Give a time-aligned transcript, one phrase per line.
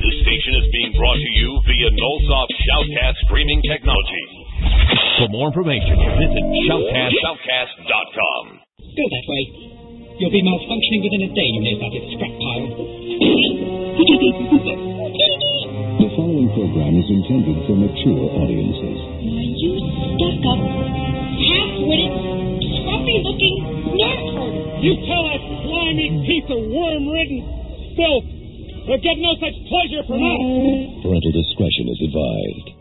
[0.00, 4.24] This station is being brought to you via Nullsoft Shoutcast streaming technology.
[5.20, 8.44] For more information, visit shoutcast, shoutcast.com.
[8.80, 9.44] Go that way.
[10.16, 11.92] You'll be malfunctioning within a day, you know that.
[11.92, 12.80] It's scrap pile.
[16.00, 18.98] The following program is intended for mature audiences.
[19.20, 19.70] You
[20.16, 22.12] stuck up, half-witted,
[22.56, 23.56] scruffy-looking
[24.00, 24.80] nerd.
[24.80, 27.44] You tell that slimy piece of worm-ridden
[28.00, 28.39] filth
[28.90, 30.42] he'll get no such pleasure from us.
[31.06, 32.74] Parental discretion is advised.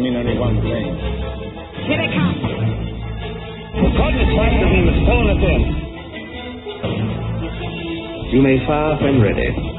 [0.02, 0.98] mean only one thing.
[1.86, 2.34] Here they come.
[3.72, 5.62] The coordinate find the beam is pulling us in.
[8.34, 9.71] You may fire when ready.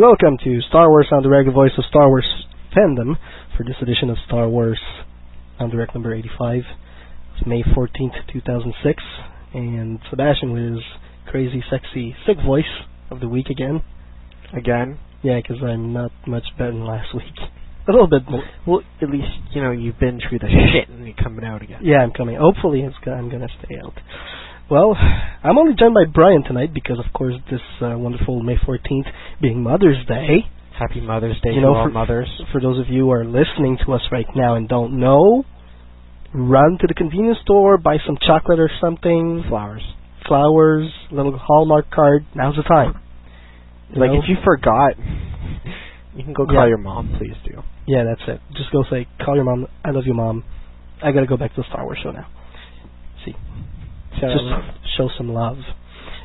[0.00, 2.24] Welcome to Star Wars on the voice of Star Wars
[2.74, 3.16] fandom
[3.54, 4.80] for this edition of Star Wars
[5.60, 6.62] en Direct number 85.
[7.36, 9.02] It's May 14th, 2006,
[9.52, 10.82] and Sebastian with his
[11.26, 12.64] crazy, sexy, sick voice
[13.10, 13.82] of the week again.
[14.56, 14.98] Again?
[15.22, 17.36] Yeah, because I'm not much better than last week.
[17.86, 18.44] A little bit more.
[18.66, 21.80] Well, at least, you know, you've been through the shit and you're coming out again.
[21.82, 22.38] Yeah, I'm coming.
[22.40, 23.92] Hopefully, it's go- I'm going to stay out.
[24.70, 24.94] Well,
[25.44, 29.08] I'm only joined by Brian tonight because, of course, this uh, wonderful May 14th
[29.40, 30.46] being Mother's Day.
[30.78, 32.28] Happy Mother's Day You to know, all for- mothers.
[32.52, 35.44] For those of you who are listening to us right now and don't know,
[36.32, 39.82] run to the convenience store, buy some chocolate or something, Flowers.
[40.26, 42.24] flowers, little Hallmark card.
[42.34, 42.98] Now's the time.
[43.92, 44.18] You Like, know?
[44.20, 44.94] if you forgot,
[46.16, 46.66] you can go call Yeah.
[46.68, 47.62] your mom, please do.
[47.86, 48.40] Yeah, that's it.
[48.56, 49.66] Just go say, call your mom.
[49.84, 50.44] I love you, mom.
[51.02, 52.26] I gotta go back to the Star Wars show now.
[54.20, 55.56] See, just show some love.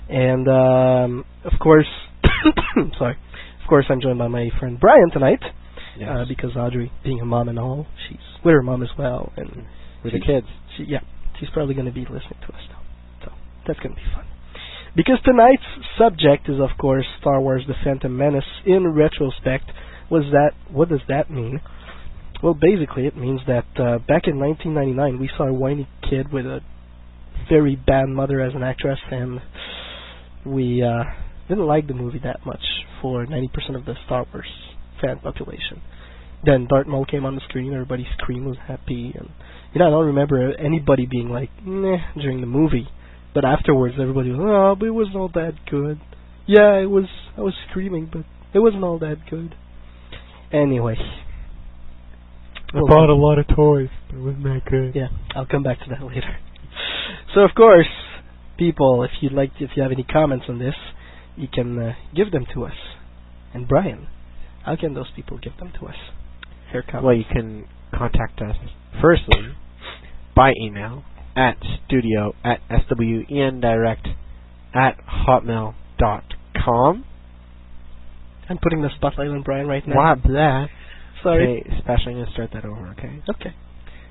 [0.10, 1.88] And um, of course,
[2.98, 3.18] sorry.
[3.64, 5.40] Of course, I'm joined by my friend Brian tonight
[5.98, 6.10] Yes.
[6.12, 9.66] uh, because Audrey, being a mom and all, she's with her mom as well, and
[10.04, 10.46] With the kids.
[10.78, 11.00] She, yeah,
[11.40, 12.82] she's probably going to be listening to us now.
[13.26, 13.32] So
[13.68, 14.26] that's going to be fun.
[14.96, 15.64] Because tonight's
[15.98, 18.44] subject is, of course, Star Wars: The Phantom Menace.
[18.66, 19.66] In retrospect,
[20.12, 21.60] was that what does that mean?
[22.44, 26.46] Well, basically, it means that uh, back in 1999, we saw a whiny kid with
[26.46, 26.60] a
[27.50, 29.40] very bad mother as an actress, and
[30.46, 31.04] we uh,
[31.48, 32.64] didn't like the movie that much
[33.02, 34.48] for 90% of the Star Wars
[35.02, 35.82] fan population.
[36.44, 39.30] Then Darth Maul came on the screen, everybody screamed, was happy, and
[39.74, 42.88] you know I don't remember anybody being like meh during the movie,
[43.34, 46.00] but afterwards everybody was oh, but it wasn't all that good.
[46.46, 47.06] Yeah, it was.
[47.36, 49.56] I was screaming, but it wasn't all that good.
[50.54, 50.96] Anyway,
[52.74, 54.96] I bought a lot of toys, but it wasn't that good.
[54.96, 56.38] yeah, I'll come back to that later.
[57.36, 57.90] So of course,
[58.58, 60.76] people, if you'd like, if you have any comments on this,
[61.36, 62.74] you can uh, give them to us.
[63.54, 64.08] And Brian,
[64.64, 65.96] how can those people give them to us?
[66.72, 67.06] Their comments.
[67.06, 68.56] Well, you can contact us
[69.02, 69.54] firstly
[70.34, 71.04] by email
[71.36, 74.08] at studio at swendirect
[74.74, 74.98] at
[75.28, 76.24] hotmail dot
[76.56, 77.04] com.
[78.50, 79.96] I'm putting the spotlight on Brian right now.
[79.96, 80.68] Wow, blah.
[81.24, 81.62] Sorry.
[81.62, 83.22] Okay, Sebastian, I'm going to start that over, okay?
[83.30, 83.56] Okay.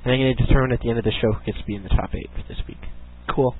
[0.04, 1.74] And I'm going to determine at the end of the show who gets to be
[1.74, 2.80] in the top eight for this week.
[3.34, 3.54] Cool.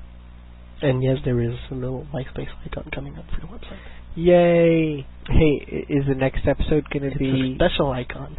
[0.81, 3.77] And yes, there is a little MySpace icon coming up for your website.
[4.15, 5.05] Yay!
[5.27, 7.53] Hey, is the next episode going to be...
[7.53, 8.37] a special icon.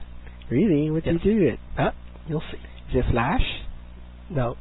[0.51, 0.91] Really?
[0.91, 1.61] What do you do it?
[1.79, 1.95] Ah,
[2.29, 2.59] you'll see.
[2.91, 3.41] Is it Flash?
[4.29, 4.57] No,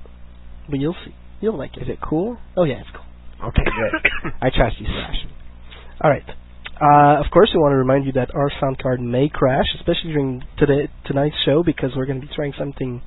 [0.70, 1.14] but you'll see.
[1.42, 1.84] You'll like it.
[1.84, 2.38] Is it cool?
[2.56, 3.50] Oh yeah, it's cool.
[3.50, 4.32] Okay, good.
[4.42, 5.26] I trust you, Flash.
[6.02, 6.24] All right.
[6.80, 10.14] Uh, of course, we want to remind you that our sound card may crash, especially
[10.14, 13.02] during today tonight's show, because we're going to be trying something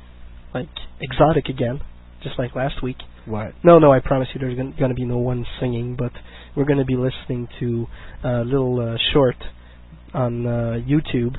[0.53, 0.69] like
[1.01, 1.81] exotic again,
[2.23, 2.99] just like last week.
[3.27, 3.55] What?
[3.65, 6.13] No, no, I promise you, there's going to be no one singing, but
[6.57, 7.87] we're going to be listening to
[8.23, 9.37] a little uh, short
[10.13, 10.51] on uh,
[10.87, 11.37] YouTube,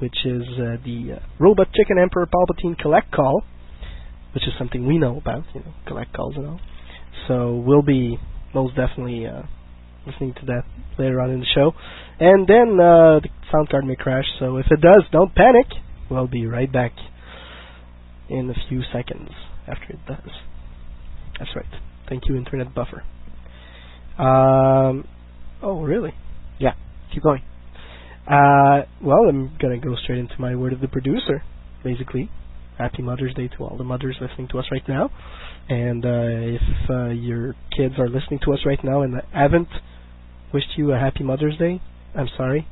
[0.00, 3.42] which is uh, the uh, Robot Chicken Emperor Palpatine collect call,
[4.34, 6.60] which is something we know about, you know, collect calls and all.
[7.28, 8.18] So we'll be
[8.54, 9.42] most definitely uh,
[10.06, 10.62] listening to that
[10.98, 11.72] later on in the show,
[12.18, 14.24] and then uh, the sound card may crash.
[14.38, 15.66] So if it does, don't panic.
[16.10, 16.92] We'll be right back
[18.28, 19.30] in a few seconds
[19.66, 20.30] after it does.
[21.38, 21.66] That's right.
[22.08, 23.02] Thank you, Internet Buffer.
[24.18, 25.06] Um,
[25.62, 26.12] oh, really?
[26.58, 26.74] Yeah,
[27.12, 27.42] keep going.
[28.26, 31.42] Uh, well, I'm gonna go straight into my word of the producer.
[31.82, 32.30] Basically,
[32.80, 35.10] Happy Mother's Day to all the mothers listening to us right now.
[35.68, 39.68] And uh, if uh, your kids are listening to us right now and haven't
[40.52, 41.80] wished you a Happy Mother's Day,
[42.16, 42.66] I'm sorry.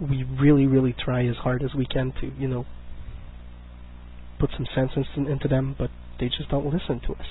[0.00, 2.66] We really, really try as hard as we can to, you know,
[4.38, 7.26] put some sense in, into them, but they just don't listen to us.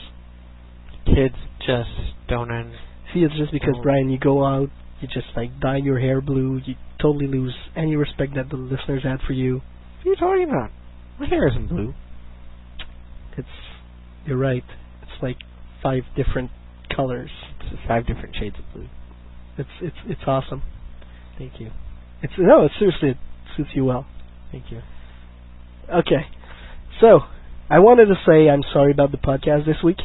[1.05, 1.89] Kids just
[2.27, 2.73] don't un-
[3.13, 3.75] See, it's just because.
[3.81, 4.69] Brian, you go out,
[5.01, 9.03] you just like dye your hair blue, you totally lose any respect that the listeners
[9.03, 9.61] had for you.
[10.03, 10.69] What are you talking about?
[11.19, 11.93] My hair isn't blue.
[13.37, 13.47] It's
[14.25, 14.63] you're right.
[15.01, 15.37] It's like
[15.81, 16.51] five different
[16.95, 17.29] colors.
[17.71, 18.87] It's five different shades of blue.
[19.57, 20.63] It's it's it's awesome.
[21.37, 21.71] Thank you.
[22.21, 23.17] It's no, it's seriously it
[23.55, 24.05] suits you well.
[24.51, 24.81] Thank you.
[25.89, 26.27] Okay,
[27.01, 27.21] so
[27.69, 29.97] I wanted to say I'm sorry about the podcast this week.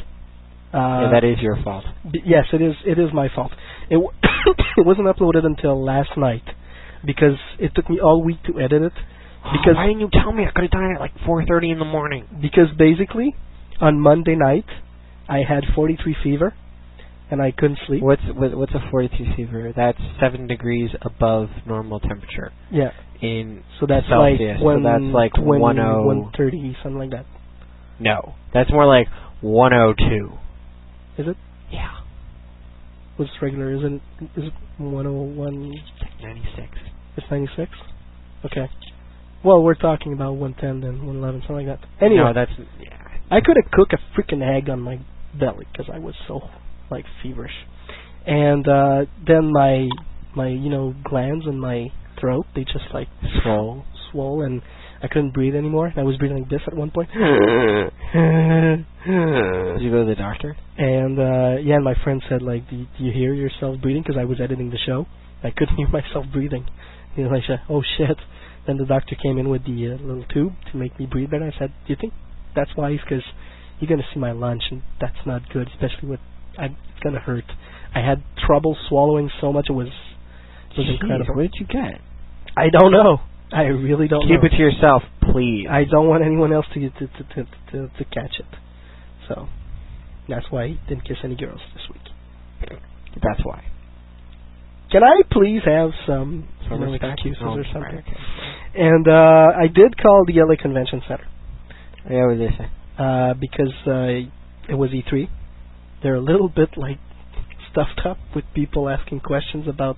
[0.73, 1.85] Uh, yeah, that is your fault.
[2.11, 2.73] B- yes, it is.
[2.85, 3.51] It is my fault.
[3.89, 4.11] It w-
[4.77, 6.43] it wasn't uploaded until last night
[7.05, 8.93] because it took me all week to edit it.
[9.51, 10.43] Because why didn't you tell me?
[10.45, 12.25] I could have done it at like 4:30 in the morning.
[12.41, 13.35] because basically
[13.79, 14.65] on Monday night
[15.29, 16.53] I had 43 fever
[17.31, 18.01] and I couldn't sleep.
[18.03, 19.73] What's what, what's a 43 fever?
[19.75, 22.91] That's seven degrees above normal temperature Yeah.
[23.21, 24.57] in So that's Celsius.
[24.57, 26.05] like one, so that's like 20, 10.
[26.05, 27.25] 130, something like that.
[27.99, 29.07] No, that's more like
[29.41, 30.31] 102.
[31.21, 31.37] Is it?
[31.71, 31.91] Yeah,
[33.17, 33.73] What's regular?
[33.73, 34.01] Is it
[34.39, 35.71] is it 101?
[36.01, 36.67] like 96.
[37.17, 37.71] It's 96.
[38.45, 38.69] Okay.
[39.45, 41.87] Well, we're talking about 110 and 111, something like that.
[42.03, 42.51] Anyway, no, that's
[42.81, 42.97] yeah.
[43.29, 44.99] I could have cooked a freaking egg on my
[45.39, 46.41] belly because I was so
[46.89, 47.53] like feverish,
[48.25, 49.87] and uh then my
[50.35, 51.87] my you know glands in my
[52.19, 53.07] throat they just like
[53.43, 53.83] Swole.
[54.11, 54.61] swole and
[55.03, 55.93] I couldn't breathe anymore.
[55.95, 57.09] I was breathing like this at one point.
[57.11, 57.19] Did
[59.81, 60.57] you go to the doctor?
[60.77, 64.17] And uh yeah, and my friend said like, "Do, do you hear yourself breathing?" Because
[64.19, 65.05] I was editing the show.
[65.43, 66.65] I couldn't hear myself breathing.
[67.15, 68.17] You know, I said, "Oh shit!"
[68.67, 71.45] Then the doctor came in with the uh, little tube to make me breathe better.
[71.45, 72.13] I said, "Do you think
[72.55, 72.99] that's wise?
[73.03, 73.23] Because
[73.79, 76.19] you're gonna see my lunch, and that's not good, especially with
[76.57, 77.45] I, it's gonna hurt."
[77.93, 81.35] I had trouble swallowing so much; it was it was Jeez, incredible.
[81.35, 82.01] What did you get?
[82.57, 83.19] I don't know.
[83.53, 84.47] I really don't Keep know.
[84.47, 85.67] it to yourself, please.
[85.69, 88.45] I don't want anyone else to to to to to, to catch it.
[89.27, 89.47] So
[90.27, 92.01] that's why I didn't kiss any girls this week.
[93.21, 93.63] That's why.
[94.95, 97.99] Can I please have some, Some you know, excuses Oh, or right, something?
[97.99, 98.17] okay.
[98.75, 101.27] And uh I did call the LA Convention Center
[102.09, 102.67] Yeah, what did they say?
[102.97, 105.27] uh because uh it was E3.
[106.01, 106.99] They're a little bit like
[107.71, 109.97] stuffed up with people asking questions about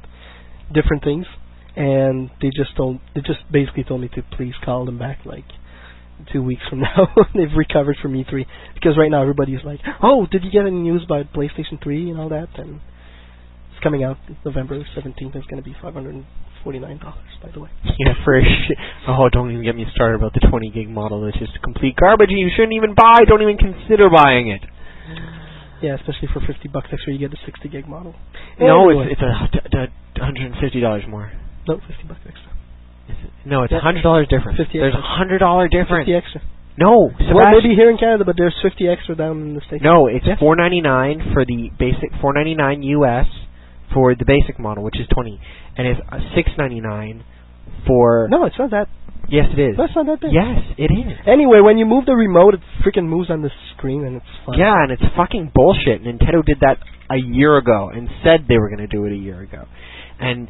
[0.73, 1.27] different things
[1.75, 5.45] and they just told they just basically told me to please call them back like
[6.33, 7.05] two weeks from now.
[7.35, 11.03] They've recovered from E3 because right now everybody's like, "Oh, did you get any news
[11.05, 12.79] about PlayStation 3 and all that?" And
[13.77, 15.37] it's coming out November 17th.
[15.37, 16.25] It's going to be 549
[16.97, 17.69] dollars, by the way.
[18.01, 18.77] Yeah, for shit.
[19.07, 21.25] Oh, don't even get me started about the 20 gig model.
[21.29, 23.21] It's just complete garbage, and you shouldn't even buy.
[23.29, 24.61] Don't even consider buying it.
[25.81, 28.15] Yeah, especially for 50 bucks extra, you get the 60 gig model.
[28.59, 29.13] No, Anyway.
[29.13, 31.31] it's it's a, a, 150 dollars more.
[31.67, 32.49] no 50 bucks extra.
[33.45, 34.57] No, it's a hundred dollars difference.
[34.57, 36.09] 50 There's a hundred dollar difference.
[36.09, 36.41] 50 extra.
[36.77, 37.51] No, Well, Sebastian.
[37.63, 39.81] maybe here in Canada, but there's 50 extra down in the states.
[39.83, 40.35] No, it's Yeah.
[40.37, 43.25] four ninety nine for the basic four ninety nine US
[43.93, 45.39] for the basic model, which is twenty,
[45.77, 46.01] and it's
[46.35, 47.23] six ninety nine
[47.85, 48.27] for.
[48.29, 48.87] No, it's not that.
[49.29, 49.75] Yes, it is.
[49.77, 50.31] That's not that big.
[50.31, 51.17] Yes, it is.
[51.27, 54.57] Anyway, when you move the remote, it freaking moves on the screen, and it's fun.
[54.57, 56.01] Yeah, and it's fucking bullshit.
[56.03, 56.77] Nintendo did that
[57.11, 59.65] a year ago and said they were going to do it a year ago,
[60.19, 60.47] and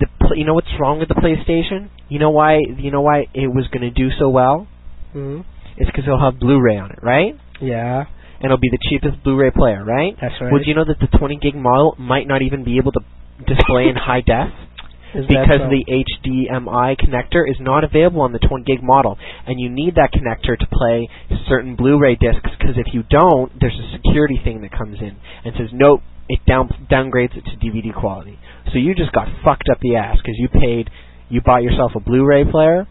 [0.00, 1.90] the pl- you know what's wrong with the PlayStation?
[2.08, 2.58] You know why?
[2.58, 4.66] You know why it was going to do so well?
[5.12, 5.40] hmm
[5.76, 7.34] It's because it'll have Blu-ray on it, right?
[7.60, 8.04] Yeah,
[8.38, 10.14] And it'll be the cheapest Blu-ray player, right?
[10.20, 10.52] that's right.
[10.52, 13.00] Would you know that the 20 gig model might not even be able to
[13.46, 14.54] display in high def
[15.14, 15.72] Is because so?
[15.72, 19.16] the HDMI connector is not available on the 20 gig model,
[19.46, 21.08] and you need that connector to play
[21.48, 22.50] certain Blu-ray discs.
[22.58, 26.40] Because if you don't, there's a security thing that comes in and says nope, it
[26.46, 28.38] down downgrades it to DVD quality.
[28.72, 30.90] So you just got fucked up the ass because you paid,
[31.30, 32.86] you bought yourself a Blu-ray player,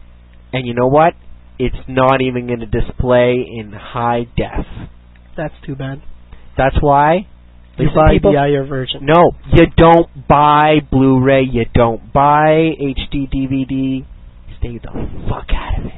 [0.51, 1.13] and you know what?
[1.60, 4.66] It's not even going to display in high def.
[5.38, 6.01] That's too bad.
[6.58, 7.27] That's why.
[7.77, 9.06] You buy people, the higher version.
[9.06, 11.44] no, you don't buy Blu-ray.
[11.44, 14.03] You don't buy HD DVD.
[14.58, 14.89] Stay the
[15.29, 15.91] fuck out of it.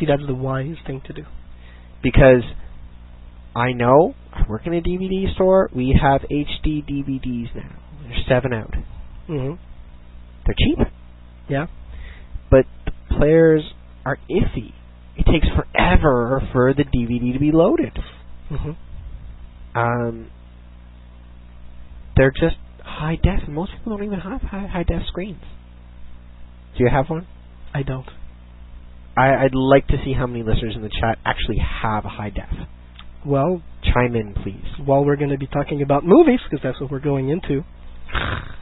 [0.00, 1.22] See, that's the wise thing to do.
[2.02, 2.42] Because
[3.54, 5.70] I know I work in a DVD store.
[5.72, 7.70] We have HD DVDs now.
[8.02, 8.74] There's seven out.
[9.28, 9.52] hmm
[10.44, 10.78] They're cheap,
[11.48, 11.66] Yeah.
[12.50, 13.62] but the players
[14.04, 14.72] are iffy.
[15.16, 17.96] It takes forever for the DVD to be loaded.
[18.48, 18.70] Hmm
[19.78, 20.30] Um,
[22.16, 23.40] they're just high def.
[23.46, 25.42] and Most people don't even have high, high def screens.
[26.76, 27.26] Do you have one?
[27.72, 28.06] I don't.
[29.16, 32.30] I, I'd like to see how many listeners in the chat actually have a high
[32.30, 32.48] def.
[33.24, 34.64] Well, Chime in, please.
[34.84, 37.62] while we're going to be talking about movies, because that's what we're going into,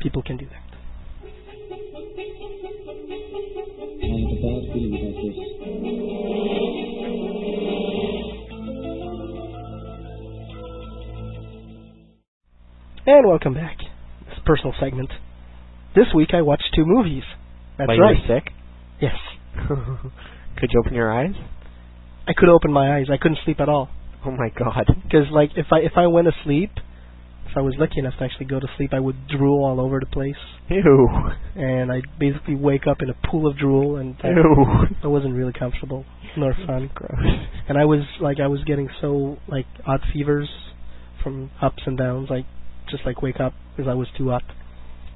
[0.03, 0.63] people can do that.
[13.07, 13.79] And welcome back.
[14.29, 15.11] This personal segment.
[15.95, 17.25] This week I watched two movies.
[17.77, 18.17] That's While right.
[18.17, 18.53] you were sick?
[19.01, 19.17] Yes.
[20.59, 21.35] Could you open your eyes?
[22.29, 23.07] I could open my eyes.
[23.13, 23.91] I couldn't sleep at all.
[24.25, 24.87] Oh my god.
[25.03, 26.71] Because like if I if I went to sleep,
[27.51, 29.99] if I was lucky enough to actually go to sleep, I would drool all over
[29.99, 30.37] the place,
[30.71, 31.09] Ew.
[31.57, 34.97] and I'd basically wake up in a pool of drool, and that, Ew.
[35.03, 36.05] that wasn't really comfortable
[36.37, 36.91] nor fun.
[36.95, 37.11] Gross.
[37.69, 40.49] And I was like I was getting so like odd fevers
[41.25, 42.47] from ups and downs, like
[42.93, 44.45] just like wake up because I was too hot.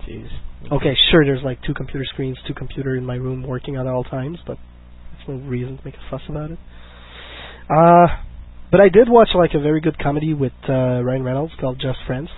[0.09, 0.29] Jeez.
[0.73, 4.03] Okay, sure, there's like two computer screens, two computer in my room working at all
[4.03, 4.59] times, but
[5.13, 6.59] there's no reason to make a fuss about it.
[7.71, 8.07] Uh,
[8.71, 11.99] but I did watch like a very good comedy with uh, Ryan Reynolds called Just
[12.07, 12.29] Friends,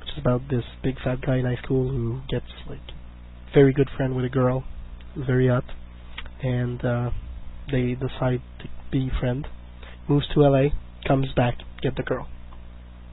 [0.00, 2.80] which is about this big fat guy in high school who gets like
[3.54, 4.64] very good friend with a girl,
[5.16, 5.64] very hot,
[6.42, 7.10] and uh,
[7.70, 9.46] they decide to be friend.
[10.08, 10.68] Moves to LA,
[11.06, 12.28] comes back, get the girl.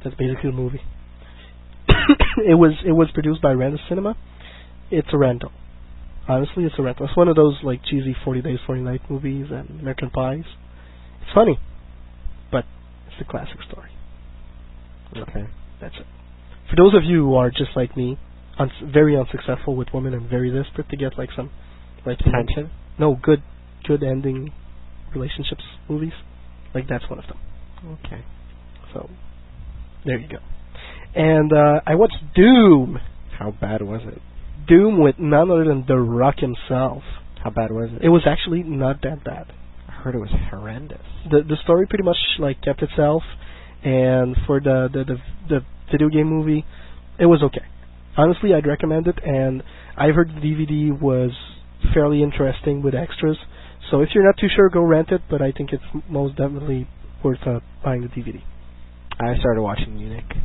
[0.04, 0.82] That's basically the movie.
[2.46, 4.16] it was it was produced by Random Cinema.
[4.92, 5.52] It's a rental.
[6.28, 7.06] Honestly, it's a rental.
[7.08, 10.44] It's one of those like cheesy Forty Days, Forty Night movies and American Pies.
[11.22, 11.60] It's funny,
[12.52, 12.66] but
[13.08, 13.90] it's a classic story.
[15.18, 15.48] Okay.
[15.82, 16.06] That's it.
[16.70, 18.18] For those of you who are just like me,
[18.60, 21.50] uns- very unsuccessful with women and very desperate to get like some
[22.06, 22.70] like Attention?
[23.00, 23.42] no good
[23.88, 24.52] good ending
[25.14, 26.14] relationships movies,
[26.76, 27.38] like that's one of them.
[28.06, 28.24] Okay.
[28.94, 29.10] So
[30.06, 30.38] there you go.
[31.16, 33.00] And uh, I watched Doom.
[33.38, 34.22] How bad was it?
[34.68, 37.04] Doom with none other than The Rock himself.
[37.44, 38.04] How bad was it?
[38.04, 39.52] It was actually not that bad.
[39.88, 41.02] I heard it was horrendous.
[41.30, 43.24] The the story pretty much like kept itself,
[43.84, 46.66] and for the the the, the video game movie,
[47.18, 47.66] it was okay.
[48.18, 49.64] Honestly, I'd recommend it, and
[49.98, 51.32] I heard the DVD was
[51.94, 53.38] fairly interesting with extras.
[53.90, 55.22] So if you're not too sure, go rent it.
[55.30, 56.88] But I think it's most definitely
[57.24, 58.42] worth uh, buying the DVD.
[59.20, 60.36] I started watching Munich.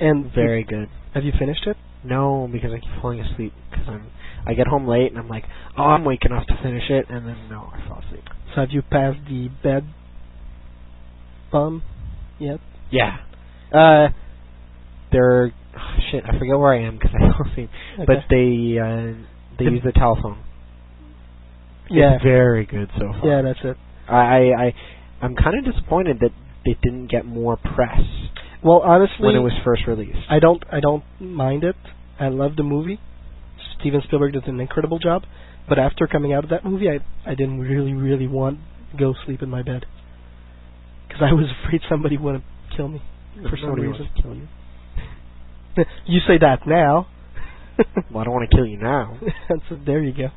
[0.00, 0.88] And Very good.
[1.14, 1.76] have you finished it?
[2.04, 3.52] No, because I keep falling asleep.
[3.70, 4.10] Because I'm,
[4.46, 5.44] I get home late and I'm like,
[5.76, 8.24] oh, I'm waking up to finish it, and then no, I fall asleep.
[8.54, 9.84] So have you passed the bed
[11.50, 11.82] bum
[12.38, 12.60] yet?
[12.90, 13.18] Yeah.
[13.72, 14.08] Uh,
[15.12, 16.24] they're oh, shit.
[16.26, 17.70] I forget where I am because I fall asleep.
[17.98, 19.14] But they uh,
[19.58, 20.38] they The- use the telephone.
[21.90, 23.26] yeah, It's very good so far.
[23.28, 23.76] yeah, that's it.
[24.08, 24.74] I I, I
[25.22, 26.32] I'm kind of disappointed that
[26.64, 28.00] it didn't get more press
[28.64, 30.18] Well, honestly, when it was first released.
[30.30, 31.76] I don't I don't mind it.
[32.18, 33.00] I love the movie.
[33.78, 35.22] Steven Spielberg did an incredible job.
[35.68, 38.60] But after coming out of that movie, I I didn't really really want
[38.92, 39.86] to go sleep in my bed
[41.08, 42.42] because I was afraid somebody would
[42.76, 43.02] kill me
[43.48, 44.08] for some reason.
[44.20, 44.48] kill you.
[46.06, 47.08] you say that now.
[48.10, 49.18] Well, I don't want to kill you now.
[49.68, 50.28] so there you go.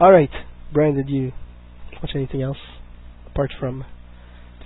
[0.00, 0.30] All right,
[0.72, 1.32] Brian, did you
[2.02, 2.56] watch anything else
[3.26, 3.84] apart from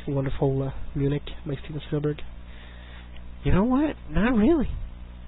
[0.06, 2.22] the wonderful uh, Munich by Steven Spielberg?
[3.42, 3.96] You know what?
[4.10, 4.68] Not really.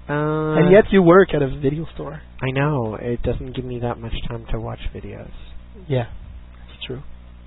[0.08, 2.20] Uh, and yet you work at a video store.
[2.40, 5.32] I know it doesn't give me that much time to watch videos.
[5.88, 6.06] Yeah,
[6.68, 7.02] that's true.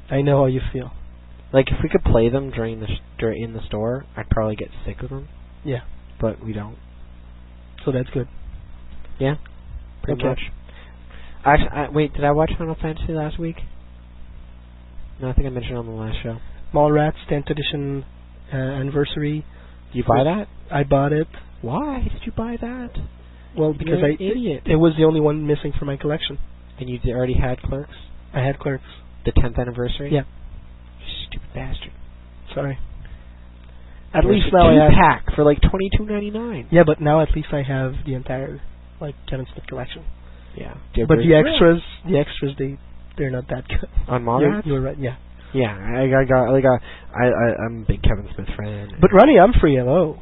[0.10, 0.92] I know how you feel.
[1.54, 4.56] Like if we could play them during the sh- dur- in the store, I'd probably
[4.56, 5.30] get sick of them.
[5.64, 5.82] Yeah.
[6.20, 6.78] But we don't.
[7.86, 8.28] So that's good.
[9.20, 9.36] Yeah,
[10.04, 10.30] pretty Okay.
[10.30, 10.40] much.
[11.46, 13.58] Actually, I, wait, did I watch Final Fantasy last week?
[15.22, 16.38] No, I think I mentioned it on the last show.
[16.74, 18.04] Mallrats 10th edition
[18.52, 19.46] uh, anniversary.
[19.94, 20.48] You buy that?
[20.72, 21.28] I bought it.
[21.62, 22.90] Why did you buy that?
[23.58, 24.64] Well, because You're I idiot.
[24.66, 26.38] it was the only one missing from my collection.
[26.80, 27.96] And you already had Clerks,
[28.34, 28.84] I had Clerks.
[29.26, 30.12] the 10th anniversary.
[30.14, 30.22] Yeah.
[31.00, 31.92] You stupid bastard.
[32.54, 32.78] Sorry.
[34.14, 34.92] At There's least now I have.
[34.92, 36.68] two-pack for like twenty two ninety nine.
[36.72, 38.62] Yeah, but now at least I have the entire
[39.02, 40.06] like Kevin Smith collection.
[40.56, 40.76] Yeah.
[40.96, 42.78] You But the extras, the extras, they
[43.18, 43.90] they're not that good.
[44.08, 44.98] on You're, you're right.
[44.98, 45.18] Yeah.
[45.54, 47.26] Yeah, I, I got like I
[47.66, 48.90] I'm a big Kevin Smith fan.
[49.02, 50.22] But Ronnie Humphrey, hello.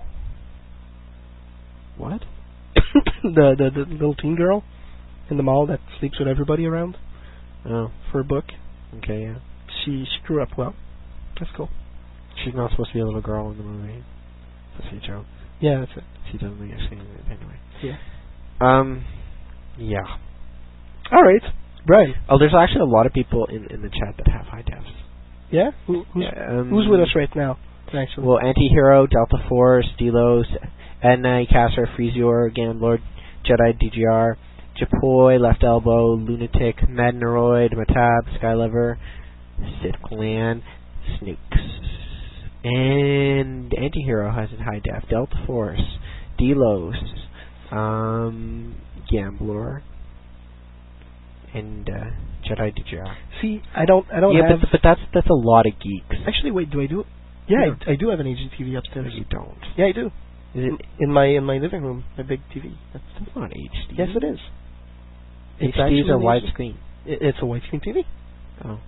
[1.98, 2.22] what?
[3.24, 4.64] the, the the little teen girl
[5.30, 6.98] in the mall that sleeps with everybody around
[7.68, 8.46] Oh, for a book.
[8.98, 9.36] okay, yeah.
[9.84, 10.76] She grew up well.
[11.40, 11.70] That's cool.
[12.44, 14.04] She's not supposed to be a little girl in the movie.
[14.78, 15.26] That's a joke.
[15.60, 16.04] Yeah, that's it.
[16.32, 17.58] She doesn't think it's anyway.
[17.82, 17.98] Yeah.
[18.62, 19.04] Um,
[19.80, 20.04] yeah.
[21.12, 21.42] All right,
[21.88, 22.14] Brian.
[22.30, 24.92] Oh, there's actually a lot of people in in the chat that have high defs.
[25.52, 25.72] Yeah.
[25.88, 27.58] Who, who's um, who's with us right now?
[27.88, 28.28] Actually.
[28.28, 30.46] Well, Antihero, Delta Force, Delos,
[31.04, 33.00] Edna, Caster, Freezior, Gambler,
[33.46, 34.36] Jedi DGR,
[34.80, 38.98] Japoy, Left Elbow, Lunatic, Madneroid, Matab, Skylever,
[39.82, 40.64] Sith Clan,
[41.20, 41.62] Snooks.
[42.64, 45.08] And Antihero has it high def.
[45.10, 45.98] Delta Force,
[46.38, 46.96] Delos,
[47.72, 48.76] um,
[49.10, 49.84] Gambler,
[51.58, 51.94] and uh,
[52.48, 53.16] Jedi DGR.
[53.42, 56.16] See, I don't I don't yeah, but, but that's that's a lot of geeks.
[56.28, 56.70] Actually, wait.
[56.70, 57.04] Do I do?
[57.48, 57.74] Yeah, Yeah.
[57.88, 59.14] I, I do have an HDTV upstairs.
[59.16, 59.58] you don't.
[59.78, 60.08] Yeah, I do.
[60.08, 60.86] Is In, it?
[61.00, 62.74] in my in my living room, my big TV.
[62.94, 63.98] That's, It's not HD.
[63.98, 64.40] yes, it is.
[65.60, 66.76] It's HDs an widescreen.
[67.06, 68.04] It's a widescreen TV.
[68.64, 68.80] Oh,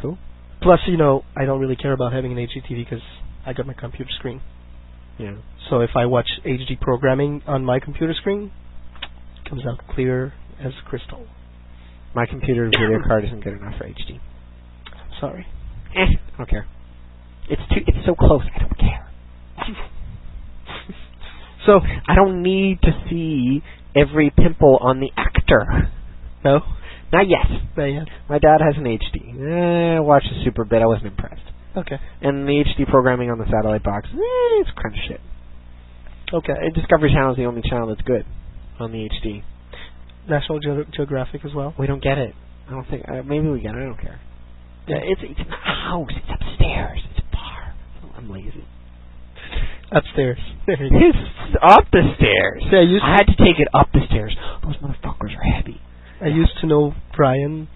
[0.00, 0.16] cool.
[0.62, 3.02] Plus, you know, I don't really care about having an HDTV because
[3.44, 4.40] I got my computer screen.
[5.18, 5.36] Yeah.
[5.68, 8.52] So if I watch HD programming on my computer screen,
[9.42, 10.32] it comes out clear
[10.62, 11.26] as crystal.
[12.14, 14.20] My computer video card isn't good enough for HD.
[15.20, 15.46] Sorry.
[15.96, 15.98] Eh,
[16.34, 16.66] I don't care.
[17.48, 17.80] It's too.
[17.86, 18.42] It's so close.
[18.54, 19.08] I don't care.
[21.64, 23.62] So I don't need to see
[23.94, 25.92] every pimple on the actor.
[26.44, 26.58] no,
[27.12, 27.46] Not yet.
[27.76, 28.08] not yet.
[28.28, 29.30] My dad has an HD.
[29.38, 30.82] Eh, I watched a super bit.
[30.82, 31.42] I wasn't impressed.
[31.76, 31.98] Okay.
[32.20, 34.16] And the HD programming on the satellite box, eh,
[34.58, 35.20] it's of shit.
[36.34, 36.52] Okay.
[36.74, 38.26] Discovery Channel is the only channel that's good
[38.80, 39.44] on the HD.
[40.28, 41.74] National Geo- Geographic as well.
[41.78, 42.34] We don't get it.
[42.68, 43.04] I don't think.
[43.08, 43.78] Uh, maybe we get it.
[43.78, 44.20] I don't care.
[44.88, 46.10] Yeah, it's it's in the house.
[46.10, 47.00] It's upstairs.
[47.10, 47.74] It's far.
[48.16, 48.64] I'm lazy.
[49.90, 50.38] Upstairs.
[50.66, 50.76] There.
[50.80, 52.62] It's up the stairs.
[52.70, 54.34] See, I used I had to take it up the stairs.
[54.64, 55.80] Those motherfuckers are heavy.
[56.20, 57.68] I used to know Brian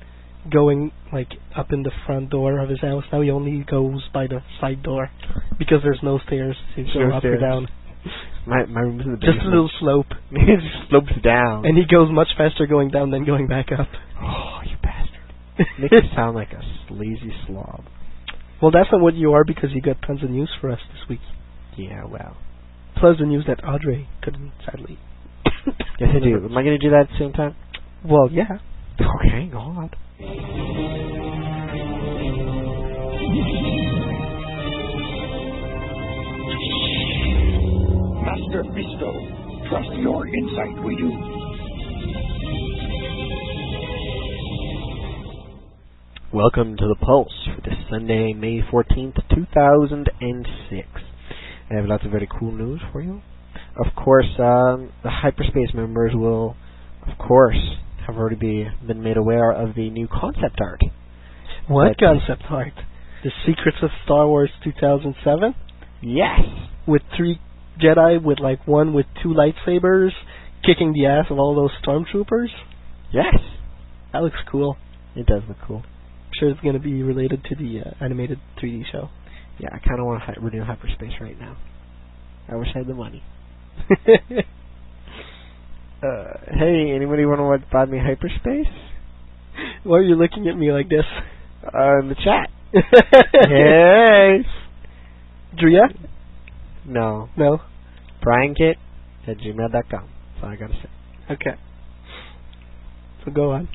[0.50, 3.04] going like up in the front door of his house.
[3.12, 5.10] Now he only goes by the side door
[5.58, 7.68] because there's no stairs to go no up or down.
[8.46, 11.66] My my room's in the Just a little slope, it just slopes down.
[11.66, 13.88] and he goes much faster going down than going back up.
[14.22, 15.34] oh, you bastard!
[15.80, 17.84] Make me sound like a lazy slob.
[18.62, 21.08] well, that's not what you are because you got tons of news for us this
[21.08, 21.20] week.
[21.76, 22.36] Yeah, well.
[22.96, 24.98] Plus the news that Audrey couldn't sadly.
[25.98, 26.44] Yes, I do.
[26.44, 27.56] Am I going to do that at the same time?
[28.04, 28.58] Well, yeah.
[29.00, 29.96] Okay, God.
[38.56, 41.10] Master Fisto, trust your insight, we do.
[46.32, 50.88] Welcome to the Pulse for this Sunday, May 14th, 2006.
[51.70, 53.20] I have lots of very cool news for you.
[53.76, 56.56] Of course, um, the hyperspace members will,
[57.06, 60.80] of course, have already be, been made aware of the new concept art.
[61.68, 62.72] What But- concept art?
[63.22, 65.54] The Secrets of Star Wars 2007
[66.00, 66.40] Yes!
[66.86, 67.40] with three
[67.82, 70.10] Jedi with like one with two lightsabers
[70.64, 72.48] kicking the ass of all those stormtroopers.
[73.12, 73.34] Yes!
[74.12, 74.76] That looks cool.
[75.14, 75.82] It does look cool.
[75.84, 79.10] I'm sure it's going to be related to the uh, animated 3D show.
[79.58, 81.56] Yeah, I kind of want to hi- renew hyperspace right now.
[82.48, 83.22] I wish I had the money.
[86.02, 88.66] Uh, hey, anybody want to buy me hyperspace?
[89.82, 91.06] Why are you looking at me like this?
[91.64, 92.50] Uh, in the chat.
[93.48, 94.44] hey!
[95.58, 95.88] Drea?
[96.86, 97.28] No.
[97.36, 97.60] No.
[98.24, 98.76] BrianKit
[99.26, 99.72] at gmail.com.
[99.72, 100.88] That's all I gotta say.
[101.30, 101.56] Okay.
[103.24, 103.68] So go on.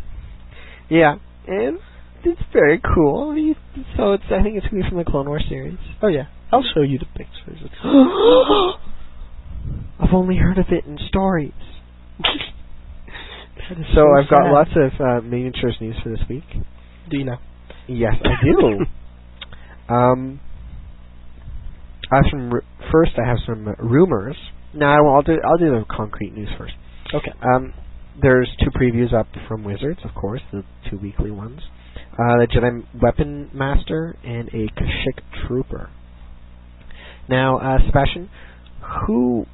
[0.89, 1.15] Yeah,
[1.47, 1.80] and
[2.24, 3.54] it's very cool.
[3.97, 5.78] So it's I think it's gonna be from the Clone Wars series.
[6.02, 7.60] Oh yeah, I'll show you the pictures.
[10.00, 11.54] I've only heard of it in stories.
[12.26, 16.43] Is So I've got lots of uh, miniatures news for this week.
[17.10, 17.38] Do you know?
[17.88, 18.86] Yes, I do.
[19.93, 20.39] um,
[22.12, 22.52] I have some.
[22.91, 24.36] First, I have some rumors.
[24.74, 25.38] No, I will- I'll do.
[25.43, 26.74] I'll do the concrete news first.
[27.13, 27.32] Okay.
[27.41, 27.74] Um,
[28.21, 31.62] there's two previews up from Wizards, of course, the two weekly ones.
[32.13, 35.89] Uh, the Jedi Weapon Master and a Kashyyyk Trooper.
[37.30, 38.30] Now, uh, Sebastian,
[39.08, 39.45] who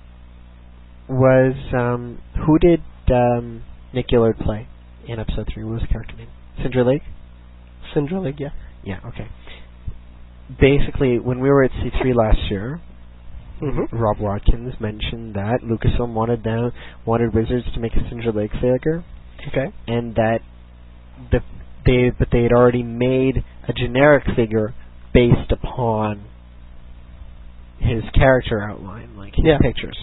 [1.07, 4.67] was um, who did um, Nick Gillard play
[5.07, 5.63] in episode three?
[5.63, 6.29] What was the character name?
[6.61, 7.01] Cin Drallig.
[7.93, 8.49] Cin Drallig, yeah.
[8.83, 8.99] Yeah.
[9.05, 9.27] Okay.
[10.60, 12.81] Basically, when we were at C3 last year,
[13.60, 13.97] Mm-hmm.
[13.97, 16.71] Rob Watkins mentioned that Lucasfilm wanted them
[17.07, 19.03] wanted Wizards to make a Cin Drallig figure,
[19.47, 19.73] Okay.
[19.88, 20.41] and that
[21.31, 21.39] the
[21.83, 24.75] they but they had already made a generic figure
[25.12, 26.25] based upon
[27.79, 29.57] his character outline, like his Yeah.
[29.60, 29.97] pictures.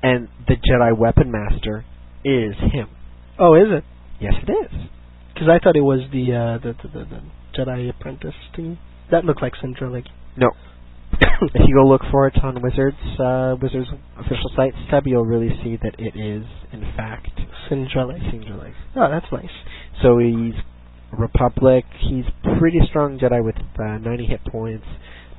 [0.00, 1.84] And the Jedi Weapon Master
[2.24, 2.88] is him.
[3.36, 3.84] Oh, is it?
[4.20, 4.80] Yes, it is.
[5.34, 7.20] Because I thought it was the, uh, the, the, the, the
[7.58, 8.78] Jedi Apprentice thingy.
[9.12, 10.06] That looked like Cin Drallig.
[10.36, 10.50] No.
[11.20, 15.50] if you go look for it on Wizards uh, Wizards official site, Seb, you'll really
[15.62, 17.28] see that it is in fact
[17.68, 18.18] Cin Drallig.
[18.30, 18.72] Cin Drallig.
[18.96, 19.52] Oh, that's nice.
[20.02, 20.54] So he's
[21.12, 21.84] Republic.
[22.00, 22.24] He's
[22.58, 24.86] pretty strong Jedi with uh, 90 hit points,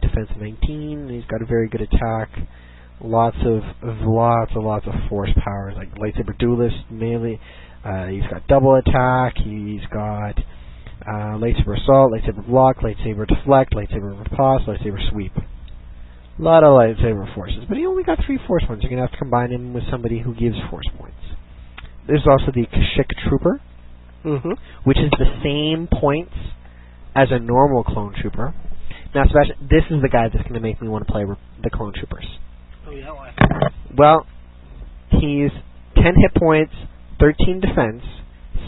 [0.02, 1.10] defense 19.
[1.10, 2.30] He's got a very good attack.
[3.02, 7.40] Lots of, of lots and lots of force powers like lightsaber duelist, melee.
[7.84, 9.34] Uh, he's got double attack.
[9.44, 10.36] He's got
[11.08, 15.34] uh, lightsaber assault, lightsaber block, lightsaber deflect, lightsaber riposte, lightsaber sweep.
[15.36, 18.84] A lot of lightsaber forces, but he only got three force points.
[18.84, 21.18] You're gonna have to combine him with somebody who gives force points.
[22.08, 23.62] There's also the Kashyyyk Trooper,
[24.26, 24.52] Mm-hmm.
[24.86, 26.34] which is the same points
[27.14, 28.54] as a normal clone trooper.
[29.14, 31.36] Now, Sebastian, this is the guy that's going to make me want to play re-
[31.62, 32.26] the clone troopers.
[32.88, 33.34] Oh, yeah, why?
[33.96, 34.26] Well,
[35.12, 35.52] he's
[35.96, 36.74] 10 hit points,
[37.20, 38.02] 13 defense,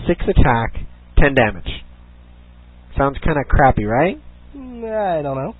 [0.08, 0.76] 6 attack,
[1.24, 1.72] 10 damage.
[2.98, 4.22] Sounds kind of crappy, right?
[4.56, 5.56] I don't know.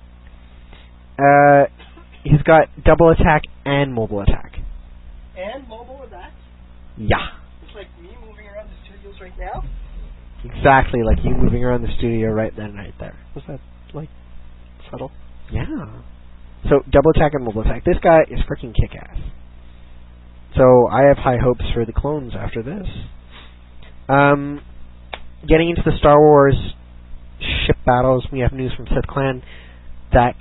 [1.18, 1.66] Uh,
[2.24, 4.52] he's got double attack and mobile attack.
[5.36, 6.32] And mobile that?
[6.96, 7.28] Yeah.
[7.62, 9.62] It's like me moving around the studios right now.
[10.44, 13.16] Exactly like you moving around the studio right then, and right there.
[13.34, 13.60] Was that,
[13.94, 14.08] like,
[14.90, 15.10] subtle?
[15.52, 15.64] Yeah.
[16.68, 17.84] So double attack and mobile attack.
[17.84, 19.18] This guy is freaking kick ass.
[20.56, 22.86] So I have high hopes for the clones after this.
[24.08, 24.62] Um,
[25.46, 26.56] getting into the Star Wars
[27.40, 29.42] ship battles, we have news from Sith Clan
[30.12, 30.36] that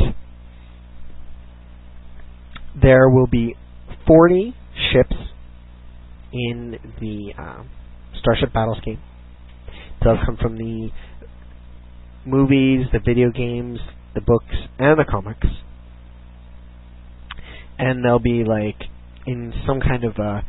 [2.82, 3.56] there will be
[4.08, 4.54] 40
[4.92, 5.16] ships
[6.32, 7.64] in the uh,
[8.20, 9.00] Starship Battles game.
[10.04, 10.90] They'll come from the
[12.26, 13.80] movies, the video games,
[14.14, 15.48] the books, and the comics.
[17.78, 18.82] And they'll be like
[19.26, 20.46] in some kind of a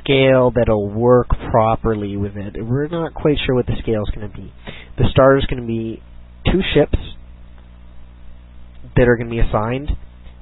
[0.00, 2.56] scale that'll work properly with it.
[2.58, 4.52] We're not quite sure what the scale is going to be.
[4.96, 6.02] The star is going to be
[6.50, 6.98] two ships
[8.96, 9.90] that are going to be assigned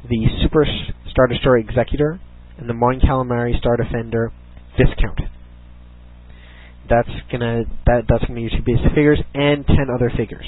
[0.08, 0.64] the Super
[1.10, 2.20] Star Destroyer Executor
[2.58, 4.32] and the Mon Calamari Star Defender
[4.78, 5.20] Viscount.
[6.88, 10.46] That's gonna that that's gonna be your two basic figures and ten other figures,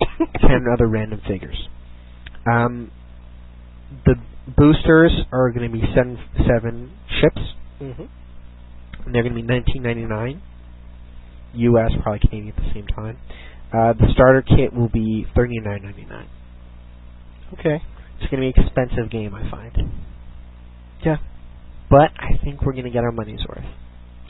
[0.40, 1.68] ten other random figures.
[2.50, 2.90] Um,
[4.06, 4.14] the
[4.56, 7.40] boosters are going to be seven seven ships,
[7.80, 8.02] Mm-hmm.
[9.06, 10.42] and they're going to be nineteen ninety nine.
[11.54, 11.90] U.S.
[12.02, 13.18] probably Canadian at the same time.
[13.72, 16.28] Uh, the starter kit will be thirty nine ninety nine.
[17.58, 17.82] Okay.
[18.20, 19.76] It's going to be an expensive game, I find.
[21.04, 21.16] Yeah.
[21.90, 23.64] But I think we're going to get our money's worth.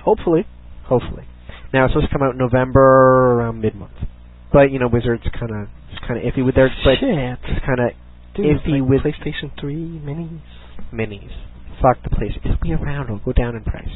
[0.05, 0.45] Hopefully.
[0.85, 1.25] Hopefully.
[1.73, 3.95] Now it's supposed to come out in November around mid month.
[4.53, 5.69] But you know, Wizards kind of
[6.07, 7.09] kind of iffy with their but Shit.
[7.11, 7.91] it's kind of
[8.37, 10.41] iffy like with PlayStation 3 minis.
[10.93, 11.33] minis.
[11.83, 12.33] Fuck the place.
[12.45, 13.05] It'll be around.
[13.05, 13.89] It'll go down in price.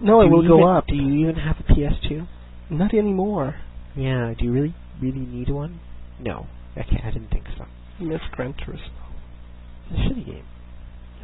[0.00, 0.86] No, it will go up.
[0.86, 2.26] Do you even have a PS2?
[2.70, 3.56] Not anymore.
[3.96, 4.34] Yeah.
[4.38, 5.80] Do you really really need one?
[6.20, 6.46] No.
[6.76, 7.64] Okay, I didn't think so.
[8.00, 8.90] Miss Gran Turismo.
[9.90, 10.44] It's a shitty game.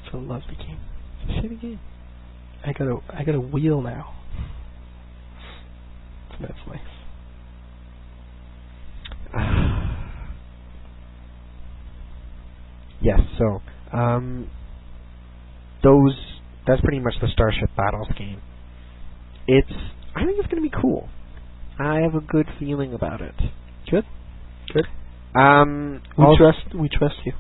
[0.05, 0.79] It's a lovely game.
[1.23, 1.81] It's a shitty game.
[2.65, 4.15] I got a I got a wheel now.
[6.31, 6.81] So that's nice.
[13.03, 13.21] yes.
[13.39, 13.61] So,
[13.97, 14.49] um,
[15.83, 16.17] those
[16.67, 18.41] that's pretty much the Starship Battles game.
[19.47, 19.73] It's
[20.15, 21.09] I think it's going to be cool.
[21.79, 23.35] I have a good feeling about it.
[23.91, 24.05] Good.
[24.73, 24.87] Good.
[25.39, 27.33] Um, We also- trust we trust you.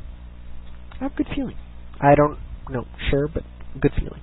[1.00, 1.56] I have a good feeling.
[2.00, 2.38] I don't
[2.70, 3.44] know, sure, but
[3.80, 4.20] good feeling.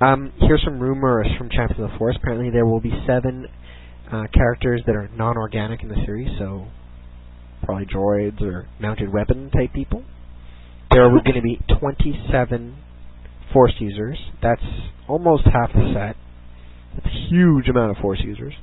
[0.00, 2.16] Um, here's some rumors from Champions of the Force.
[2.16, 3.46] Apparently, there will be seven
[4.10, 6.66] uh, characters that are non-organic in the series, so
[7.62, 10.02] probably droids or mounted weapon type people.
[10.90, 12.76] There are going to be 27
[13.52, 14.18] Force users.
[14.42, 14.62] That's
[15.08, 16.16] almost half the set.
[16.94, 18.54] That's a huge amount of Force users.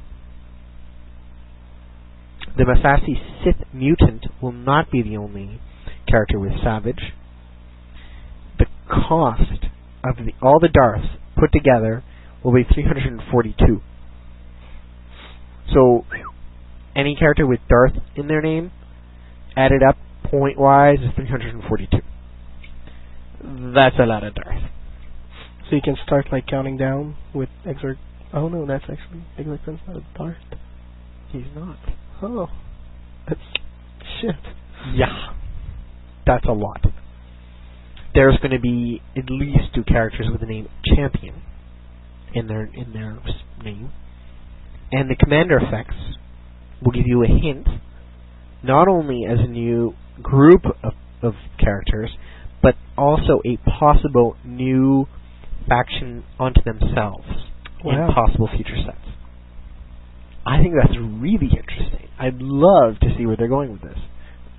[2.58, 5.62] The Massassi Sith mutant will not be the only
[6.08, 7.13] character with Savage.
[8.58, 9.65] The cost
[10.04, 12.04] of the, all the Darths put together
[12.43, 13.82] will be 342.
[15.73, 16.06] So,
[16.95, 18.71] any character with Darth in their name,
[19.56, 21.97] added up point wise, is 342.
[23.73, 24.63] That's a lot of Darth.
[25.70, 27.98] So you can start like counting down with Exarch.
[28.34, 30.38] Oh no, that's actually Exar Kun's not a Darth.
[31.32, 31.78] He's not.
[32.24, 32.48] Oh,
[33.28, 33.40] that's
[34.20, 34.36] shit.
[34.94, 35.34] Yeah,
[36.26, 36.82] that's a lot.
[38.16, 41.44] There's going to be at least two characters with the name Champion
[42.34, 43.20] in their in their
[43.64, 43.92] name,
[44.92, 45.96] and the commander effects
[46.84, 47.68] will give you a hint,
[48.64, 52.10] not only as a new group of, of characters,
[52.62, 55.06] but also a possible new
[55.70, 57.28] faction onto themselves
[57.84, 58.08] Wow.
[58.10, 58.98] in possible future sets.
[60.46, 62.10] I think that's really interesting.
[62.20, 63.98] I'd love to see where they're going with this.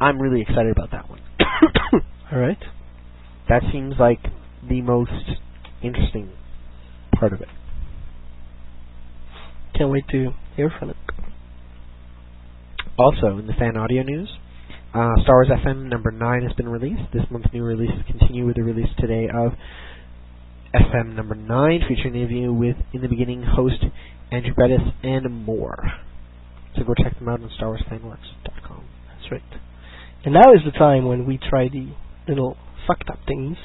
[0.01, 1.21] I'm really excited about that one.
[2.33, 2.57] All right.
[3.49, 4.21] That seems like
[4.67, 5.11] the most
[5.83, 6.31] interesting
[7.19, 7.49] part of it.
[9.77, 10.97] Can't wait to hear from it.
[12.99, 14.29] Also, in the fan audio news,
[14.95, 17.03] uh, Star Wars FM number 9 has been released.
[17.13, 19.53] This month's new releases continue with the release today of
[20.75, 23.83] FM number 9, featuring an interview with In the Beginning host
[24.31, 25.83] Andrew Bettis and more.
[26.77, 28.85] So go check them out on StarWarsFanWorks.com.
[29.09, 29.43] That's right.
[30.25, 31.93] And now is the time when we try the
[32.29, 32.57] little
[32.87, 33.57] fucked up things,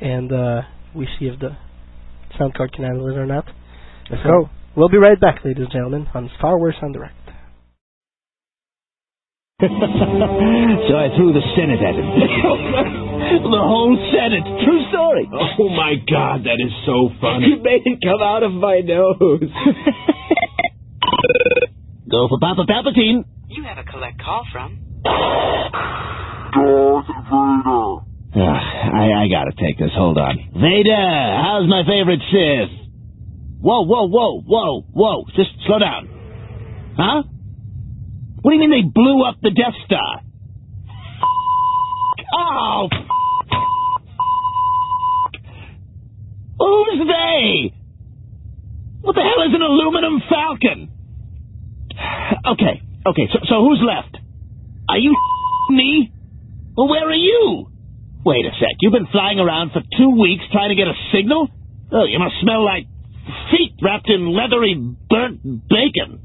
[0.00, 0.62] and uh,
[0.94, 1.56] we see if the
[2.38, 3.44] sound card can handle it or not.
[4.10, 7.14] Let's So we'll be right back, ladies and gentlemen, on Star Wars en Direct.
[9.60, 13.00] so I threw the Senate at him.
[13.54, 14.42] the whole Senate.
[14.64, 15.28] True story.
[15.30, 17.46] Oh my God, that is so funny.
[17.46, 19.42] You made it come out of my nose.
[22.10, 23.24] Go for Papa Palpatine.
[23.48, 24.78] You have a collect call from.
[26.54, 28.00] Darth Vader.
[28.34, 29.90] I, I gotta take this.
[29.94, 30.36] Hold on.
[30.54, 32.70] Vader, how's my favorite Sith?
[33.60, 35.24] Whoa, whoa, whoa, whoa, whoa.
[35.36, 36.08] Just slow down.
[36.96, 37.22] Huh?
[38.42, 40.20] What do you mean they blew up the Death Star?
[42.36, 42.88] Oh,
[46.58, 47.74] Who's they?
[49.02, 50.90] What the hell is an aluminum falcon?
[52.46, 54.16] Okay, okay, so, so who's left?
[54.88, 55.14] Are you
[55.70, 56.10] me?
[56.76, 57.68] Well, where are you?
[58.24, 61.48] Wait a sec, you've been flying around for two weeks trying to get a signal?
[61.92, 62.86] Oh, you must smell like
[63.50, 64.74] feet wrapped in leathery
[65.10, 66.23] burnt bacon.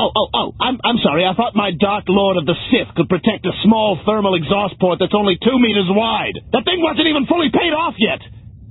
[0.00, 1.28] Oh, oh, oh, I'm, I'm sorry.
[1.28, 4.96] I thought my Dark Lord of the Sith could protect a small thermal exhaust port
[4.96, 6.40] that's only two meters wide.
[6.56, 8.24] That thing wasn't even fully paid off yet.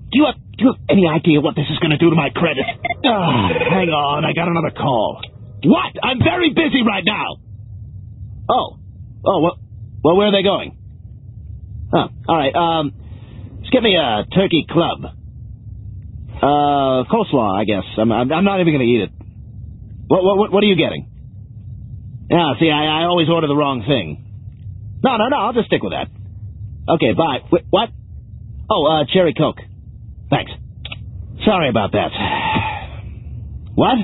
[0.09, 2.17] Do you have, do you have any idea what this is going to do to
[2.17, 2.65] my credit?
[2.99, 5.21] Ah, hang on, I got another call.
[5.63, 5.95] What?
[6.03, 7.37] I'm very busy right now.
[8.49, 8.77] Oh,
[9.25, 9.57] oh, well,
[10.03, 10.77] well where are they going?
[11.93, 12.53] Oh, all right.
[12.53, 12.93] Um,
[13.61, 15.05] just get me a turkey club.
[16.37, 17.85] Uh, coleslaw, I guess.
[17.97, 19.11] I'm, I'm, I'm not even going to eat it.
[20.07, 21.08] What, what, what are you getting?
[22.29, 25.01] Yeah, see, I, I always order the wrong thing.
[25.01, 26.07] No, no, no, I'll just stick with that.
[26.85, 27.41] Okay, bye.
[27.69, 27.89] What?
[28.69, 29.57] Oh, uh, cherry coke.
[30.29, 30.51] Thanks.
[31.45, 32.11] Sorry about that.
[33.79, 33.95] What?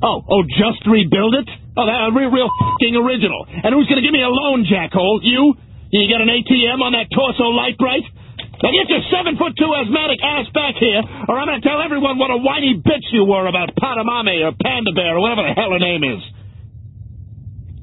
[0.00, 1.48] Oh, oh, just rebuild it?
[1.76, 3.44] Oh, that real, real f***ing original.
[3.44, 5.20] And who's gonna give me a loan, jackhole?
[5.20, 5.52] You?
[5.92, 8.00] You got an ATM on that torso light bright?
[8.64, 12.16] Now get your seven foot two asthmatic ass back here, or I'm gonna tell everyone
[12.16, 15.68] what a whiny bitch you were about Padamame or Panda Bear or whatever the hell
[15.68, 16.24] her name is.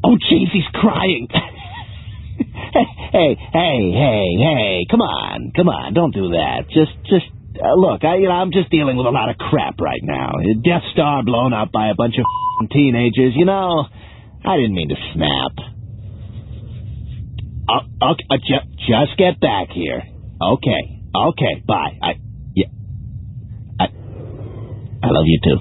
[0.06, 1.28] Oh, jeez, he's crying.
[1.34, 6.70] hey, hey, hey, hey, come on, come on, don't do that.
[6.70, 7.26] Just, just,
[7.58, 10.34] uh, look, I, you know, I'm just dealing with a lot of crap right now.
[10.63, 13.34] Death Star blown up by a bunch of teenagers.
[13.36, 13.86] You know,
[14.46, 15.58] I didn't mean to snap.
[17.68, 17.82] Uh,
[18.13, 20.04] okay, uh, ju- just get back here.
[20.39, 21.98] Okay, okay, bye.
[21.98, 22.13] I,
[22.54, 22.68] yeah,
[23.80, 23.86] I,
[25.02, 25.58] I love you too.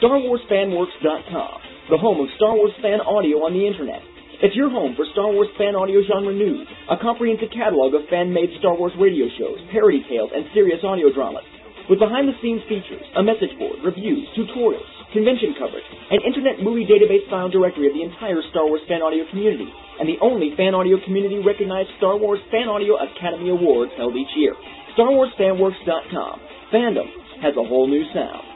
[0.00, 4.04] StarWarsFanWorks.com, the home of Star Wars fan audio on the internet.
[4.44, 8.52] It's your home for Star Wars fan audio genre news, a comprehensive catalog of fan-made
[8.60, 11.48] Star Wars radio shows, parody tales, and serious audio dramas.
[11.88, 14.84] With behind-the-scenes features, a message board, reviews, tutorials,
[15.16, 19.72] convention coverage, an internet movie database-style directory of the entire Star Wars fan audio community,
[19.96, 24.52] and the only fan audio community-recognized Star Wars Fan Audio Academy Awards held each year.
[24.92, 26.34] StarWarsFanWorks.com.
[26.68, 27.08] Fandom
[27.40, 28.47] has a whole new sound.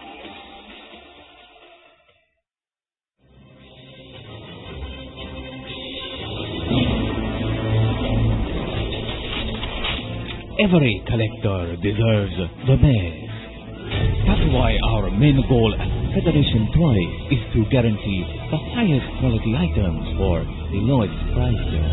[10.63, 12.39] Every collector deserves
[12.71, 13.19] the best.
[14.31, 20.07] That's why our main goal at Federation Toys is to guarantee the highest quality items
[20.23, 21.91] for the lowest prices.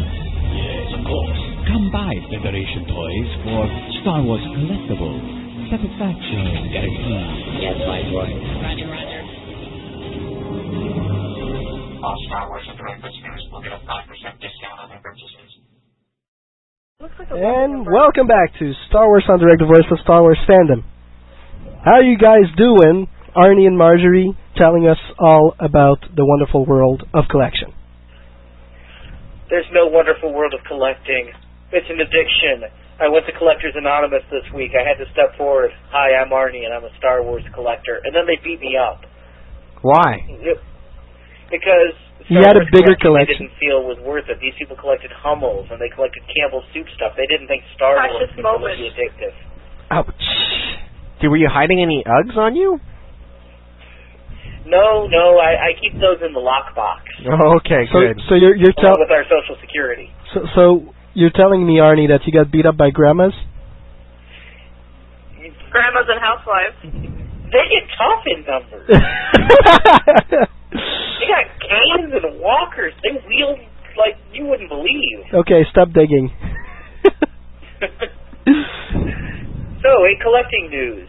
[0.54, 1.42] Yes, of course.
[1.66, 3.66] Come by Federation Toys for
[4.06, 5.26] Star Wars collectibles,
[5.74, 7.66] satisfaction guaranteed.
[7.66, 8.30] Yes, Viceroy.
[8.70, 9.22] Roger, roger.
[12.06, 15.59] All Star Wars en Direct listeners will get a 5% discount on their purchases.
[17.00, 20.84] And welcome back to Star Wars en Direct, the voice of Star Wars fandom.
[21.80, 23.08] How are you guys doing?
[23.40, 27.72] Arnie and Marjorie telling us all about the wonderful world of collection.
[29.48, 31.32] There's no wonderful world of collecting.
[31.72, 32.68] It's an addiction.
[33.00, 34.76] I went to Collectors Anonymous this week.
[34.76, 35.72] I had to step forward.
[35.96, 38.04] Hi, I'm Arnie, and I'm a Star Wars collector.
[38.04, 39.08] And then they beat me up.
[39.88, 40.20] Why?
[41.48, 41.96] Because
[42.30, 43.50] You Star had a bigger collection collection.
[43.50, 44.38] They didn't feel was worth it.
[44.40, 47.18] These people collected Hummels and they collected Campbell soup stuff.
[47.18, 48.78] They didn't think Star Wars was going to moment.
[48.78, 49.34] be addictive.
[49.90, 50.14] Ouch.
[51.20, 52.78] Dude, were you hiding any Uggs on you?
[54.70, 58.22] No, no, I, I keep those in the lockbox Oh, okay, So, good.
[58.30, 60.14] so you're you're along tell- with our Social Security.
[60.34, 63.34] so, so you're telling me, Arnie, that you got beat up by grandmas?
[65.72, 66.78] Grandmas and housewives.
[67.50, 68.90] They get tough in numbers.
[71.30, 72.94] they got canes and walkers.
[73.06, 73.54] They wheel
[73.98, 75.30] like you wouldn't believe.
[75.46, 76.34] okay, stop digging.
[79.80, 81.08] So, in collecting news,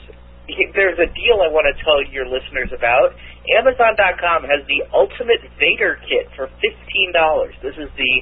[0.79, 3.19] there's a deal I want to tell your listeners about.
[3.59, 7.51] Amazon.com has the Ultimate Vader Kit for $15.
[7.67, 8.13] This is the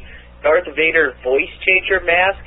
[0.41, 2.41] Darth Vader voice changer mask,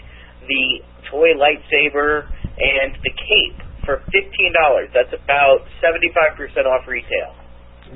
[0.50, 0.82] the
[1.14, 2.26] toy lightsaber,
[2.58, 4.90] and the cape for $15.
[4.98, 7.38] That's about 75% off retail.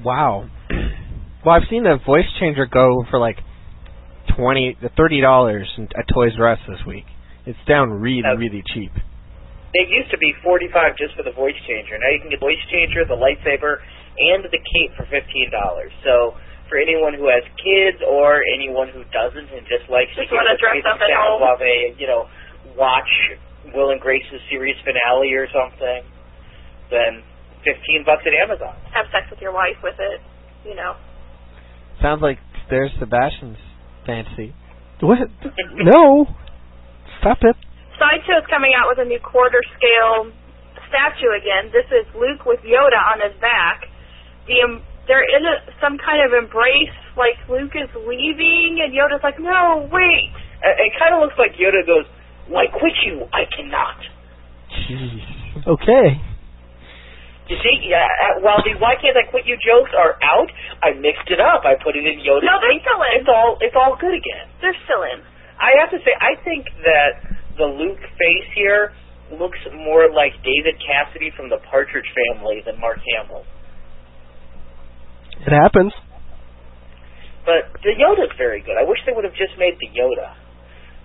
[0.06, 0.46] Wow.
[1.46, 3.38] Well, I've seen the voice changer go for like
[4.34, 7.06] twenty to thirty dollars at Toys R Us this week.
[7.46, 8.34] It's down really, oh.
[8.34, 8.90] really cheap.
[9.76, 12.00] It used to be 45 just for the voice changer.
[12.00, 13.84] Now you can get the voice changer, the lightsaber,
[14.18, 15.52] and the cape for $15.
[16.02, 16.34] So
[16.72, 20.40] for anyone who has kids or anyone who doesn't and just likes Just to hear
[20.42, 21.42] wanna the dress up at sound home.
[21.44, 22.26] while they, you know,
[22.80, 23.12] watch
[23.76, 26.02] Will and Grace's series finale or something,
[26.90, 27.22] then
[27.68, 28.74] 15 bucks at Amazon.
[28.96, 30.24] Have sex with your wife with it.
[30.64, 30.96] You know.
[32.02, 33.58] Sounds like there's Sebastian's
[34.06, 34.54] fancy.
[35.02, 35.20] What?
[35.76, 36.26] No.
[37.20, 37.56] Stop it.
[38.00, 40.32] Sideshow is coming out with a new quarter scale
[40.92, 41.72] statue again.
[41.72, 43.88] This is Luke with Yoda on his back.
[44.48, 49.24] The um, they're in a, some kind of embrace, like Luke is leaving, and Yoda's
[49.24, 50.32] like, "No, wait."
[50.64, 52.06] It, it kind of looks like Yoda goes,
[52.48, 53.26] "Why quit you?
[53.32, 54.00] I cannot."
[54.86, 55.24] Jeez.
[55.68, 56.22] Okay.
[57.46, 60.50] You see, yeah, uh, while the "Why can't I quit you" jokes are out,
[60.82, 61.62] I mixed it up.
[61.62, 62.42] I put it in Yoda.
[62.42, 62.82] No, they're face.
[62.82, 63.12] still in.
[63.22, 64.50] It's all it's all good again.
[64.62, 65.22] They're still in.
[65.62, 67.12] I have to say, I think that
[67.58, 68.92] the Luke face here
[69.32, 73.46] looks more like David Cassidy from the Partridge Family than Mark Hamill.
[75.46, 75.94] It happens.
[77.46, 78.74] But the Yoda's very good.
[78.74, 80.34] I wish they would have just made the Yoda.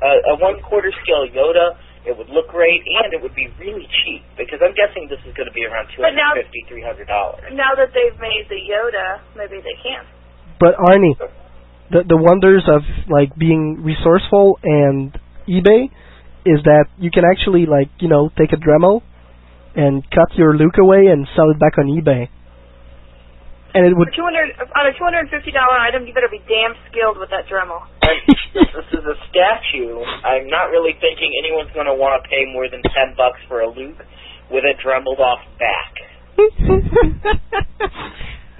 [0.00, 1.76] Uh, a one quarter scale Yoda,
[2.06, 5.34] it would look great and it would be really cheap because I'm guessing this is
[5.36, 7.44] going to be around two But now- hundred fifty, three hundred dollars.
[7.52, 10.04] Now that they've made the Yoda, maybe they can.
[10.58, 11.16] But Arnie,
[11.90, 15.12] the the wonders of like being resourceful and
[15.48, 15.90] eBay
[16.46, 19.02] is that you can actually like you know take a Dremel
[19.76, 22.28] and cut your Luke away and sell it back on eBay.
[23.74, 26.30] And it would two hundred on a two hundred and fifty dollar item, you better
[26.30, 27.86] be damn skilled with that Dremel.
[28.26, 30.02] this, this is a statue.
[30.26, 33.62] I'm not really thinking anyone's going to want to pay more than ten bucks for
[33.62, 34.02] a Luke
[34.50, 35.92] with a dremeled off back.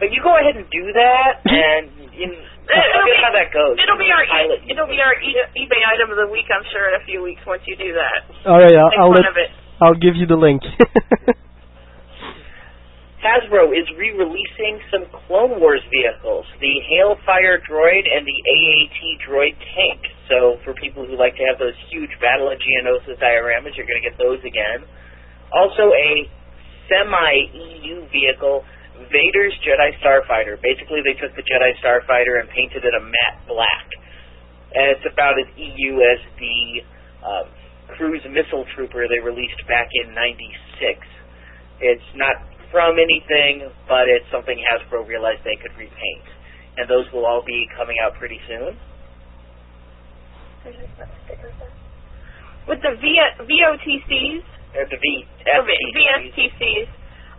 [0.01, 3.53] But you go ahead and do that, and you, It'll I'll be- get how that
[3.53, 3.77] goes.
[3.77, 6.65] It'll be our Pilot e- it'll be our e- eBay item of the week, I'm
[6.73, 8.25] sure, in a few weeks once you do that.
[8.49, 8.73] all right.
[8.81, 9.51] I'll, I'll let of it.
[9.83, 10.63] I'll give you the link.
[13.21, 20.01] Hasbro is re-releasing some Clone Wars vehicles, the Hailfire droid and the AAT droid tank.
[20.33, 24.01] So for people who like to have those huge Battle of Geonosis dioramas, you're going
[24.01, 24.89] to get those again.
[25.53, 26.25] Also a
[26.89, 28.65] semi-EU vehicle,
[29.13, 30.57] Vader's Jedi Starfighter.
[30.57, 33.87] Basically, they took the Jedi Starfighter and painted it a matte black.
[34.73, 36.57] And it's about as EU as the
[37.21, 37.45] uh,
[38.01, 41.05] cruise missile trooper they released back in 96.
[41.81, 46.27] It's not from anything, but it's something Hasbro realized they could repaint.
[46.79, 48.79] And those will all be coming out pretty soon.
[52.69, 54.45] With the v- VOTCs,
[54.79, 56.89] Or the V, or V- VSTCs,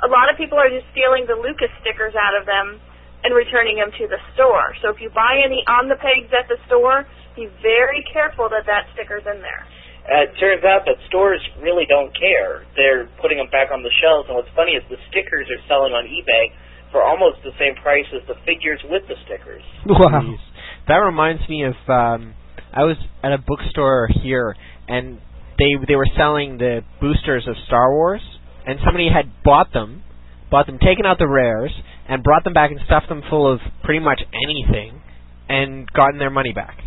[0.03, 2.81] a lot of people are just stealing the Lucas stickers out of them
[3.23, 4.75] and returning them to the store.
[4.81, 7.05] So if you buy any on the pegs at the store,
[7.37, 9.63] be very careful that that sticker's in there.
[10.01, 12.65] Uh, it turns out that stores really don't care.
[12.75, 15.93] They're putting them back on the shelves, and what's funny is the stickers are selling
[15.93, 16.49] on eBay
[16.91, 19.63] for almost the same price as the figures with the stickers.
[19.85, 20.21] Wow.
[20.21, 20.41] Jeez.
[20.87, 22.33] That reminds me of um
[22.73, 24.55] I was at a bookstore here
[24.87, 25.19] and
[25.57, 28.21] they they were selling the boosters of Star Wars
[28.65, 30.03] and somebody had bought them,
[30.49, 31.71] bought them, taken out the rares,
[32.07, 35.01] and brought them back and stuffed them full of pretty much anything,
[35.49, 36.77] and gotten their money back.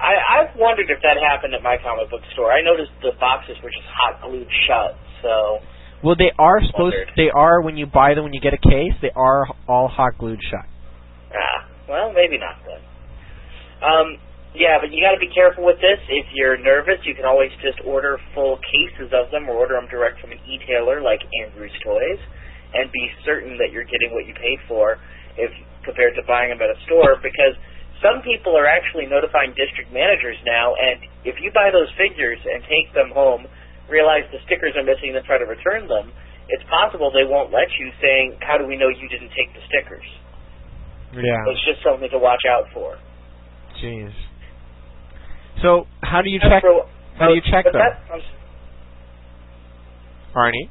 [0.00, 2.50] I, I've wondered if that happened at my comic book store.
[2.52, 4.98] I noticed the boxes were just hot glued shut.
[5.22, 5.58] So
[6.02, 6.94] Well, they are supposed.
[6.98, 7.12] Wondered.
[7.16, 8.92] They are when you buy them when you get a case.
[9.00, 10.66] They are all hot glued shut.
[11.32, 12.82] ah, well, maybe not then.
[13.84, 14.08] Um,
[14.54, 15.98] yeah, but you got to be careful with this.
[16.08, 19.90] If you're nervous, you can always just order full cases of them or order them
[19.90, 22.22] direct from an e-tailer like Andrew's Toys,
[22.74, 24.98] and be certain that you're getting what you paid for,
[25.36, 25.50] if
[25.82, 27.18] compared to buying them at a store.
[27.18, 27.58] Because
[28.02, 32.62] some people are actually notifying district managers now, and if you buy those figures and
[32.64, 33.46] take them home,
[33.88, 36.12] realize the stickers are missing, and try to return them,
[36.48, 39.62] it's possible they won't let you, saying, "How do we know you didn't take the
[39.68, 40.04] stickers?"
[41.14, 41.44] Yeah.
[41.48, 42.98] It's just something to watch out for.
[43.80, 44.12] Jeez.
[45.62, 46.62] So how do you check?
[46.62, 46.86] for-
[47.16, 48.22] How do you uh, check them, that-
[50.34, 50.68] Arnie?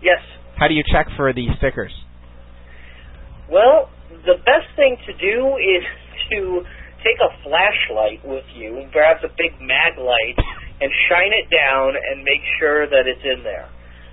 [0.00, 0.20] yes.
[0.56, 1.92] How do you check for these stickers?
[3.50, 3.90] Well,
[4.24, 5.84] the best thing to do is
[6.30, 6.64] to
[7.02, 10.38] take a flashlight with you, perhaps a big mag light,
[10.80, 13.68] and shine it down and make sure that it's in there.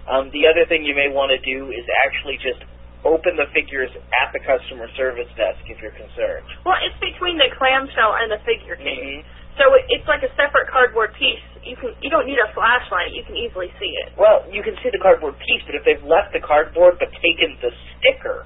[0.10, 2.66] Um, the other thing you may want to do is actually just
[3.06, 6.44] open the figures at the customer service desk if you're concerned.
[6.66, 9.24] Well, it's between the clamshell and the figure case.
[9.24, 9.24] Mhm.
[9.58, 11.44] So it's like a separate cardboard piece.
[11.64, 13.12] You can you don't need a flashlight.
[13.12, 14.12] You can easily see it.
[14.18, 17.58] Well, you can see the cardboard piece, but if they've left the cardboard but taken
[17.62, 18.46] the sticker,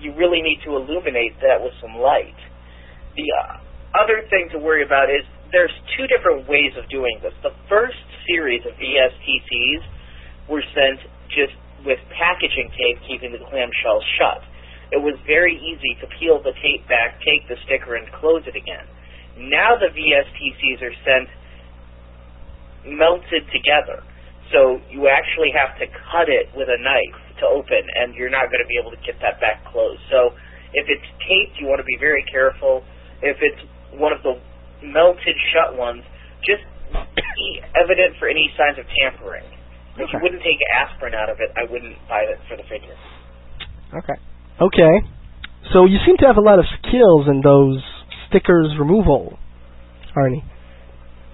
[0.00, 2.36] you really need to illuminate that with some light.
[3.16, 3.58] The uh,
[3.96, 7.32] other thing to worry about is there's two different ways of doing this.
[7.42, 7.96] The first
[8.28, 9.82] series of VSTCs
[10.52, 11.00] were sent
[11.32, 14.44] just with packaging tape keeping the clamshell shut.
[14.92, 18.54] It was very easy to peel the tape back, take the sticker, and close it
[18.54, 18.86] again.
[19.50, 21.28] Now the VSTCs are sent
[22.86, 24.02] melted together.
[24.54, 28.46] So you actually have to cut it with a knife to open, and you're not
[28.46, 30.00] going to be able to get that back closed.
[30.06, 30.38] So
[30.72, 32.84] if it's taped, you want to be very careful.
[33.22, 33.62] If it's
[33.98, 34.38] one of the
[34.84, 36.02] melted shut ones,
[36.44, 39.44] just be evident for any signs of tampering.
[39.96, 42.96] If you wouldn't take aspirin out of it, I wouldn't buy it for the figure.
[43.96, 44.20] Okay.
[44.60, 44.94] Okay.
[45.72, 47.80] So you seem to have a lot of skills in those
[48.28, 49.38] stickers removal,
[50.14, 50.44] Arnie.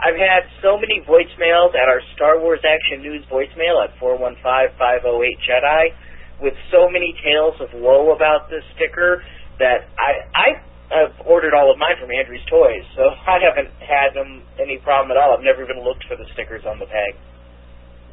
[0.02, 5.94] I've had so many voicemails at our Star Wars Action News voicemail at 415-508-JEDI
[6.42, 9.22] with so many tales of woe about this sticker
[9.58, 10.48] that I I
[10.92, 15.10] have ordered all of mine from Andrew's Toys, so I haven't had them any problem
[15.10, 15.34] at all.
[15.36, 17.12] I've never even looked for the stickers on the tag.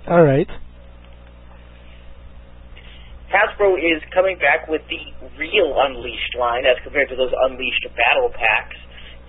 [0.08, 0.48] All right.
[3.30, 8.34] Hasbro is coming back with the real Unleashed line as compared to those Unleashed battle
[8.34, 8.76] packs.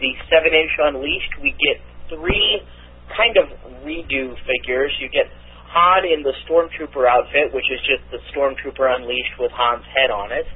[0.01, 1.77] The 7-inch Unleashed, we get
[2.09, 2.65] three
[3.13, 3.53] kind of
[3.85, 4.97] redo figures.
[5.05, 5.29] You get
[5.69, 10.33] Han in the Stormtrooper outfit, which is just the Stormtrooper Unleashed with Han's head on
[10.33, 10.49] it.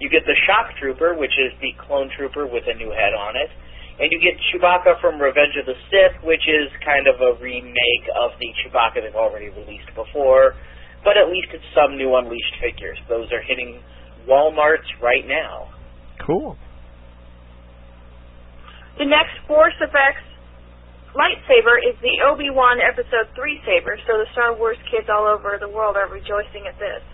[0.00, 3.36] You get the Shock Trooper, which is the Clone Trooper with a new head on
[3.36, 3.52] it.
[4.00, 8.06] And you get Chewbacca from Revenge of the Sith, which is kind of a remake
[8.16, 10.56] of the Chewbacca they've already released before.
[11.04, 12.96] But at least it's some new Unleashed figures.
[13.12, 13.84] Those are hitting
[14.24, 15.68] Walmarts right now.
[16.24, 16.56] Cool.
[18.96, 20.16] The next Force FX
[21.12, 25.68] lightsaber is the Obi-Wan Episode 3 saber, so the Star Wars kids all over the
[25.68, 27.04] world are rejoicing at this.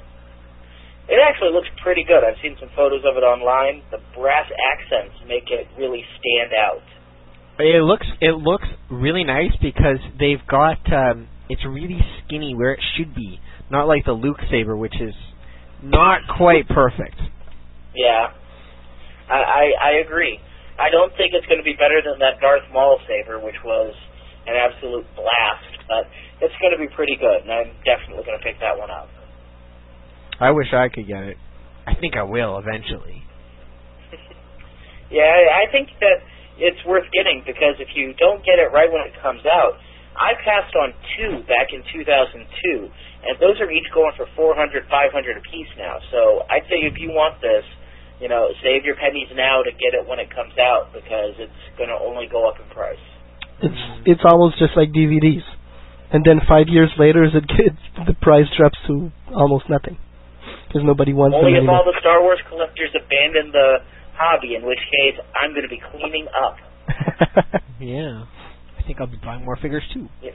[1.09, 2.27] It actually looks pretty good.
[2.27, 3.83] I've seen some photos of it online.
[3.91, 6.83] The brass accents make it really stand out.
[7.59, 12.81] It looks it looks really nice because they've got um it's really skinny where it
[12.97, 13.41] should be,
[13.71, 15.15] not like the Luke saber which is
[15.83, 17.17] not quite perfect.
[17.95, 18.35] Yeah,
[19.31, 20.41] I I, I agree.
[20.79, 23.95] I don't think it's going to be better than that Darth Maul saber, which was
[24.45, 25.73] an absolute blast.
[25.89, 26.05] But
[26.45, 29.09] it's going to be pretty good, and I'm definitely going to pick that one up.
[30.41, 31.37] I wish I could get it.
[31.87, 33.25] I think I will eventually.
[35.11, 36.19] Yeah, I I think that
[36.59, 39.79] it's worth getting because if you don't get it right when it comes out,
[40.19, 45.13] I passed on two back in 2002, and those are each going for 400, 500
[45.13, 46.01] a piece now.
[46.11, 47.65] So I'd say if you want this,
[48.19, 51.63] you know, save your pennies now to get it when it comes out because it's
[51.77, 53.05] going to only go up in price.
[53.63, 55.45] It's it's almost just like DVDs,
[56.13, 59.97] and then five years later, it gets the price drops to almost nothing
[60.69, 61.77] because nobody wants Only them if anymore.
[61.81, 63.81] all the Star Wars collectors abandon the
[64.15, 66.57] hobby, in which case I'm going to be cleaning up.
[67.81, 68.25] Yeah.
[68.79, 70.09] I think I'll be buying more figures too.
[70.23, 70.33] It'll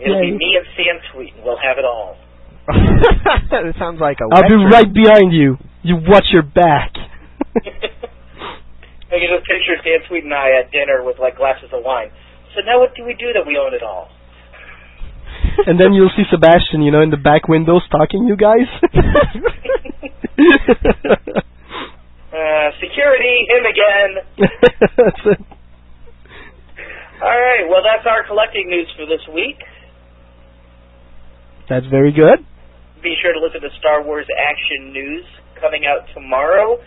[0.00, 2.16] Yeah, be you- me and Sam Sweet, and we'll have it all.
[2.66, 5.56] that sounds like a I'll be right behind you.
[5.84, 6.90] You watch your back.
[7.54, 12.10] I can just picture Sam Sweet and I at dinner with like glasses of wine.
[12.56, 14.08] So now what do we do that we own it all?
[15.66, 18.68] And then you'll see Sebastian, you know, in the back window stalking you guys.
[22.32, 24.10] uh, security, him again.
[24.96, 25.40] that's it.
[27.22, 29.56] All right, well, that's our collecting news for this week.
[31.68, 32.44] That's very good.
[33.02, 35.24] Be sure to look at the Star Wars action news
[35.60, 36.78] coming out tomorrow.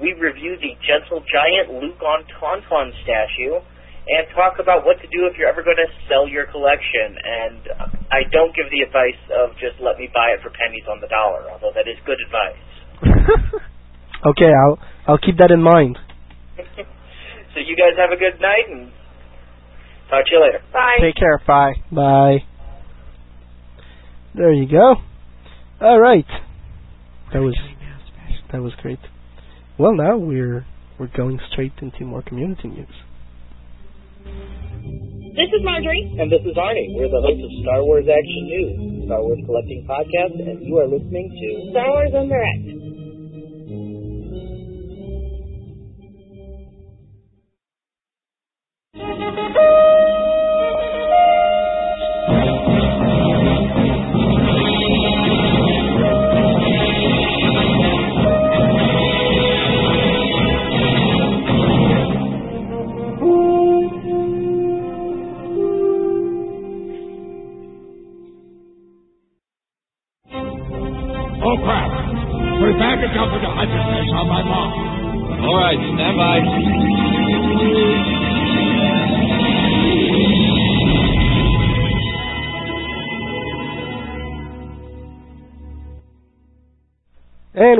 [0.00, 3.64] We review the Gentle Giant Luke on Tauntaun statue
[4.06, 7.18] and talk about what to do if you're ever going to sell your collection.
[7.18, 7.62] And
[8.10, 11.10] I don't give the advice of just let me buy it for pennies on the
[11.10, 12.62] dollar, although that is good advice.
[14.30, 15.98] okay, I'll I'll keep that in mind.
[16.56, 18.94] so you guys have a good night and
[20.08, 20.62] talk to you later.
[20.72, 21.02] Bye.
[21.02, 21.42] Take care.
[21.46, 21.74] Bye.
[21.90, 22.46] Bye.
[24.34, 24.96] There you go.
[25.80, 26.26] All right.
[27.32, 27.58] That was
[28.52, 29.00] that was great.
[29.78, 30.64] Well, now we're
[30.98, 32.88] we're going straight into more community news.
[35.36, 36.16] This is Marjorie.
[36.18, 36.96] And this is Arnie.
[36.96, 40.88] We're the hosts of Star Wars Action News, Star Wars Collecting Podcast, and you are
[40.88, 42.66] listening to Star Wars en Direct.
[48.98, 50.22] Oh,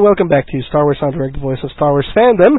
[0.06, 2.58] welcome back to Star Wars en Direct, the voice of Star Wars fandom,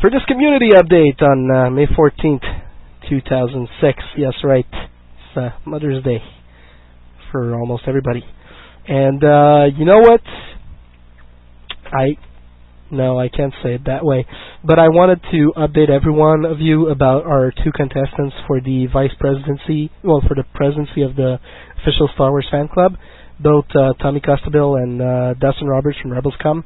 [0.00, 2.42] for this community update on uh, May 14th,
[3.08, 3.98] 2006.
[4.18, 4.66] Yes, right.
[4.72, 6.18] It's uh, Mother's Day
[7.30, 8.24] for almost everybody.
[8.88, 10.20] And uh, you know what?
[11.84, 12.18] I
[12.90, 14.26] no, I can't say it that way.
[14.64, 18.88] But I wanted to update every one of you about our two contestants for the
[18.92, 21.38] vice presidency, well, for the presidency of the
[21.80, 22.96] official Star Wars fan club.
[23.38, 26.64] Both uh, Tommy Costabile and uh, Dustin Roberts from Rebels.com.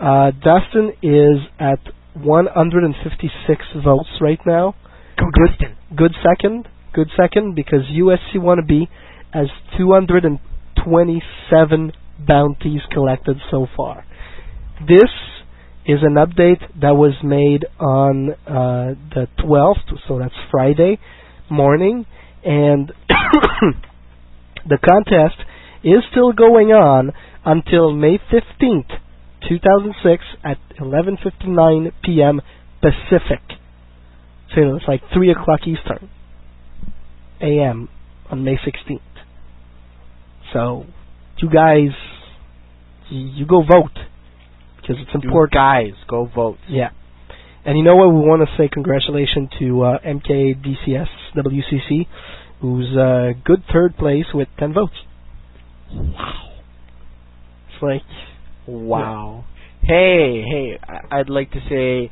[0.00, 1.80] Uh, Dustin is at
[2.14, 4.74] 156 votes right now.
[5.18, 5.76] Go good, Dustin.
[5.96, 8.88] good second, good second because USC wannabe
[9.32, 9.48] has
[9.78, 11.92] 227
[12.26, 14.04] bounties collected so far.
[14.86, 15.10] This
[15.86, 20.98] is an update that was made on uh, the 12th, so that's Friday
[21.50, 22.04] morning,
[22.44, 22.92] and
[24.68, 25.42] the contest
[25.84, 27.12] is still going on
[27.44, 28.98] until May 15th,
[29.48, 32.40] 2006 at 11:59 p.m.
[32.80, 33.42] Pacific.
[34.54, 36.10] So you know, it's like 3 o'clock Eastern
[37.40, 37.88] a.m.
[38.30, 39.00] on May 16th.
[40.52, 40.86] So
[41.38, 41.90] you guys,
[43.10, 43.98] you, go vote
[44.76, 45.54] because it's important.
[45.54, 46.58] You guys, go vote.
[46.68, 46.90] Yeah.
[47.64, 48.08] And you know what?
[48.08, 52.06] We want to say congratulations to uh, MKDCS WCC,
[52.60, 54.94] who's uh, good third place with 10 votes.
[55.94, 56.52] Wow.
[57.68, 58.02] It's like,
[58.66, 59.44] Wow.
[59.82, 62.10] Hey, hey, I- I'd like to say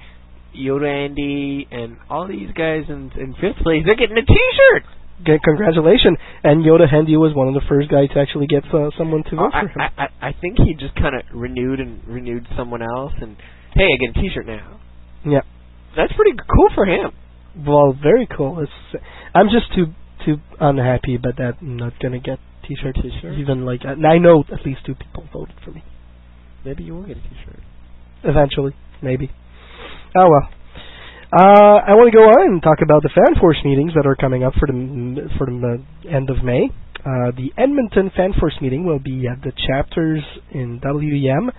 [0.57, 4.83] Yoda Andy and all these guys in, in fifth place, they're getting a t-shirt!
[5.27, 6.19] yeah, congratulations.
[6.43, 9.37] And Yoda Handy was one of the first guys to actually get uh, someone to
[9.37, 9.81] vote I, for him.
[9.81, 13.37] I, I, I think he just kind of renewed and renewed someone else, and
[13.75, 14.81] hey, I get a t-shirt now.
[15.25, 15.43] yeah.
[15.97, 17.11] That's pretty cool for him.
[17.67, 18.61] Well, very cool.
[18.61, 19.03] It's,
[19.35, 19.87] I'm just too
[20.25, 21.55] too unhappy about that.
[21.61, 22.39] I'm not gonna get
[22.71, 23.01] t-shirts.
[23.03, 23.39] T-shirt?
[23.39, 25.83] Even like uh, I know at least two people voted for me.
[26.65, 27.61] Maybe you will get a t-shirt.
[28.23, 29.31] Eventually, maybe.
[30.15, 30.49] Oh well.
[31.33, 34.17] Uh, I want to go on and talk about the Fan Force meetings that are
[34.17, 36.71] coming up for the for the end of May.
[37.01, 41.51] Uh, the Edmonton Fan Force meeting will be at the chapters in WEM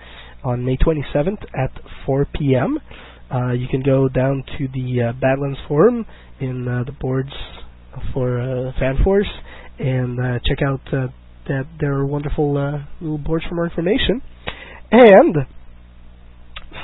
[0.44, 1.72] on May 27th at
[2.06, 2.78] 4 p.m.
[3.32, 6.06] Uh, you can go down to the uh, Badlands Forum
[6.38, 7.32] in uh, the boards
[8.12, 9.28] for uh, Fan Force
[9.78, 11.08] and uh, check out uh,
[11.48, 14.22] that their wonderful uh, little boards for more information.
[14.90, 15.36] And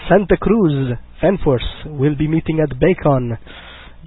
[0.09, 3.39] Santa Cruz Fan Force will be meeting at Bacon.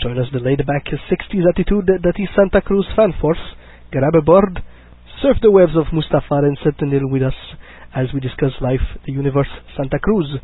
[0.01, 3.41] Join us the laid-back 60s attitude that is Santa Cruz Fan Force.
[3.91, 4.63] Grab a board,
[5.21, 7.37] surf the waves of Mustafar and Sentinel with us
[7.93, 10.39] as we discuss life, the universe, Santa Cruz,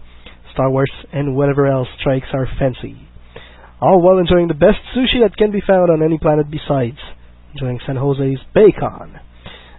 [0.54, 3.08] Star Wars, and whatever else strikes our fancy.
[3.80, 6.98] All while enjoying the best sushi that can be found on any planet besides
[7.58, 9.18] enjoying San Jose's Bacon.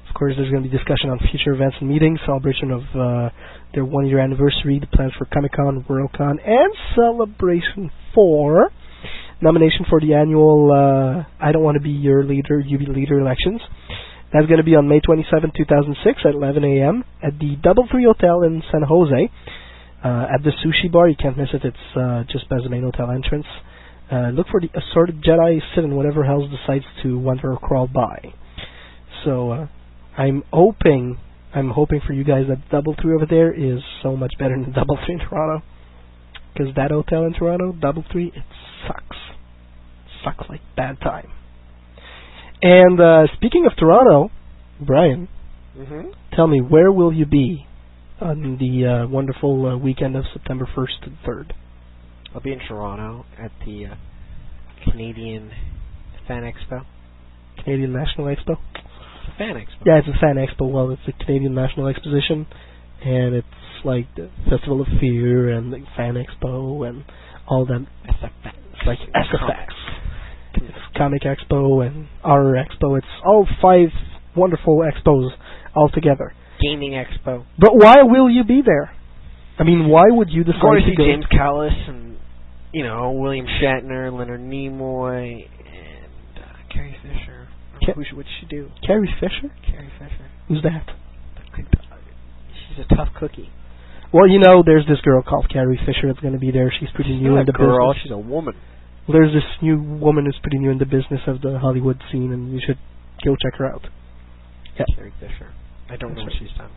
[0.09, 3.31] Of course, there's going to be discussion on future events and meetings, celebration of uh,
[3.73, 8.71] their one-year anniversary, the plans for Comic-Con, Worldcon, and Celebration 4.
[9.41, 13.61] Nomination for the annual uh, I Don't Want to Be Your Leader, Be Leader elections.
[14.33, 17.05] That's going to be on May 27, 2006 at 11 a.m.
[17.23, 19.31] at the DoubleTree Hotel in San Jose.
[20.03, 21.63] Uh, at the sushi bar, you can't miss it.
[21.63, 23.47] It's uh, just by the main hotel entrance.
[23.47, 23.78] Uh,
[24.31, 28.33] look for the assorted Jedi sit and whatever else decides to wander or crawl by.
[29.25, 29.67] So uh,
[30.17, 31.19] I'm hoping,
[31.55, 35.11] I'm hoping for you guys that DoubleTree over there is so much better than DoubleTree
[35.11, 35.65] in Toronto.
[36.53, 38.43] Because that hotel in Toronto, DoubleTree, it
[38.87, 39.17] sucks.
[40.25, 41.29] Sucks like bad time.
[42.63, 44.31] And uh, speaking of Toronto,
[44.81, 45.29] Brian,
[45.79, 46.09] Mm-hmm.
[46.35, 47.65] tell me where will you be
[48.21, 51.53] on the uh, wonderful uh, weekend of September 1st and 3rd?
[52.35, 53.95] I'll be in Toronto at the uh,
[54.91, 55.51] Canadian
[56.27, 56.85] Fan Expo.
[57.65, 58.57] Canadian National Expo?
[59.29, 59.87] It's a fan expo.
[59.87, 60.71] Yeah, it's a fan expo.
[60.71, 62.47] Well, it's the Canadian National Exposition,
[63.05, 63.47] and it's
[63.85, 67.05] like the Festival of Fear and the Fan Expo and
[67.47, 67.87] all that.
[68.05, 69.69] It's like SFX.
[70.55, 72.99] It's Comic Expo and Horror Expo.
[72.99, 73.89] It's all five
[74.37, 75.31] wonderful expos
[75.75, 76.35] all together.
[76.61, 77.45] Gaming Expo.
[77.59, 78.91] But why will you be there?
[79.59, 81.05] I mean, why would you decide to go?
[81.05, 82.08] James Callis and
[82.79, 87.49] you know William Shatner, Leonard Nimoy, and uh, Carrie Fisher.
[87.51, 88.71] I don't Ca- who should, what should she do?
[88.87, 89.51] Carrie Fisher?
[89.67, 90.27] Carrie Fisher.
[90.47, 90.87] Who's that?
[92.69, 93.51] She's a tough cookie.
[94.13, 96.73] Well, you know, there's this girl called Carrie Fisher that's going to be there.
[96.79, 97.93] She's pretty She's new not in the a girl.
[97.93, 98.03] business.
[98.05, 98.55] She's a woman.
[99.07, 102.33] Well, there's this new woman who's pretty new in the business of the Hollywood scene,
[102.33, 102.79] and you should
[103.25, 103.87] go check her out.
[104.79, 104.85] Yeah.
[104.95, 105.53] Carrie Fisher.
[105.91, 106.71] I don't That's know what she's done.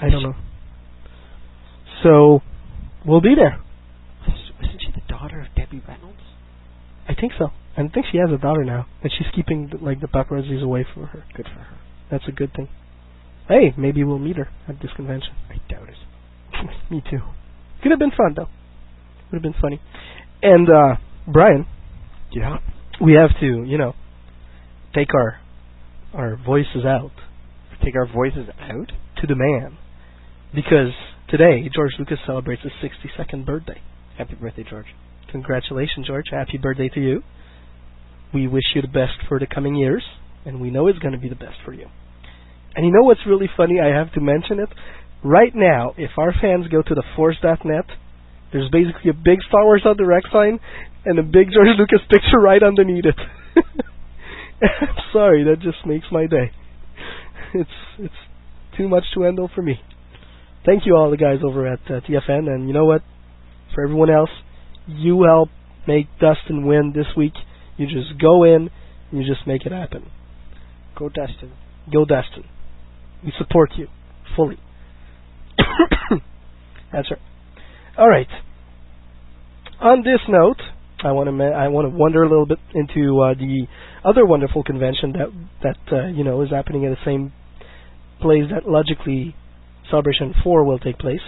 [0.00, 0.34] I don't know.
[2.02, 2.40] So,
[3.06, 3.60] we'll be there.
[4.62, 6.20] Isn't she the daughter of Debbie Reynolds?
[7.08, 7.48] I think so.
[7.76, 11.04] I think she has a daughter now, and she's keeping like the paparazzis away from
[11.06, 11.24] her.
[11.34, 11.78] Good for her.
[12.10, 12.68] That's a good thing.
[13.48, 15.30] Hey, maybe we'll meet her at this convention.
[15.48, 15.96] I doubt it.
[16.90, 17.20] Me too.
[17.82, 18.48] Could have been fun though.
[19.32, 19.80] Would have been funny.
[20.42, 20.96] And uh
[21.26, 21.66] Brian,
[22.32, 22.58] Yeah.
[23.00, 23.94] we have to, you know,
[24.94, 25.40] take our
[26.12, 27.12] our voices out
[27.84, 28.92] Take our voices out.
[29.20, 29.78] to the man
[30.54, 30.92] because
[31.28, 33.80] today George Lucas celebrates his 62nd birthday.
[34.20, 34.84] Happy birthday, George.
[35.32, 36.26] Congratulations, George.
[36.30, 37.22] Happy birthday to you.
[38.34, 40.04] We wish you the best for the coming years,
[40.44, 41.86] and we know it's going to be the best for you.
[42.76, 43.80] And you know what's really funny?
[43.80, 44.68] I have to mention it.
[45.24, 47.86] Right now, if our fans go to the Force.net,
[48.52, 50.60] there's basically a big Star Wars en Direct sign
[51.06, 53.16] and a big George Lucas picture right underneath it.
[54.62, 56.52] I'm sorry, that just makes my day.
[57.54, 58.20] It's it's
[58.76, 59.80] too much to handle for me.
[60.66, 63.00] Thank you all the guys over at uh, TFN, and you know what?
[63.74, 64.30] For everyone else,
[64.86, 65.48] you help
[65.86, 67.34] make Dustin win this week.
[67.76, 68.70] You just go in
[69.10, 70.10] and you just make it happen.
[70.98, 71.52] Go Dustin.
[71.92, 72.44] Go Dustin.
[73.24, 73.88] We support you
[74.36, 74.58] fully.
[76.92, 77.20] That's right.
[77.98, 78.28] All right.
[79.80, 80.60] On this note,
[81.02, 83.66] I want to ma- I want to wander a little bit into uh, the
[84.04, 87.32] other wonderful convention that that uh, you know is happening at the same
[88.20, 89.34] place that logically
[89.90, 91.20] Celebration 4 will take place,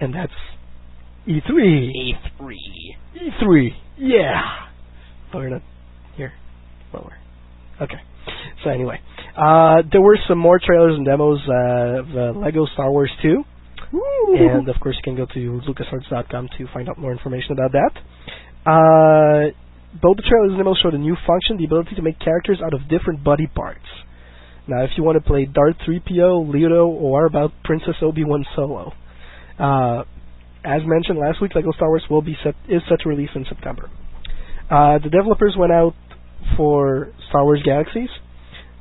[0.00, 0.32] and that's
[1.28, 2.14] E3.
[2.40, 2.54] E3.
[3.16, 3.70] E3.
[3.98, 4.40] Yeah.
[5.34, 5.62] We're not
[6.16, 6.32] here.
[6.92, 8.00] Well, we're okay.
[8.64, 8.98] So anyway,
[9.36, 12.06] uh, there were some more trailers and demos uh, of
[12.36, 13.44] uh, Lego Star Wars 2.
[14.38, 17.92] And of course, you can go to lucasarts.com to find out more information about that.
[18.66, 19.52] Uh,
[20.02, 22.74] both the trailers and demos showed a new function, the ability to make characters out
[22.74, 23.86] of different body parts.
[24.66, 28.92] Now, if you want to play Darth 3PO, Leto, or about Princess Obi-Wan Solo,
[29.58, 30.04] uh,
[30.64, 33.44] as mentioned last week, Lego Star Wars will be set is set to release in
[33.48, 33.90] September.
[34.70, 35.94] Uh, the developers went out
[36.56, 38.10] for Star Wars Galaxies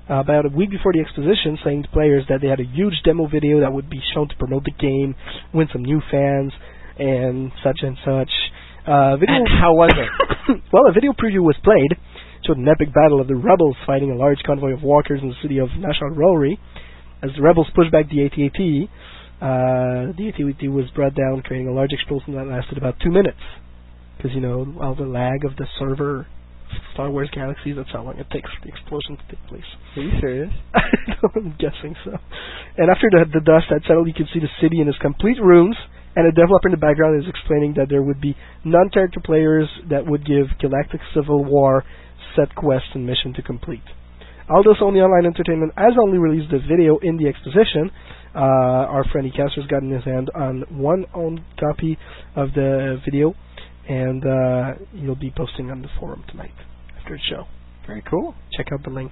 [0.09, 2.95] uh, about a week before the exposition, saying to players that they had a huge
[3.03, 5.15] demo video that would be shown to promote the game,
[5.53, 6.51] win some new fans,
[6.97, 8.31] and such and such.
[8.87, 10.61] Uh, video And how was it?
[10.73, 11.99] well, a video preview was played,
[12.45, 15.39] showed an epic battle of the rebels fighting a large convoy of walkers in the
[15.41, 16.57] city of National Rowry.
[17.21, 18.61] As the rebels pushed back the AT-AT,
[19.41, 23.37] uh, the AT-AT was brought down, creating a large explosion that lasted about two minutes.
[24.17, 26.25] Because, you know, all the lag of the server
[26.93, 29.69] Star Wars Galaxies, that's how long it takes for the explosion to take place.
[29.95, 30.53] Are you serious?
[30.73, 32.17] I'm guessing so.
[32.77, 35.37] And after the, the dust had settled, you could see the city in its complete
[35.39, 35.77] ruins,
[36.15, 38.35] and a developer in the background is explaining that there would be
[38.65, 41.85] non-character players that would give Galactic Civil War
[42.35, 43.85] set quests and mission to complete.
[44.49, 47.91] Although Sony Online Entertainment has only released the video in the exposition,
[48.37, 51.97] uh, our friend Caster's gotten his hand on one own copy
[52.35, 53.33] of the video,
[53.89, 56.53] and uh, he'll be posting on the forum tonight
[56.99, 57.45] after the show.
[57.87, 58.35] Very cool.
[58.55, 59.11] Check out the link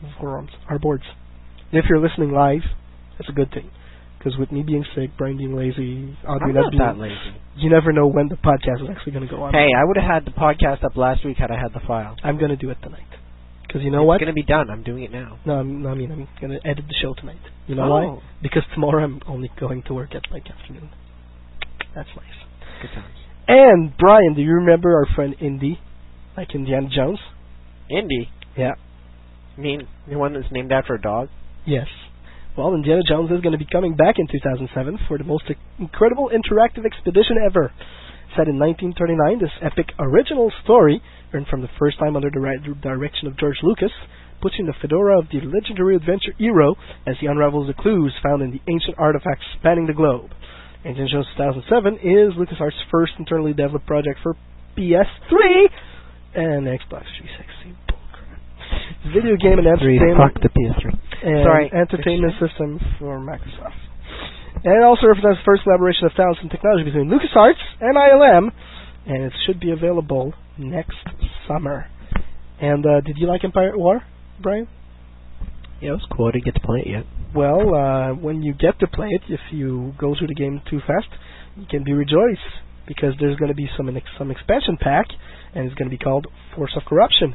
[0.00, 1.04] in the forums, our boards.
[1.70, 2.62] And if you're listening live,
[3.18, 3.70] that's a good thing.
[4.18, 7.36] Because with me being sick, Brian being lazy, Audrey I'm not not being, that lazy.
[7.56, 9.52] you never know when the podcast is actually going to go on.
[9.52, 12.16] Hey, I would have had the podcast up last week had I had the file.
[12.22, 13.02] I'm going to do it tonight.
[13.72, 14.20] Because you know it's what?
[14.20, 14.68] gonna be done.
[14.68, 15.38] I'm doing it now.
[15.46, 17.40] No, I'm, I mean I'm gonna edit the show tonight.
[17.66, 17.88] You know Oh.
[18.16, 18.22] why?
[18.42, 20.90] Because tomorrow I'm only going to work at like afternoon.
[21.94, 22.36] That's nice.
[22.82, 23.14] Good times.
[23.48, 25.78] And Brian, do you remember our friend Indy,
[26.36, 27.18] like Indiana Jones?
[27.90, 28.28] Indy.
[28.56, 28.72] Yeah.
[29.56, 31.28] You mean the one that's named after a dog?
[31.66, 31.86] Yes.
[32.56, 35.44] Well, Indiana Jones is going to be coming back in 2007 for the most
[35.78, 37.72] incredible interactive expedition ever.
[38.36, 41.02] Set in 1939, this epic original story,
[41.34, 43.92] earned from the first time under the ri- direction of George Lucas,
[44.40, 46.74] puts you in the fedora of the legendary adventure hero
[47.06, 50.30] as he unravels the clues found in the ancient artifacts spanning the globe.
[50.84, 54.34] Indiana Jones 2007 is LucasArts' first internally developed project for
[54.76, 55.68] PS3
[56.34, 57.76] and Xbox 360.
[59.14, 60.16] Video game and entertainment.
[60.18, 60.98] Fuck the PS3.
[61.22, 61.70] And Sorry.
[61.72, 63.78] entertainment system for Microsoft.
[64.64, 68.52] And it also represents the first collaboration of talents and technology between LucasArts and ILM,
[69.06, 70.96] and it should be available next
[71.48, 71.86] summer.
[72.60, 74.02] And uh, did you like Empire at War,
[74.40, 74.68] Brian?
[75.80, 76.28] Yeah, it was cool.
[76.28, 77.04] I didn't get to play it yet.
[77.34, 80.78] Well, uh, when you get to play it, if you go through the game too
[80.86, 81.08] fast,
[81.56, 82.40] you can be rejoiced
[82.86, 85.06] because there's going to be some some expansion pack,
[85.54, 87.34] and it's going to be called Force of Corruption.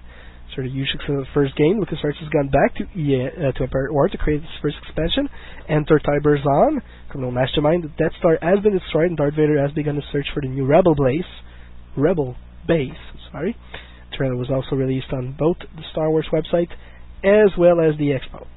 [0.57, 3.63] So the usual for the first game, LucasArts has gone back to EA, uh, to
[3.69, 5.29] Empire War to create its first expansion.
[5.69, 7.83] Enter Tyber Zann, criminal mastermind.
[7.83, 10.47] The Death Star has been destroyed, and Darth Vader has begun to search for the
[10.47, 11.29] new Rebel base.
[11.95, 12.35] Rebel
[12.67, 12.89] base,
[13.31, 13.55] sorry.
[14.09, 16.73] The trailer was also released on both the Star Wars website
[17.23, 18.47] as well as the Expo.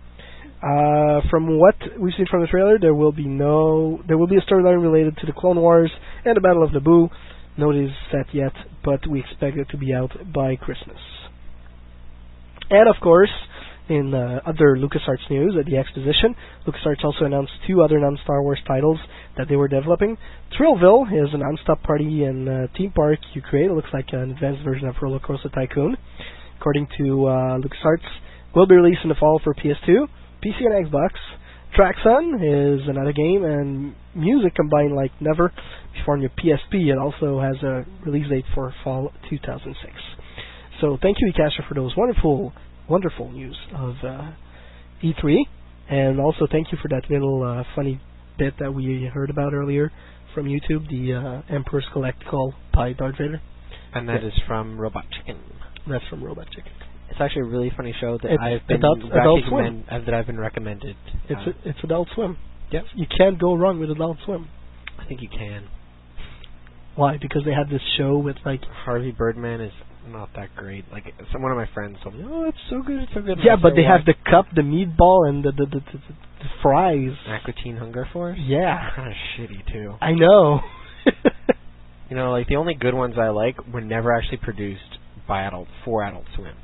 [0.65, 4.39] Uh, from what we've seen from the trailer, there will be no, there will be
[4.39, 5.91] a storyline related to the Clone Wars
[6.25, 7.11] and the Battle of Naboo.
[7.59, 10.97] No date is set yet, but we expect it to be out by Christmas.
[12.71, 13.31] And of course,
[13.89, 18.61] in uh, other LucasArts news at the exposition, LucasArts also announced two other non-Star Wars
[18.67, 18.99] titles
[19.37, 20.17] that they were developing.
[20.57, 23.71] Thrillville is a non-stop party and uh, theme park you create.
[23.71, 25.97] It looks like an advanced version of Roller Coaster Tycoon.
[26.61, 28.07] According to uh, LucasArts,
[28.55, 30.07] will be released in the fall for PS2,
[30.45, 31.11] PC, and Xbox.
[31.77, 35.53] Traxon is another game, and music combined like never
[35.95, 36.93] before on your PSP.
[36.93, 39.93] It also has a release date for fall 2006.
[40.81, 42.53] So thank you, Ecasher, for those wonderful,
[42.89, 44.31] wonderful news of uh,
[45.03, 45.37] E3,
[45.91, 48.01] and also thank you for that little uh, funny
[48.39, 49.93] bit that we heard about earlier
[50.35, 53.41] from YouTube, the uh, Emperor's Collect call by Darth Vader.
[53.93, 54.29] And that Yeah.
[54.29, 55.39] is from Robot Chicken.
[55.89, 56.73] That's from Robot Chicken.
[57.11, 60.15] It's actually a really funny show that It's I've been Adult- Adult recommend, uh, that
[60.15, 60.97] I've been recommended.
[61.29, 62.37] It's uh, a, it's Adult Swim.
[62.71, 62.85] Yep.
[62.95, 64.47] You can't go wrong with Adult Swim.
[64.99, 65.65] I think you can.
[66.95, 67.17] Why?
[67.21, 69.73] Because they had this show with like Harvey Birdman is
[70.13, 70.85] not that great.
[70.93, 73.39] Like some one of my friends told me, "Oh, it's so good, it's so good."
[73.45, 75.99] Yeah, but they have the cup, the meatball, and the the the, the,
[76.41, 77.17] the fries.
[77.27, 78.39] Aqua Teen Hunger Force.
[78.41, 78.91] Yeah.
[78.97, 79.95] kind of shitty too.
[80.01, 80.61] I know.
[82.11, 84.99] You know, like the only good ones I like were never actually produced
[85.29, 86.57] by adult for Adult Swim,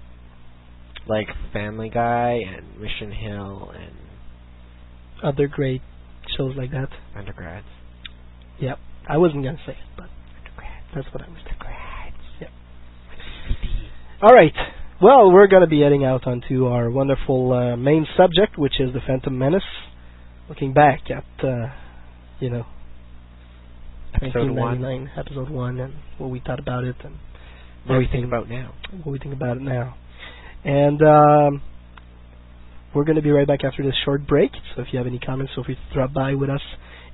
[1.06, 3.94] like Family Guy and Mission Hill and
[5.22, 5.82] Other great
[6.36, 6.88] shows like that.
[7.14, 7.66] Undergrads.
[8.60, 8.78] Yep.
[9.08, 10.86] I wasn't gonna say it, but undergrads.
[10.92, 11.65] that's what I was thinking.
[14.22, 14.52] All right.
[15.02, 19.00] Well, we're gonna be heading out onto our wonderful uh, main subject, which is the
[19.06, 19.62] Phantom Menace.
[20.48, 21.66] Looking back at, uh,
[22.40, 22.66] you know,
[24.14, 25.10] Episode one.
[25.18, 27.16] episode one, and what we thought about it, and
[27.84, 28.72] What we think about now?
[29.02, 29.96] what we think about it now.
[30.64, 31.62] And um,
[32.94, 34.52] we're going to be right back after this short break.
[34.74, 36.62] So if you have any comments, feel free to drop by with us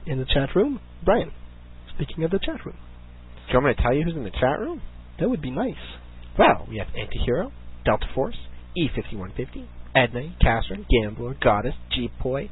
[0.07, 0.79] in the chat room.
[1.05, 1.33] Brian,
[1.97, 2.77] speaking of the chat room,
[3.49, 4.83] Do you want me to tell you who's in the chat room?
[5.19, 5.75] that would be nice.
[6.39, 7.53] Well, we have Antihero,
[7.85, 8.37] Delta Force,
[8.77, 12.49] E5150, Edna, Catherine, Gambler, Goddess, Jeep Boy,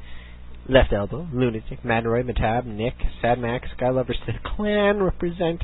[0.69, 5.63] Left Elbow, Lunatic, Madroy, Matab, Nick, Sad Max, Skylover, Sith Clan represent,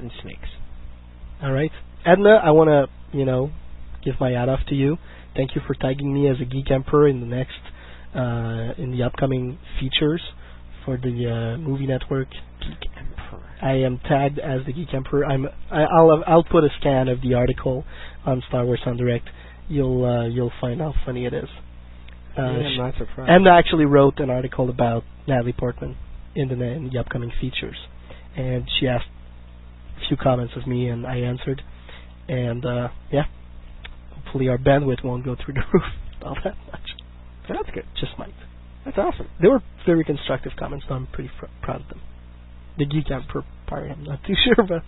[0.00, 0.48] and Snakes.
[1.42, 1.70] All right,
[2.04, 3.50] Edna, I want to you know
[4.04, 4.96] give my hat off to you.
[5.36, 7.52] Thank you for tagging me as a geek emperor in the next
[8.14, 10.20] uh, in the upcoming features
[10.84, 12.28] for the uh, movie network.
[12.60, 13.42] Geek Emperor.
[13.62, 15.24] I am tagged as the Geek Emperor.
[15.24, 15.46] I'm.
[15.70, 17.84] I, I'll I'll put a scan of the article
[18.24, 19.28] on Star Wars en Direct.
[19.68, 21.48] You'll uh, you'll find how funny it is.
[22.36, 23.30] Uh, yeah, I'm not surprised.
[23.30, 25.96] and I actually wrote an article about Natalie Portman
[26.34, 27.76] in the in the upcoming features,
[28.36, 29.06] and she asked
[29.96, 31.62] a few comments of me, and I answered,
[32.28, 33.24] and uh, yeah,
[34.14, 35.84] hopefully our bandwidth won't go through the roof
[36.22, 36.80] all that much.
[37.46, 37.84] But that's good.
[38.00, 38.34] Just might.
[38.84, 39.28] That's awesome.
[39.40, 42.00] They were very constructive comments, so I'm pretty fr- proud of them.
[42.78, 44.82] The Geek Emperor part, I'm not too sure, but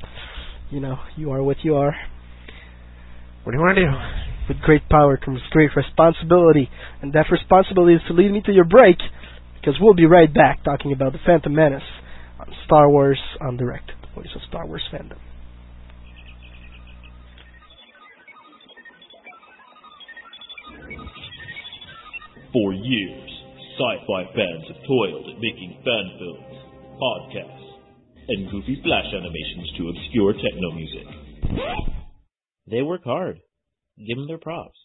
[0.70, 1.94] you know, you are what you are.
[3.44, 4.52] What do you want to do?
[4.54, 6.68] With great power comes great responsibility,
[7.00, 8.96] and that responsibility is to lead me to your break,
[9.54, 11.82] because we'll be right back talking about the Phantom Menace
[12.38, 15.18] on Star Wars en Direct, the voice of Star Wars fandom.
[22.52, 23.35] For years,
[23.76, 26.56] sci-fi fans have toiled at making fan films,
[26.96, 27.68] podcasts,
[28.28, 31.06] and goofy flash animations to obscure techno music.
[32.68, 33.40] They work hard.
[33.98, 34.78] Give them their props.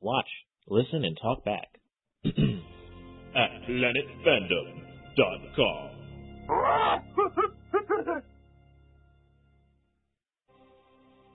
[0.00, 0.28] Watch,
[0.68, 1.68] listen, and talk back.
[2.24, 5.90] at planetfandom.com.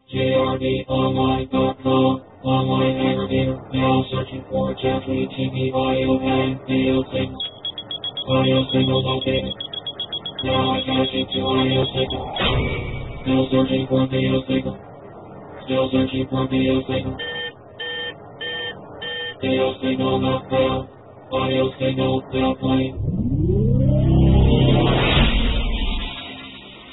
[0.10, 7.46] JRBOnline.com, online aggregator, now searching for Gently TV audio and video signals.
[8.26, 9.46] Audio signals okay.
[10.50, 12.26] Now attaching to audio signal.
[13.22, 14.82] Still searching for video signal.
[15.70, 17.14] Still searching for video signal.
[19.46, 20.90] Video signal not found.
[21.38, 22.98] Audio signal now playing.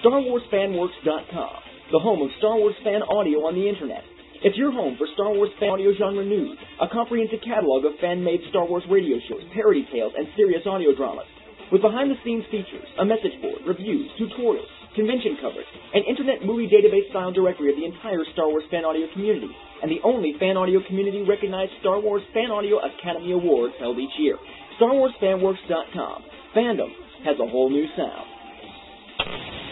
[0.05, 4.03] StarWarsFanWorks.com, the home of Star Wars fan audio on the internet.
[4.43, 8.43] It's you're home for Star Wars fan audio genre news, a comprehensive catalog of fan-made
[8.51, 11.31] Star Wars radio shows, parody tales, and serious audio dramas,
[11.71, 14.69] with behind-the-scenes features, a message board, reviews, tutorials,
[14.99, 19.07] convention coverage, an internet movie database style directory of the entire Star Wars fan audio
[19.15, 19.51] community,
[19.83, 24.15] and the only fan audio community recognized Star Wars Fan Audio Academy Awards held each
[24.19, 24.37] year.
[24.81, 26.19] StarWarsFanWorks.com.
[26.55, 26.91] Fandom
[27.25, 28.27] has a whole new sound.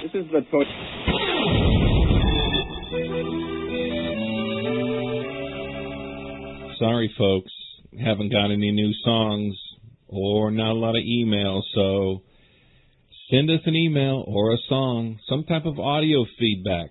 [0.03, 0.41] This is the
[6.79, 7.53] Sorry, folks,
[8.03, 9.55] haven't got any new songs
[10.09, 12.23] or not a lot of emails, so
[13.31, 16.91] send us an email or a song, some type of audio feedback,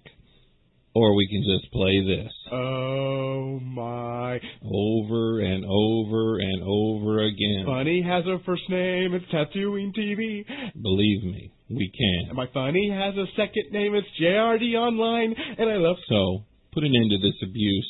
[0.96, 4.40] or we can just play this Oh my.
[4.64, 7.64] over and over and over again.
[7.66, 10.46] Funny has a first name, it's Tatooine TV.
[10.82, 12.30] Believe me, we can.
[12.30, 15.98] And my funny has a second name, it's JRD Online, and I love.
[16.10, 17.90] So, put an end to this abuse.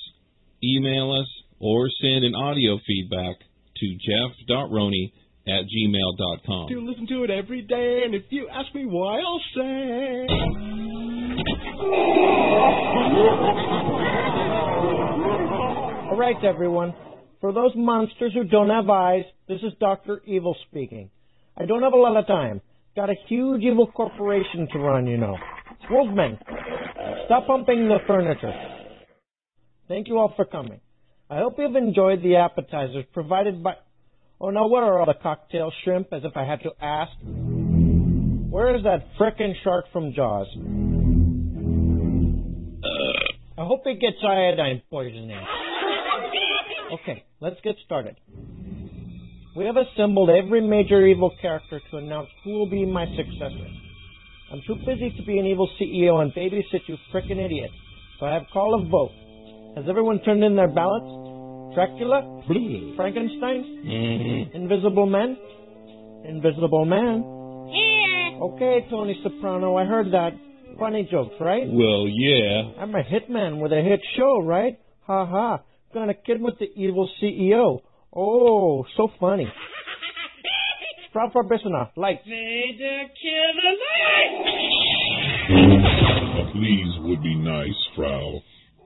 [0.63, 1.27] Email us
[1.64, 3.38] or send an audio feedback
[3.78, 5.14] to jeff.roney
[5.47, 6.68] at gmail.com.
[6.70, 10.28] To listen to it every day, and if you ask me why, I'll say.
[16.11, 16.93] All right, everyone.
[17.39, 20.22] For those monsters who don't have eyes, this is Dr.
[20.26, 21.09] Evil speaking.
[21.57, 22.61] I don't have a lot of time.
[22.95, 25.36] Got a huge evil corporation to run, you know.
[25.89, 26.38] Wolfman,
[27.26, 28.53] stop pumping the furniture.
[29.88, 30.80] Thank you all for coming.
[31.34, 33.73] I hope you've enjoyed the appetizers provided by.
[34.39, 37.11] Oh, now what are all the cocktail shrimp, as if I had to ask?
[38.51, 40.45] Where is that frickin' shark from Jaws?
[43.57, 45.39] I hope it gets iodine poisoning.
[46.93, 48.15] Okay, let's get started.
[49.55, 53.69] We have assembled every major evil character to announce who will be my successor.
[54.51, 57.71] I'm too busy to be an evil CEO and babysit you frickin' idiot,
[58.19, 59.13] so I have call a vote.
[59.77, 61.22] Has everyone turned in their ballots?
[61.74, 62.43] Dracula?
[62.95, 63.84] Frankenstein?
[63.86, 64.55] Mm-hmm.
[64.55, 65.38] Invisible Man?
[66.26, 67.24] Invisible Man?
[67.74, 68.39] Here.
[68.41, 70.32] Okay, Tony Soprano, I heard that.
[70.80, 71.63] Funny jokes, right?
[71.67, 72.82] Well, yeah.
[72.82, 74.80] I'm a hitman with a hit show, right?
[75.07, 75.61] Ha ha.
[75.93, 77.82] Gonna kid with the evil CEO.
[78.15, 79.47] Oh, so funny.
[81.11, 82.24] Frau Farbissina, lights.
[82.26, 83.78] Vader, kill the
[85.59, 88.39] A please would be nice, Frau.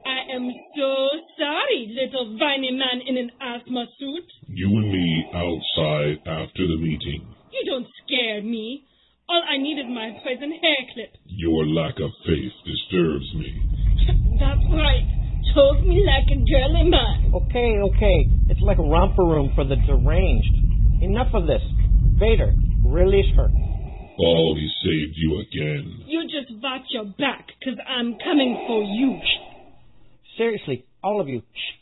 [0.08, 0.90] I am so
[1.36, 4.28] sorry, little whiny man in an asthma suit.
[4.48, 7.28] You and me outside after the meeting.
[7.52, 8.86] You don't scare me.
[9.28, 11.12] All I need is my poison hair clip.
[11.26, 13.52] Your lack of faith disturbs me.
[14.40, 15.04] That's right.
[15.54, 17.34] Choke me like a girly man.
[17.44, 18.32] Okay, okay.
[18.48, 20.56] It's like a romper room for the deranged.
[21.04, 21.62] Enough of this.
[22.16, 22.56] Vader,
[22.86, 23.50] release her.
[24.20, 26.04] Oh, he saved you again.
[26.08, 29.20] You just watch your back, because I'm coming for you.
[30.38, 31.42] Seriously, all of you.
[31.42, 31.76] Shh.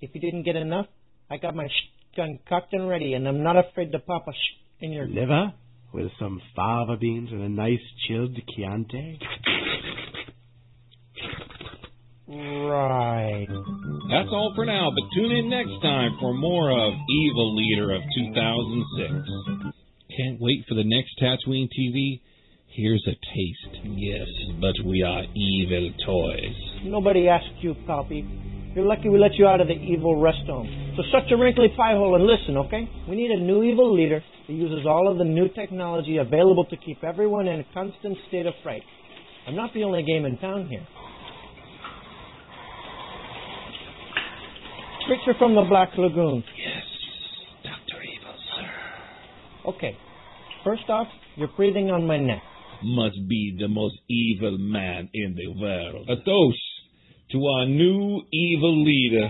[0.00, 0.86] If you didn't get enough,
[1.30, 4.32] I got my sh- gun cocked and ready, and I'm not afraid to pop a
[4.32, 5.52] sh- in your Liver
[5.92, 9.18] with some fava beans and a nice chilled Chianti.
[12.28, 13.46] Right.
[14.10, 18.02] That's all for now, but tune in next time for more of Evil Leader of
[18.14, 19.72] 2006.
[20.16, 22.20] Can't wait for the next Tatooine TV?
[22.76, 23.84] Here's a taste.
[23.84, 24.28] Yes,
[24.60, 26.54] but we are evil toys.
[26.84, 28.20] Nobody asked you, Poppy.
[28.74, 30.68] You're lucky we let you out of the evil rest home.
[30.94, 32.86] So shut your wrinkly pie hole and listen, okay?
[33.08, 36.76] We need a new evil leader who uses all of the new technology available to
[36.76, 38.82] keep everyone in a constant state of fright.
[39.48, 40.86] I'm not the only game in town here.
[45.06, 46.44] Creature from the Black Lagoon.
[46.58, 46.84] Yes,
[47.62, 48.02] Dr.
[48.02, 49.70] Evil, sir.
[49.70, 49.96] Okay.
[50.62, 51.06] First off,
[51.36, 52.42] you're breathing on my neck.
[52.82, 56.08] Must be the most evil man in the world.
[56.10, 56.58] A toast
[57.32, 59.28] to our new evil leader.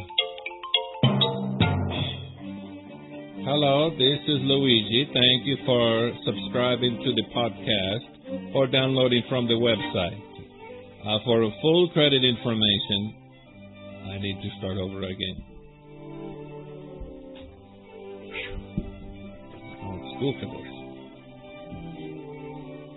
[3.47, 5.09] Hello, this is Luigi.
[5.14, 10.20] Thank you for subscribing to the podcast or downloading from the website.
[11.07, 13.14] Uh, for full credit information,
[14.11, 15.44] I need to start over again.
[19.84, 20.76] Oh, for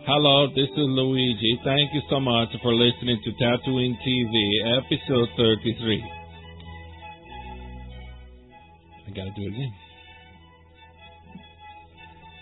[0.09, 1.61] Hello, this is Luigi.
[1.63, 4.33] Thank you so much for listening to Tatooine TV,
[4.81, 6.03] episode 33.
[9.05, 9.73] I gotta do it again.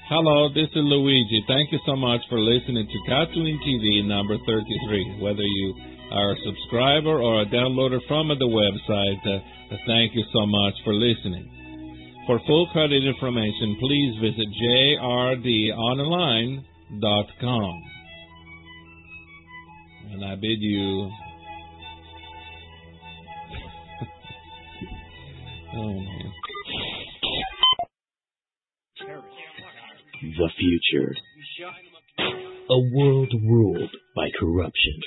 [0.07, 1.43] Hello, this is Luigi.
[1.45, 5.19] Thank you so much for listening to Tatooine TV number 33.
[5.19, 5.75] Whether you
[6.13, 9.43] are a subscriber or a downloader from the website, uh,
[9.85, 12.23] thank you so much for listening.
[12.27, 14.47] For full credit information, please visit
[16.91, 17.83] jrdonline.com.
[20.11, 21.11] And I bid you.
[25.75, 26.31] oh, man.
[30.21, 31.15] The future.
[32.69, 34.99] A world ruled by corruption,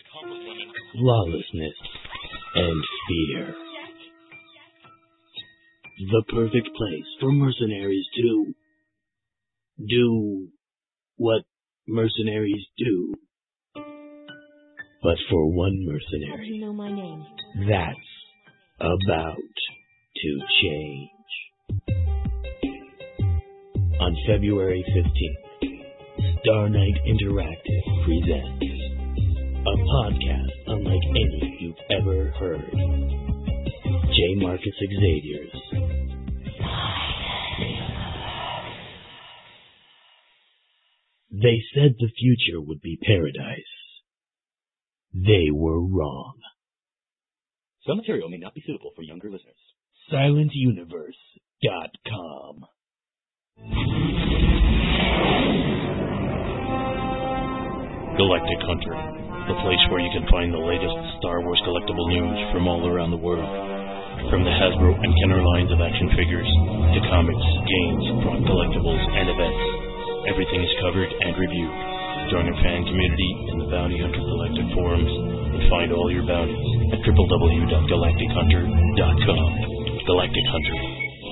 [0.95, 1.75] lawlessness,
[2.55, 3.55] and fear.
[5.99, 8.55] The perfect place for mercenaries to
[9.87, 10.49] do
[11.17, 11.43] what
[11.91, 13.15] mercenaries do.
[15.03, 17.25] But for one mercenary, You know my name.
[17.69, 17.99] that's
[18.81, 19.37] about
[20.17, 21.11] to change.
[24.01, 28.67] On February 15th, Star Night Interactive presents
[29.67, 32.71] a podcast unlike any you've ever heard.
[34.17, 34.35] J.
[34.37, 35.55] Marcus Xavier's
[41.31, 43.63] They said the future would be paradise.
[45.15, 46.35] They were wrong.
[47.87, 49.55] Some material may not be suitable for younger listeners.
[50.13, 52.67] SilentUniverse.com.
[58.19, 58.93] Galactic Hunter,
[59.49, 63.11] the place where you can find the latest Star Wars collectible news from all around
[63.11, 63.47] the world.
[64.29, 69.31] From the Hasbro and Kenner lines of action figures to comics, games, prop collectibles, and
[69.31, 69.90] events,
[70.29, 71.73] everything is covered and reviewed.
[72.29, 76.93] Join our fan community in the Bounty Hunter Collective forums and find all your bounties
[76.93, 79.51] at www.galactichunter.com.
[80.07, 80.77] Galactic Hunter,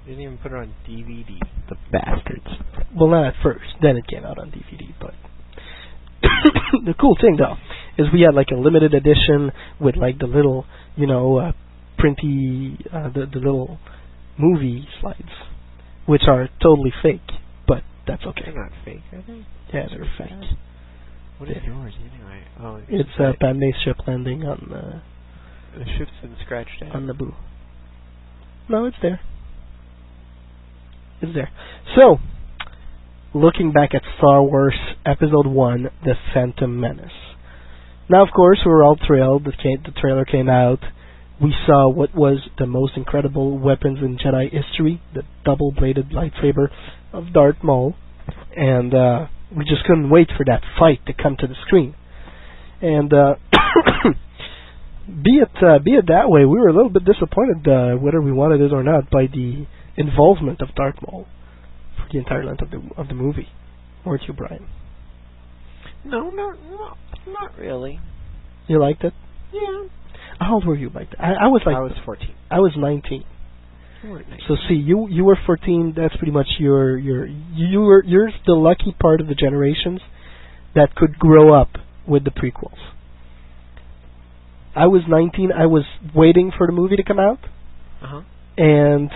[0.05, 1.39] They didn't even put it on DVD.
[1.69, 2.47] The bastards.
[2.95, 3.65] Well, not at first.
[3.81, 4.93] Then it came out on DVD.
[5.01, 5.15] But
[6.85, 7.55] the cool thing, though,
[8.03, 10.67] is we had like a limited edition with like the little,
[10.97, 11.53] you know, uh,
[11.99, 13.79] printy, uh, the the little
[14.39, 15.31] movie slides,
[16.07, 17.21] which are totally fake.
[17.69, 18.43] But that's okay.
[18.47, 19.47] They're not fake, are they?
[19.73, 20.49] Yeah, they're fake.
[21.39, 21.67] What is Yeah.
[21.75, 22.43] yours anyway?
[22.61, 25.01] Oh, It's uh, Padme's ship landing on uh,
[25.79, 26.95] the ship's been scratched out.
[26.95, 27.35] on Naboo.
[28.69, 29.21] No, it's there.
[31.21, 31.51] It's there.
[31.97, 32.19] So,
[33.35, 34.75] looking back at Star Wars
[35.07, 37.11] Episode 1, The Phantom Menace.
[38.09, 39.45] Now, of course, we were all thrilled.
[39.45, 40.81] The, ca- the trailer came out.
[41.41, 46.69] we saw what was the most incredible weapons in Jedi history, the double-bladed lightsaber
[47.13, 47.95] of Darth Maul,
[48.57, 51.95] and uh, we just couldn't wait for that fight to come to the screen.
[52.81, 53.35] And uh,
[55.07, 58.21] be it uh, be it that way, we were a little bit disappointed, uh, whether
[58.21, 61.27] we wanted it or not, by the involvement of Darth Maul
[61.97, 63.49] for the entire length of the of the movie.
[64.05, 64.69] Weren't you, Brian?
[66.05, 68.01] No, not not not really.
[68.69, 69.13] You liked it?
[69.53, 69.89] Yeah.
[70.39, 71.21] How old were you like that?
[71.21, 72.35] I, I was like I was 14.
[72.51, 73.25] I was 19.
[74.03, 74.41] You weren't nice.
[74.49, 75.95] So see, you you were 14.
[75.97, 80.01] That's pretty much your your you were you're the lucky part of the generations
[80.75, 81.71] that could grow up
[82.07, 82.79] with the prequels.
[84.75, 85.53] I was 19.
[85.53, 87.39] I was waiting for the movie to come out,
[88.03, 88.23] Uh-huh.
[88.57, 89.11] and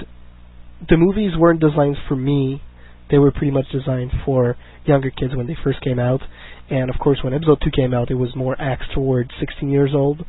[0.89, 2.63] the movies weren't designed for me.
[3.11, 6.21] They were pretty much designed for younger kids when they first came out.
[6.69, 9.93] And of course, when Episode 2 came out, it was more axed towards 16 years
[9.95, 10.25] old.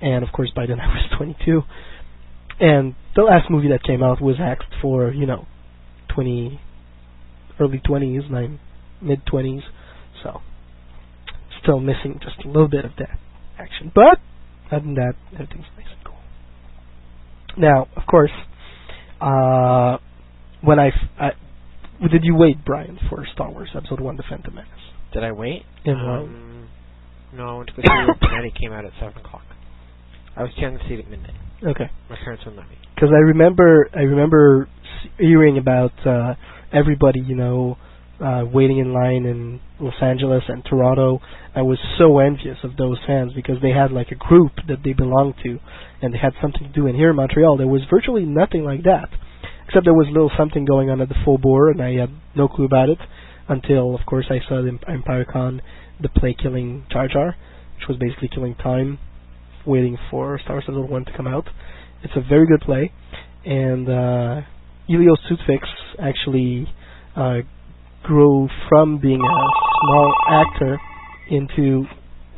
[0.00, 1.62] And of course, by then I was 22.
[2.60, 5.46] And the last movie that came out was axed for, you know,
[6.14, 6.60] 20,
[7.60, 8.58] early 20s, nine,
[9.02, 9.62] mid 20s.
[10.22, 10.40] So,
[11.62, 13.18] still missing just a little bit of that
[13.58, 13.92] action.
[13.94, 14.18] But,
[14.70, 16.18] other than that, everything's nice and cool.
[17.56, 18.32] Now, of course,
[19.20, 19.98] uh,
[20.62, 21.10] when I, f-
[22.00, 24.70] I did you wait, Brian, for Star Wars Episode One: The Phantom Menace?
[25.12, 25.62] Did I wait?
[25.84, 26.68] In um,
[27.32, 28.44] No, I went to go see it.
[28.46, 29.44] It came out at 7 o'clock.
[30.36, 31.36] I was trying to see it at midnight.
[31.62, 31.88] Okay.
[32.10, 32.76] My parents wouldn't let me.
[32.94, 34.68] Because I remember, I remember
[35.18, 36.34] hearing about uh,
[36.72, 37.78] everybody, you know,
[38.20, 41.20] uh, waiting in line in Los Angeles and Toronto.
[41.54, 44.92] I was so envious of those fans because they had like a group that they
[44.92, 45.58] belonged to,
[46.02, 46.86] and they had something to do.
[46.86, 49.08] And here in Montreal, there was virtually nothing like that,
[49.66, 52.48] except there was a little something going on at the bore, and I had no
[52.48, 52.98] clue about it
[53.48, 55.60] until, of course, I saw the Empire Con,
[56.00, 57.36] the play killing Jar Jar,
[57.76, 58.98] which was basically killing time,
[59.66, 61.48] waiting for Star Wars Episode One to come out.
[62.02, 62.92] It's a very good play,
[63.44, 64.42] and uh,
[64.88, 65.60] Elio Sutfix
[66.00, 66.68] actually
[67.16, 67.40] uh,
[68.04, 69.46] grew from being a
[69.82, 70.78] small actor
[71.30, 71.84] into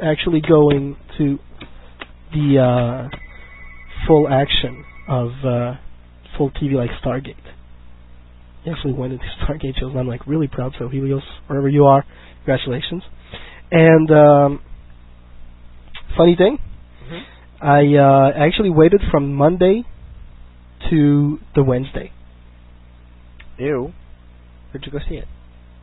[0.02, 1.38] actually going to
[2.32, 3.16] the uh,
[4.06, 5.74] full action of uh,
[6.36, 7.34] full TV like Stargate.
[8.64, 10.74] He actually went into Stargate shows, and I'm like really proud.
[10.78, 12.04] So Helios, wherever you are,
[12.38, 13.02] congratulations.
[13.70, 14.60] And um,
[16.16, 16.58] funny thing,
[17.60, 19.84] I uh, actually waited from Monday
[20.90, 22.12] to the Wednesday.
[23.58, 23.92] Ew.
[24.70, 25.26] Where'd you go see it?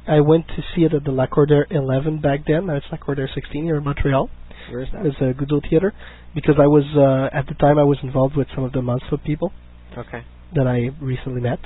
[0.08, 2.68] I went to see it at the Lacordaire 11 back then.
[2.68, 4.30] Now it's Lacordaire 16 here in Montreal.
[4.70, 5.06] Where is that?
[5.06, 5.94] It's a Guzzo Theater
[6.36, 9.18] because I was uh, at the time I was involved with some of the Monster
[9.18, 9.52] people
[9.98, 10.24] Okay.
[10.56, 11.60] that I recently met.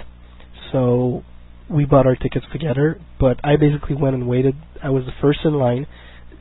[0.72, 1.24] So
[1.70, 4.56] we bought our tickets together, but I basically went and waited.
[4.84, 5.88] I was the first in line.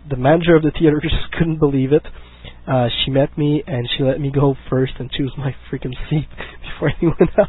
[0.09, 2.03] The manager of the theater just couldn't believe it.
[2.67, 6.29] Uh, she met me and she let me go first and choose my freaking seat
[6.63, 7.49] before anyone else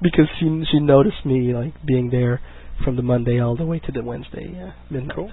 [0.00, 2.40] because she she noticed me like being there
[2.82, 5.16] from the Monday all the way to the Wednesday uh, midnight.
[5.16, 5.32] Cool.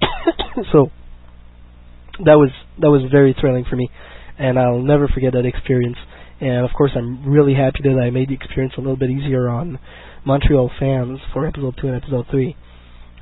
[0.72, 0.90] so
[2.24, 2.50] that was
[2.80, 3.88] that was very thrilling for me,
[4.38, 5.96] and I'll never forget that experience.
[6.40, 9.48] And of course, I'm really happy that I made the experience a little bit easier
[9.48, 9.78] on
[10.24, 12.56] Montreal fans for episode two and episode three,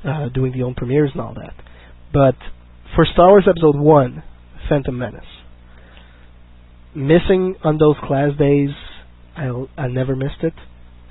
[0.03, 1.53] uh, doing the own premieres and all that.
[2.11, 2.35] But
[2.95, 4.23] for Star Wars Episode One,
[4.67, 5.23] Phantom Menace,
[6.93, 8.69] missing on those class days,
[9.37, 10.53] I'll I never missed it.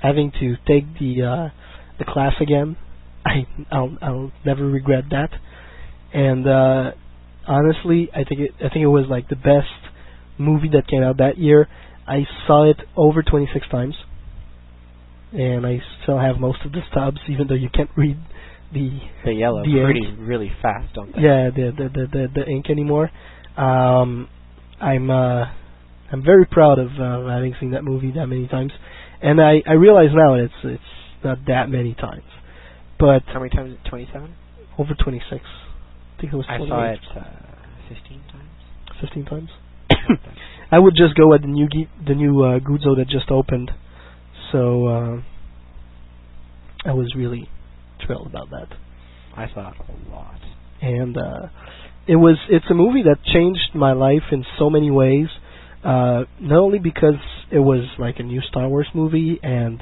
[0.01, 1.49] Having to take the uh,
[1.99, 2.77] the class again,
[3.25, 5.29] I I'll I'll never regret that.
[6.13, 6.91] And uh,
[7.47, 9.67] honestly, I think it I think it was like the best
[10.37, 11.67] movie that came out that year.
[12.07, 13.95] I saw it over 26 times,
[15.33, 18.17] and I still have most of the stubs, even though you can't read
[18.73, 20.19] the the yellow the pretty ink.
[20.19, 21.21] really fast, don't they?
[21.21, 23.09] Yeah, the the the the, the ink anymore.
[23.57, 24.29] Um,
[24.79, 25.45] I'm uh,
[26.11, 28.71] I'm very proud of uh, having seen that movie that many times,
[29.21, 30.83] and I I realize now it's it's
[31.25, 32.23] not that many times,
[32.97, 33.77] but How many times?
[33.89, 34.33] Twenty-seven.
[34.77, 35.41] over 26.
[35.43, 36.45] I think it was.
[36.47, 37.23] I saw it uh,
[37.89, 38.49] fifteen times.
[39.01, 39.49] 15 times.
[40.71, 43.71] I would just go at the new ge- the new uh, Guzzo that just opened,
[44.51, 45.21] so uh,
[46.85, 47.49] I was really
[48.05, 48.67] thrilled about that.
[49.35, 50.39] I saw it a lot.
[50.81, 51.47] And uh,
[52.07, 55.27] it was it's a movie that changed my life in so many ways.
[55.83, 57.19] Uh, not only because
[57.51, 59.81] it was like a new Star Wars movie, and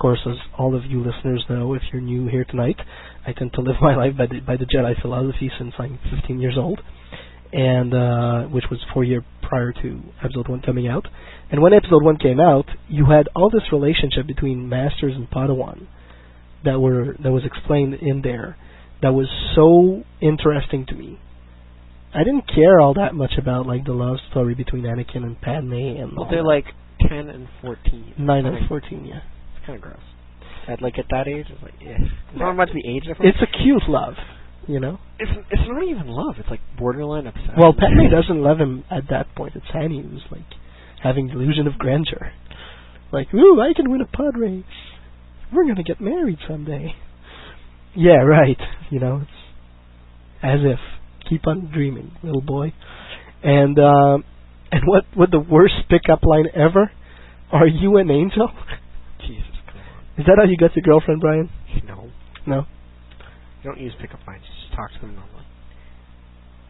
[0.00, 2.76] course, as all of you listeners know, if you're new here tonight,
[3.26, 6.40] I tend to live my life by the by the Jedi philosophy since I'm 15
[6.40, 6.80] years old
[7.52, 11.06] and uh, which was four years prior to episode one coming out.
[11.50, 15.88] And when episode one came out, you had all this relationship between masters and Padawan
[16.64, 18.56] that were that was explained in there.
[19.02, 21.18] That was so interesting to me.
[22.14, 25.72] I didn't care all that much about like the love story between Anakin and Padme
[25.72, 26.48] and Well, they're that.
[26.48, 26.66] like
[27.08, 28.14] ten and fourteen.
[28.18, 29.06] nine and fourteen.
[29.06, 29.20] Yeah,
[29.70, 30.06] kind of gross.
[30.68, 31.96] At like at that age, it's like yeah.
[31.98, 33.34] It's not much the age difference.
[33.34, 34.14] it's a cute love,
[34.68, 34.98] you know.
[35.18, 36.36] It's it's not even love.
[36.38, 37.54] It's like borderline obsession.
[37.58, 39.54] Well, Padme doesn't love him at that point.
[39.56, 40.46] It's Annie who's like
[41.02, 42.32] having delusion of grandeur.
[43.12, 44.64] Like, ooh, I can win a pod race.
[45.52, 46.94] We're gonna get married someday.
[47.96, 48.58] Yeah, right.
[48.90, 49.30] You know, it's
[50.42, 50.78] as if
[51.28, 52.72] keep on dreaming, little boy.
[53.42, 54.24] And um,
[54.70, 56.90] and what what the worst pickup line ever?
[57.50, 58.50] Are you an angel?
[59.26, 59.49] Jesus, come on.
[60.18, 61.48] Is that how you got your girlfriend, Brian?
[61.86, 62.10] No,
[62.46, 62.66] No.
[63.62, 64.42] you don't use pickup lines.
[64.62, 65.44] Just talk to them normally.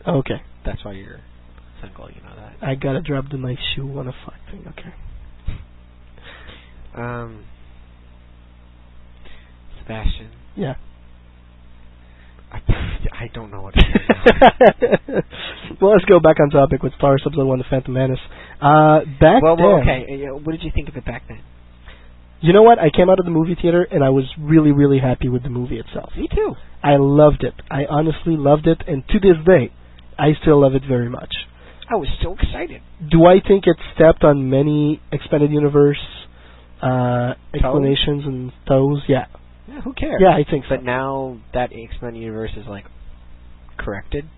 [0.06, 0.42] Okay.
[0.64, 1.20] That's why you're
[1.82, 2.08] single.
[2.10, 2.56] You know that.
[2.66, 4.64] I gotta drop the nice shoe on a fuck thing.
[4.68, 4.94] Okay.
[6.92, 7.44] Um,
[9.80, 10.74] Sebastian, Yeah.
[12.52, 12.58] I,
[13.12, 15.22] I don't know what to say.
[15.80, 18.18] well, let's go back on topic with Star Episode One: The Phantom Menace.
[18.60, 20.26] Uh, back well, then, well, okay.
[20.26, 21.42] uh, What did you think of it back then?
[22.40, 22.78] You know what?
[22.78, 25.50] I came out of the movie theater and I was really, really happy with the
[25.50, 26.10] movie itself.
[26.16, 26.54] Me too.
[26.82, 27.54] I loved it.
[27.70, 29.72] I honestly loved it, and to this day,
[30.18, 31.34] I still love it very much.
[31.90, 32.80] I was so excited.
[33.10, 36.00] Do I think it stepped on many expanded universe
[36.82, 39.02] uh, explanations and toes?
[39.08, 39.26] Yeah.
[39.68, 40.20] Yeah, who cares?
[40.22, 40.76] Yeah, I think so.
[40.76, 42.84] But now that Men universe is like
[43.78, 44.28] corrected.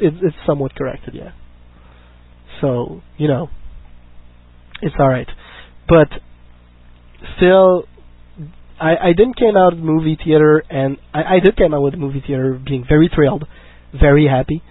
[0.00, 1.32] It's, it's somewhat corrected, yeah.
[2.60, 3.48] So you know,
[4.82, 5.28] it's all right,
[5.88, 6.08] but
[7.36, 7.84] still,
[8.80, 11.82] I I didn't came out of the movie theater, and I, I did came out
[11.82, 13.44] with the movie theater being very thrilled,
[13.98, 14.62] very happy.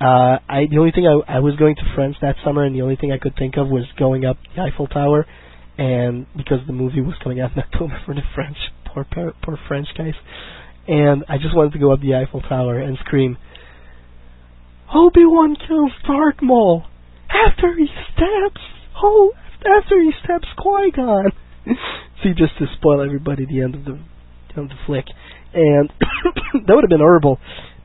[0.00, 2.82] Uh, I the only thing I I was going to France that summer, and the
[2.82, 5.26] only thing I could think of was going up the Eiffel Tower,
[5.78, 9.88] and because the movie was coming out in October for the French, poor poor, French
[9.96, 10.14] guys,
[10.86, 13.36] and I just wanted to go up the Eiffel Tower and scream,
[14.94, 16.84] Obi Wan kills Darth Maul
[17.28, 18.60] after he stabs
[19.02, 19.32] oh
[19.64, 21.32] after he stabs Qui Gon.
[22.22, 24.02] See, just to spoil everybody the end of the end
[24.56, 25.06] of the flick,
[25.52, 25.90] and
[26.66, 27.38] that would have been horrible.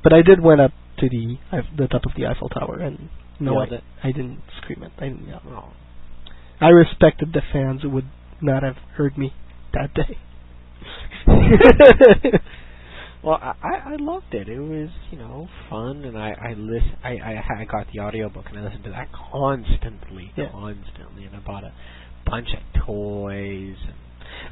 [0.03, 1.37] But I did went up to the
[1.77, 3.09] the top of the Eiffel Tower, and
[3.39, 3.65] no, I,
[4.03, 4.91] I didn't scream it.
[4.97, 5.73] I didn't yell.
[6.59, 8.09] I respected the fans who would
[8.41, 9.33] not have heard me
[9.73, 10.17] that day.
[13.23, 14.49] Well, I I I loved it.
[14.49, 16.97] It was you know fun, and I I listen.
[17.03, 20.49] I I I got the audiobook and I listened to that constantly, Yeah.
[20.51, 21.71] constantly, and I bought a
[22.31, 23.75] bunch of toys.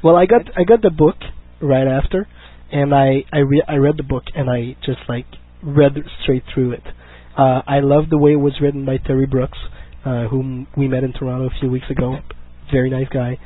[0.04, 1.16] Well, I got I got the book
[1.60, 2.28] right after,
[2.70, 5.26] and I I re- I read the book and I just like
[5.62, 5.92] read
[6.22, 6.84] straight through it.
[7.36, 9.58] Uh, I love the way it was written by Terry Brooks,
[10.04, 12.18] uh, whom we met in Toronto a few weeks ago.
[12.70, 13.38] Very nice guy,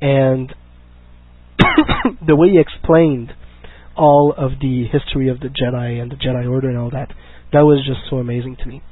[0.00, 0.54] and
[2.26, 3.34] the way he explained
[3.94, 7.12] all of the history of the Jedi and the Jedi Order and all that,
[7.52, 8.82] that was just so amazing to me.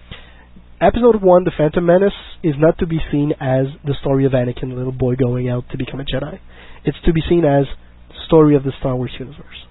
[0.82, 4.70] Episode 1, The Phantom Menace, is not to be seen as the story of Anakin,
[4.70, 6.38] the little boy going out to become a Jedi.
[6.86, 7.66] It's to be seen as
[8.08, 9.66] the story of the Star Wars universe.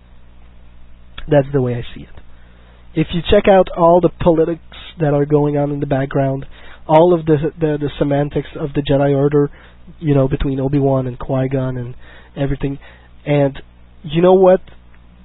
[1.27, 2.13] That's the way I see it.
[2.93, 4.61] If you check out all the politics
[4.99, 6.45] that are going on in the background,
[6.87, 9.49] all of the the, the semantics of the Jedi Order,
[9.99, 11.95] you know, between Obi Wan and Qui Gon and
[12.37, 12.77] everything,
[13.25, 13.59] and
[14.03, 14.61] you know what?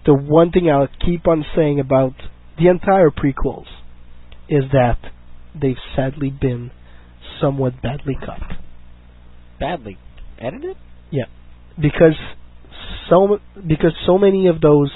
[0.07, 2.15] The one thing I'll keep on saying about
[2.57, 3.67] the entire prequels
[4.49, 4.99] is that
[5.61, 6.71] they've sadly been
[7.41, 8.41] somewhat badly cut.
[9.59, 9.99] badly
[10.39, 10.77] edited.
[11.11, 11.25] Yeah,
[11.81, 12.19] because
[13.09, 14.91] so because so many of those,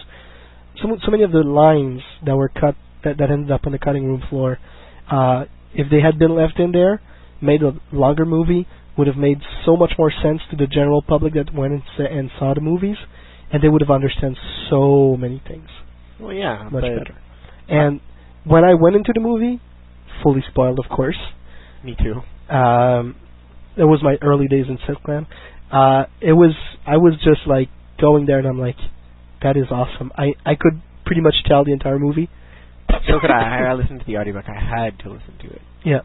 [0.82, 3.78] so so many of the lines that were cut that that ended up on the
[3.78, 4.58] cutting room floor,
[5.10, 5.44] uh,
[5.74, 7.00] if they had been left in there,
[7.40, 8.66] made a longer movie,
[8.96, 12.04] would have made so much more sense to the general public that went and, sa-
[12.04, 12.96] and saw the movies,
[13.52, 14.36] and they would have understood
[14.70, 15.68] so many things
[16.20, 17.16] Well, yeah, much better.
[17.68, 18.00] And
[18.44, 19.60] when I went into the movie,
[20.22, 21.18] fully spoiled, of course.
[21.84, 22.22] me too.
[22.54, 23.16] Um,
[23.76, 25.26] it was my early days in Silkland.
[25.70, 26.54] Uh, it was
[26.86, 27.68] I was just like
[28.00, 28.76] going there, and I'm like,
[29.42, 30.10] that is awesome.
[30.16, 32.28] I I could pretty much tell the entire movie.
[33.06, 33.68] So could I.
[33.70, 34.44] I listened to the audiobook.
[34.48, 35.62] I had to listen to it.
[35.84, 36.00] Yeah,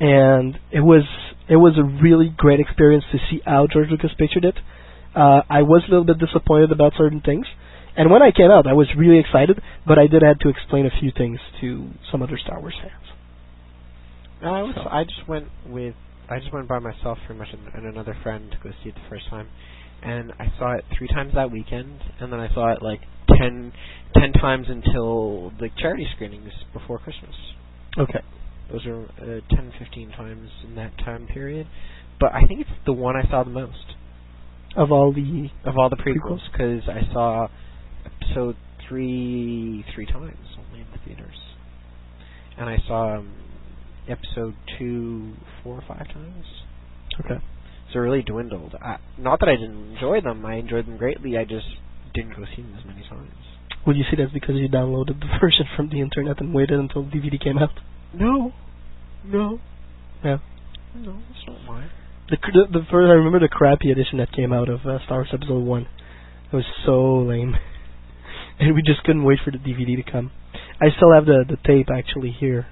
[0.00, 1.04] and it was
[1.48, 4.56] it was a really great experience to see how George Lucas pictured it.
[5.14, 7.46] Uh, I was a little bit disappointed about certain things,
[7.96, 10.86] and when I came out, I was really excited, but I did have to explain
[10.86, 13.09] a few things to some other Star Wars fans.
[14.42, 14.74] No, I was.
[14.76, 15.94] So- I just went with.
[16.28, 18.94] I just went by myself, pretty much, and, and another friend to go see it
[18.94, 19.48] the first time,
[20.02, 23.00] and I saw it three times that weekend, and then I saw it like
[23.36, 23.72] ten,
[24.14, 27.34] ten times until the charity screenings before Christmas.
[27.98, 28.20] Okay.
[28.70, 31.66] Those are uh, 10, 15 times in that time period.
[32.20, 33.96] But I think it's the one I saw the most
[34.76, 36.52] Of all the of all the prequels Prequels?
[36.52, 37.48] because I saw
[38.06, 38.54] episode
[38.88, 41.34] three three times only in the theaters.
[42.56, 43.32] and I saw um,
[44.08, 46.44] episode two four or five times.
[47.24, 47.42] Okay.
[47.92, 48.74] So it really dwindled.
[48.80, 51.36] I, not that I didn't enjoy them; I enjoyed them greatly.
[51.36, 51.66] I just
[52.14, 53.30] didn't go see them as many times.
[53.86, 57.02] Would you see that's because you downloaded the version from the internet and waited until
[57.04, 57.70] the DVD came out?
[58.14, 58.52] No,
[59.24, 59.58] no,
[60.24, 60.38] Yeah.
[60.94, 61.88] no, that's not why.
[62.28, 64.98] The cr- the, the first I remember the crappy edition that came out of uh,
[65.04, 65.86] Star Wars Episode One.
[66.52, 67.54] It was so lame,
[68.60, 70.30] and we just couldn't wait for the DVD to come.
[70.80, 72.66] I still have the the tape actually here.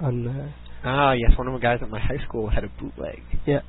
[0.00, 0.52] On uh,
[0.82, 3.20] Ah, yes, one of the guys at my high school had a bootleg.
[3.46, 3.60] yeah,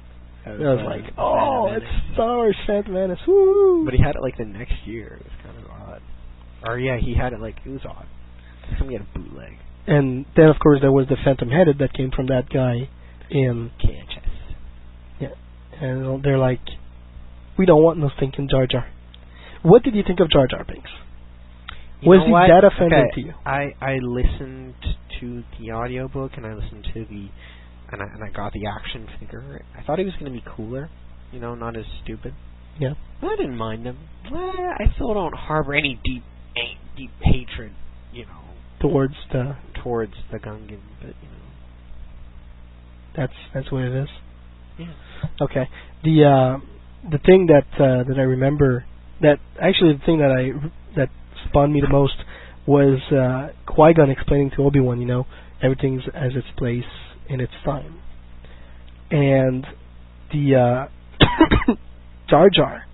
[0.45, 3.19] Of, I was uh, like, oh, it's Star Wars Phantom Menace.
[3.27, 3.83] Woo!
[3.83, 5.19] But he had it like the next year.
[5.19, 6.01] It was kind of odd.
[6.63, 8.05] Or yeah, he had it like it was odd.
[8.77, 9.57] Somebody had a bootleg.
[9.87, 12.87] And then of course there was the Phantom Edit that came from that guy
[13.29, 14.55] in KHS.
[15.19, 15.35] Yeah.
[15.81, 16.61] And they're like,
[17.57, 18.87] we don't want no stinking Jar Jar.
[19.63, 20.89] What did you think of Jar Jar Binks?
[22.01, 22.47] You Was he what?
[22.47, 23.21] that offending okay.
[23.21, 23.33] to you?
[23.45, 24.75] I I listened
[25.21, 27.29] to the audiobook and I listened to the
[27.91, 29.63] and I and I got the action figure.
[29.77, 30.89] I thought he was going to be cooler,
[31.31, 32.33] you know, not as stupid.
[32.79, 32.93] Yeah.
[33.21, 33.97] I didn't mind him.
[34.25, 36.23] I still don't harbor any deep
[36.97, 37.73] deep hatred,
[38.11, 38.41] you know,
[38.81, 41.41] Towards the towards the Gungan, but you know.
[43.15, 44.09] that's that's what it is.
[44.79, 44.93] Yeah.
[45.41, 45.69] Okay.
[46.03, 48.85] The uh the thing that uh that I remember
[49.21, 50.51] that actually the thing that I
[50.95, 51.09] that
[51.47, 52.15] spawned me the most
[52.67, 55.25] was uh Qui Gon explaining to Obi Wan, you know,
[55.61, 56.83] everything's as its place
[57.29, 57.99] in its time.
[59.09, 59.65] And
[60.31, 61.75] the uh
[62.29, 62.85] Jar Jar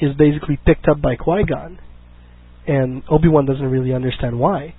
[0.00, 1.78] is basically picked up by Qui Gon
[2.66, 4.74] and Obi Wan doesn't really understand why.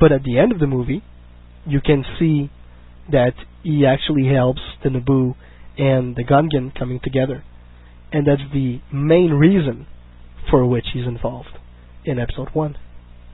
[0.00, 1.02] But at the end of the movie
[1.66, 2.50] you can see
[3.10, 5.34] that he actually helps the Naboo
[5.76, 7.44] and the Gungan coming together.
[8.12, 9.86] And that's the main reason
[10.50, 11.58] for which he's involved
[12.04, 12.76] in episode one.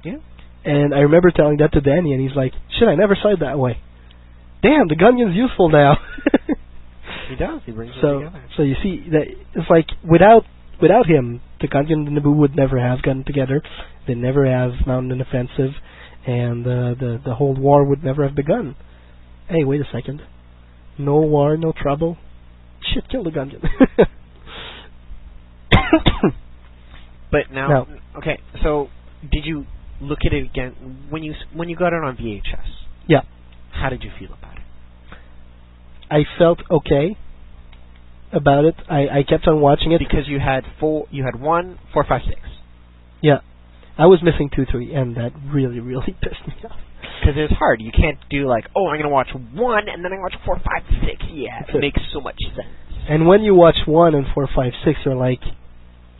[0.04, 0.16] Yeah.
[0.64, 3.40] And I remember telling that to Danny and he's like, Shit, I never saw it
[3.40, 3.78] that way.
[4.62, 5.96] Damn, the Gungan's useful now.
[7.28, 7.60] He does.
[7.64, 8.44] He brings so together.
[8.56, 9.22] so you see that
[9.54, 10.42] it's like without
[10.82, 13.62] without him, the Gungan and the Naboo would never have gotten together.
[14.08, 15.70] They'd never have mounted an offensive
[16.26, 18.74] and uh, the the whole war would never have begun.
[19.48, 20.22] Hey, wait a second.
[20.98, 22.18] No war, no trouble.
[22.92, 23.62] Shit, kill the Gungan.
[27.30, 27.86] But now, Now-
[28.18, 28.40] okay.
[28.62, 28.88] So,
[29.22, 29.66] did you
[30.00, 32.66] look at it again when you when you got it on VHS?
[33.06, 33.22] Yeah.
[33.72, 34.62] How did you feel about it?
[36.10, 37.16] I felt okay
[38.32, 38.74] about it.
[38.88, 39.98] I, I kept on watching it.
[39.98, 42.40] Because you had four, you had one, four, five, six.
[43.22, 43.38] Yeah.
[43.98, 46.76] I was missing two, three, and that really, really pissed me off.
[47.20, 47.80] Because it's hard.
[47.82, 50.82] You can't do like, oh, I'm gonna watch one and then I watch four, five,
[51.04, 51.22] six.
[51.30, 51.80] Yeah, it.
[51.80, 52.68] makes so much sense.
[53.08, 55.40] And when you watch one and four, five, six, you're like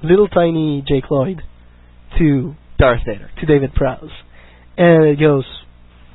[0.03, 1.43] little tiny Jake Lloyd
[2.19, 3.31] to Darth Vader.
[3.41, 4.11] to David Prowse,
[4.77, 5.45] and it goes,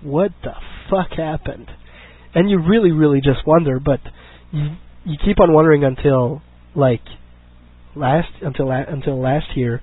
[0.01, 0.53] "What the
[0.89, 1.69] fuck happened?"
[2.33, 3.99] And you really, really just wonder, but
[4.51, 4.71] you
[5.05, 6.41] you keep on wondering until
[6.75, 7.01] like
[7.95, 9.81] last until la- until last year,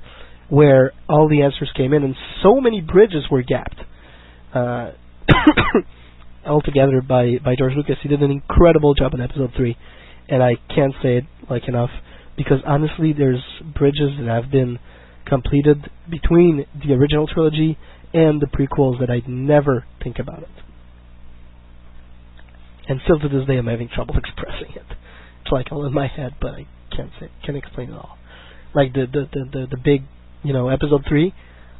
[0.49, 3.81] where all the answers came in, and so many bridges were gapped.
[4.55, 4.91] Uh,
[6.47, 9.77] altogether by by George Lucas, he did an incredible job in Episode Three,
[10.29, 11.91] and I can't say it like enough
[12.37, 13.43] because honestly, there's
[13.75, 14.79] bridges that have been
[15.27, 17.79] completed between the original trilogy
[18.13, 20.49] and the prequels that I'd never think about it.
[22.89, 24.87] And still to this day, I'm having trouble expressing it.
[25.43, 28.19] It's like all in my head, but I can't say, can't explain it all.
[28.75, 30.03] Like the the the the, the big,
[30.43, 31.35] you know, episode three,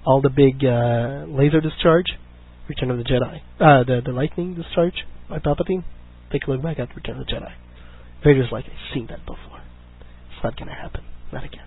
[0.07, 2.19] all the big uh, laser discharge,
[2.69, 5.85] Return of the Jedi, uh, the the lightning discharge by Palpatine.
[6.31, 7.53] Take a look back at Return of the Jedi.
[8.25, 9.61] Vader's like, I've seen that before.
[10.31, 11.05] It's not gonna happen.
[11.33, 11.67] Not again.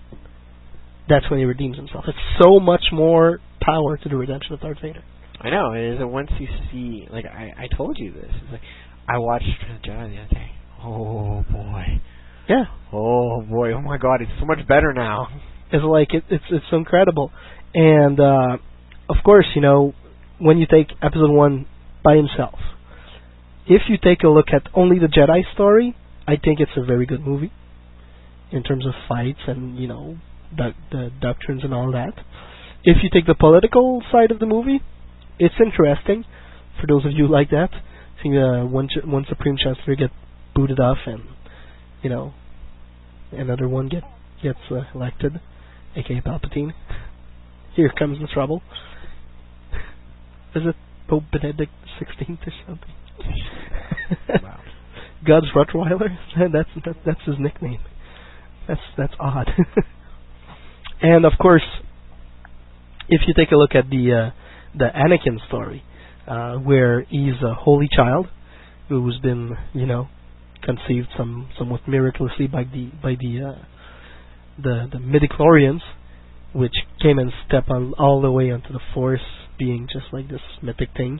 [1.07, 2.06] That's when he redeems himself.
[2.07, 5.03] It's so much more power to the redemption of Darth Vader.
[5.40, 5.73] I know.
[5.73, 5.99] It is.
[6.02, 8.30] Once you see, like I, I told you this.
[8.30, 8.61] It's like
[9.07, 10.52] I watched Return of the Jedi the other day.
[10.84, 12.02] Oh boy.
[12.49, 12.64] Yeah.
[12.91, 13.73] Oh boy.
[13.73, 14.22] Oh my God.
[14.22, 15.27] It's so much better now.
[15.72, 17.32] It's like it, it's it's incredible,
[17.73, 18.57] and uh,
[19.10, 19.94] of course, you know,
[20.40, 21.65] when you take Episode One
[22.03, 22.60] by himself,
[23.68, 25.95] if you take a look at only the Jedi story,
[26.27, 27.52] I think it's a very good movie
[28.52, 30.18] in terms of fights and you know
[30.55, 32.13] the the doctrines and all that.
[32.84, 34.81] If you take the political side of the movie,
[35.39, 36.23] it's interesting
[36.80, 37.69] for those of you like that.
[38.22, 40.11] Seeing uh, one ch- one Supreme Chancellor get
[40.53, 41.23] booted off and
[42.01, 42.34] you know
[43.31, 44.03] another one get
[44.41, 45.39] gets uh, elected,
[45.95, 46.73] aka Palpatine.
[47.76, 48.61] Here comes the trouble.
[50.55, 50.76] Is it
[51.09, 54.43] Pope Benedict Sixteenth or something?
[54.43, 54.59] Wow.
[55.27, 56.15] God's Rottweiler.
[56.53, 57.81] that's that, that's his nickname.
[58.67, 59.49] That's that's odd.
[61.01, 61.63] and of course,
[63.09, 65.84] if you take a look at the uh, the Anakin story,
[66.27, 68.27] uh, where he's a holy child
[68.89, 70.07] who's been, you know,
[70.63, 73.65] conceived some somewhat miraculously by the by the uh,
[74.61, 75.81] the the midichlorians,
[76.53, 79.22] which came and stepped on all the way onto the Force,
[79.59, 81.19] being just like this mythic thing.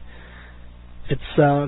[1.10, 1.68] It's uh,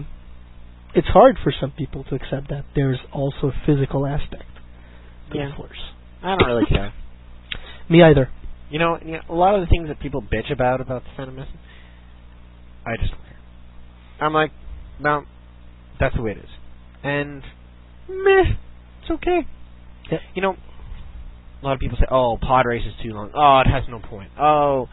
[0.96, 4.50] it's hard for some people to accept that there's also a physical aspect
[5.32, 5.50] to Yeah.
[5.50, 5.78] the Force.
[6.24, 6.94] I don't really care.
[7.90, 8.30] Me either.
[8.70, 11.10] You know, you know, a lot of the things that people bitch about about the
[11.16, 11.50] Phantom Menace,
[12.86, 13.40] I just don't care.
[14.20, 14.52] I'm like,
[15.02, 15.26] well,
[16.00, 16.50] that's the way it is,
[17.04, 17.42] and
[18.10, 18.56] meh,
[19.02, 19.48] it's okay.
[20.12, 20.18] Yeah.
[20.36, 20.56] You know,
[21.62, 23.32] a lot of people say, "Oh, pod race is too long.
[23.34, 24.32] Oh, it has no point.
[24.40, 24.88] Oh,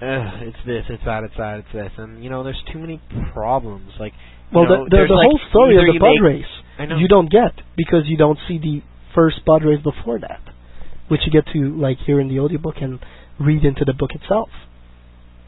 [0.00, 3.00] ugh, it's this, it's that, it's that, it's this," and you know, there's too many
[3.32, 3.92] problems.
[4.00, 4.12] Like,
[4.50, 6.44] you Well, know, the the, the like whole story of the pod race
[6.98, 8.82] you don't get because you don't see the
[9.14, 10.40] first pod race before that,
[11.12, 12.98] which you get to like hear in the audiobook and
[13.38, 14.48] read into the book itself,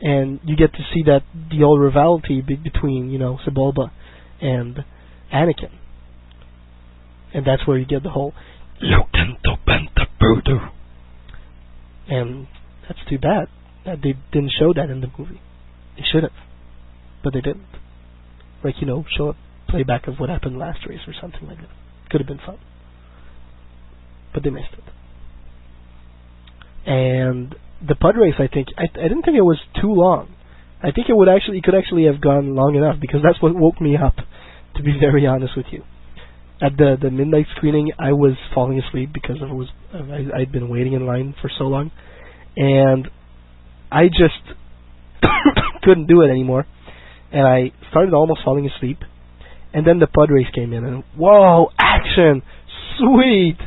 [0.02, 3.90] and you get to see that the old rivalry be- between you know Sebulba
[4.42, 4.84] and
[5.32, 5.72] Anakin,
[7.32, 8.34] and that's where you get the whole
[12.08, 12.46] and
[12.86, 13.48] that's too bad
[13.86, 15.40] that they didn't show that in the movie.
[15.96, 16.32] They should have,
[17.22, 17.64] but they didn't.
[18.62, 19.36] Like you know, show a
[19.70, 21.70] playback of what happened last race or something like that.
[22.10, 22.58] Could have been fun,
[24.34, 24.84] but they missed it.
[26.86, 27.54] And
[27.86, 30.34] the Pod race, I think, I, I didn't think it was too long.
[30.82, 33.54] I think it would actually, it could actually have gone long enough because that's what
[33.54, 34.16] woke me up.
[34.76, 35.84] To be very honest with you,
[36.60, 40.68] at the the midnight screening, I was falling asleep because I was I, I'd been
[40.68, 41.90] waiting in line for so long,
[42.56, 43.08] and
[43.90, 44.56] I just
[45.82, 46.66] couldn't do it anymore,
[47.32, 48.98] and I started almost falling asleep,
[49.72, 52.42] and then the Pod race came in, and whoa, action,
[52.98, 53.58] sweet,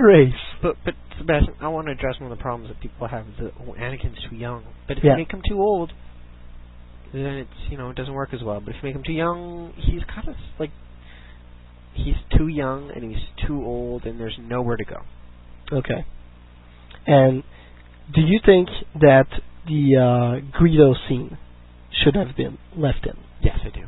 [0.00, 0.32] Race.
[0.62, 3.26] But but Sebastian, I want to address one of the problems that people have.
[3.26, 4.64] Is that oh, Anakin's too young.
[4.88, 5.12] But if Yeah.
[5.12, 5.92] you make him too old,
[7.12, 8.60] then it's you know it doesn't work as well.
[8.60, 10.70] But if you make him too young, he's kind of like
[11.94, 14.98] he's too young and he's too old, and there's nowhere to go.
[15.72, 16.04] Okay.
[17.06, 17.42] And
[18.14, 18.68] do you think
[19.00, 19.26] that
[19.66, 21.38] the uh, Greedo scene
[21.90, 23.14] should have been left in?
[23.42, 23.86] Yes, I do.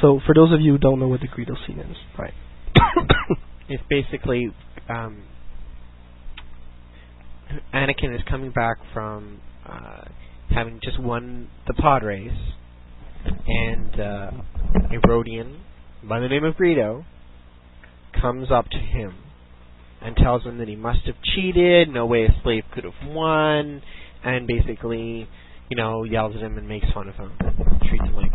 [0.00, 2.34] So, for those of you who don't know what the Greedo scene is, right?
[3.68, 4.50] It's basically
[4.88, 5.22] um,
[7.72, 10.04] Anakin is coming back from uh,
[10.50, 12.30] having just won the pod race,
[13.46, 14.30] and uh,
[14.74, 15.58] a Rodian
[16.06, 17.04] by the name of Greedo
[18.20, 19.14] comes up to him
[20.02, 23.80] and tells him that he must have cheated, no way a slave could have won,
[24.22, 25.26] and basically,
[25.70, 27.32] you know, yells at him and makes fun of him,
[27.88, 28.32] treats him like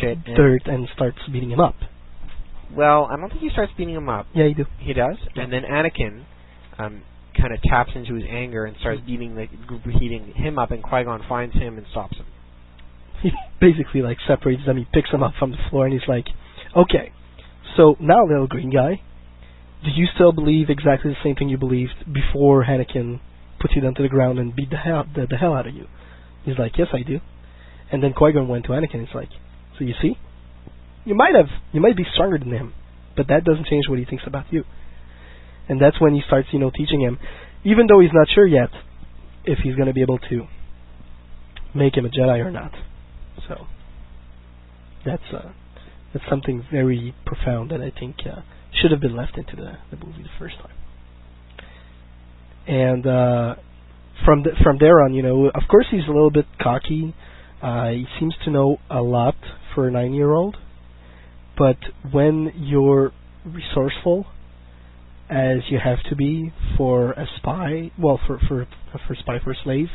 [0.00, 0.18] shit.
[0.26, 1.74] And Dirt and starts beating him up.
[2.74, 4.26] Well, I don't think he starts beating him up.
[4.34, 4.64] Yeah, you do.
[4.78, 6.24] He does, and then Anakin
[6.78, 7.02] um,
[7.38, 9.46] kind of taps into his anger and starts beating the
[9.98, 12.26] beating him up, and Qui Gon finds him and stops him.
[13.22, 13.30] He
[13.60, 14.76] basically like separates them.
[14.76, 16.26] He picks them up from the floor and he's like,
[16.76, 17.12] "Okay,
[17.76, 19.00] so now, little green guy,
[19.84, 23.20] do you still believe exactly the same thing you believed before Anakin
[23.60, 25.74] put you down to the ground and beat the hell the, the hell out of
[25.74, 25.86] you?"
[26.44, 27.20] He's like, "Yes, I do."
[27.90, 29.06] And then Qui Gon went to Anakin.
[29.06, 29.30] He's like,
[29.78, 30.16] "So you see,
[31.04, 32.74] you might have, you might be stronger than him,
[33.16, 34.64] but that doesn't change what he thinks about you."
[35.68, 37.18] And that's when he starts, you know, teaching him,
[37.64, 38.70] even though he's not sure yet
[39.44, 40.46] if he's going to be able to
[41.74, 42.72] make him a Jedi or not.
[43.48, 43.66] So
[45.04, 45.52] that's uh,
[46.12, 48.42] that's something very profound that I think uh,
[48.80, 50.76] should have been left into the, the movie the first time.
[52.66, 53.54] And uh,
[54.24, 57.14] from the, from there on, you know, of course he's a little bit cocky.
[57.62, 59.36] Uh, he seems to know a lot
[59.74, 60.56] for a nine-year-old,
[61.56, 61.76] but
[62.10, 63.12] when you're
[63.44, 64.26] resourceful,
[65.28, 68.66] as you have to be for a spy, well, for for
[69.06, 69.88] for spy for a slave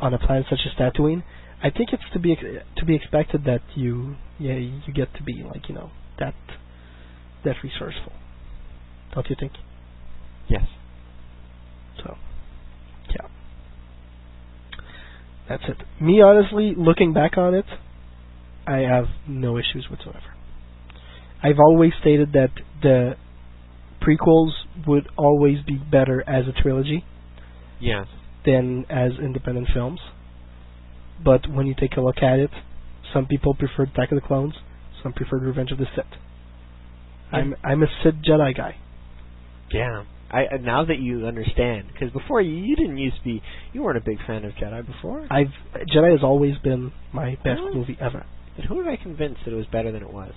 [0.00, 1.22] on a planet such as Tatooine,
[1.62, 5.42] I think it's to be to be expected that you yeah you get to be
[5.42, 6.34] like you know that
[7.44, 8.12] that resourceful,
[9.14, 9.52] don't you think?
[10.48, 10.62] Yes.
[11.98, 12.16] So,
[13.10, 13.28] yeah,
[15.48, 15.76] that's it.
[16.02, 17.66] Me honestly, looking back on it,
[18.66, 20.31] I have no issues whatsoever.
[21.42, 22.50] I've always stated that
[22.82, 23.16] the
[24.00, 24.52] prequels
[24.86, 27.04] would always be better as a trilogy
[27.80, 28.06] Yes.
[28.44, 30.00] than as independent films.
[31.24, 32.50] But when you take a look at it,
[33.12, 34.54] some people preferred Attack of the Clones,
[35.02, 36.04] some preferred Revenge of the Sith.
[37.30, 38.76] I'm I'm a Sith Jedi guy.
[39.70, 40.04] Yeah.
[40.30, 43.42] I uh, now that you understand, because before you, you didn't used to be,
[43.72, 45.26] you weren't a big fan of Jedi before.
[45.30, 45.52] I've
[45.94, 47.74] Jedi has always been my best Really?
[47.74, 48.24] movie ever.
[48.56, 50.32] But who did I convince that it was better than it was?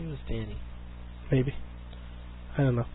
[0.00, 0.56] Maybe it was Danny.
[1.30, 1.54] Maybe.
[2.56, 2.86] I don't know.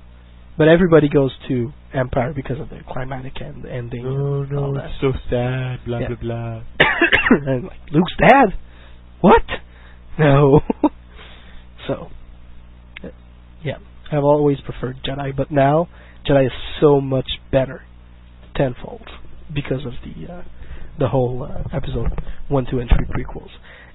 [0.57, 4.05] but everybody goes to Empire because of the climatic end ending.
[4.05, 4.85] Oh and all no, that.
[4.91, 5.85] it's so sad.
[5.85, 6.07] Blah Yeah.
[6.07, 6.61] blah blah.
[7.29, 8.57] and like Luke's dad.
[9.21, 9.41] What?
[10.17, 10.61] No.
[11.87, 12.07] so,
[13.61, 13.79] yeah,
[14.09, 15.89] I've always preferred Jedi, but now
[16.25, 17.81] Jedi is so much better,
[18.55, 19.01] tenfold,
[19.53, 20.43] because of the uh,
[20.97, 22.11] the whole uh, episode
[22.47, 23.49] one, two, and three prequels.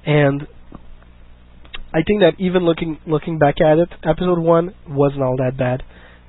[0.04, 0.46] And
[1.92, 5.82] I think that even looking looking back at it, episode one wasn't all that bad.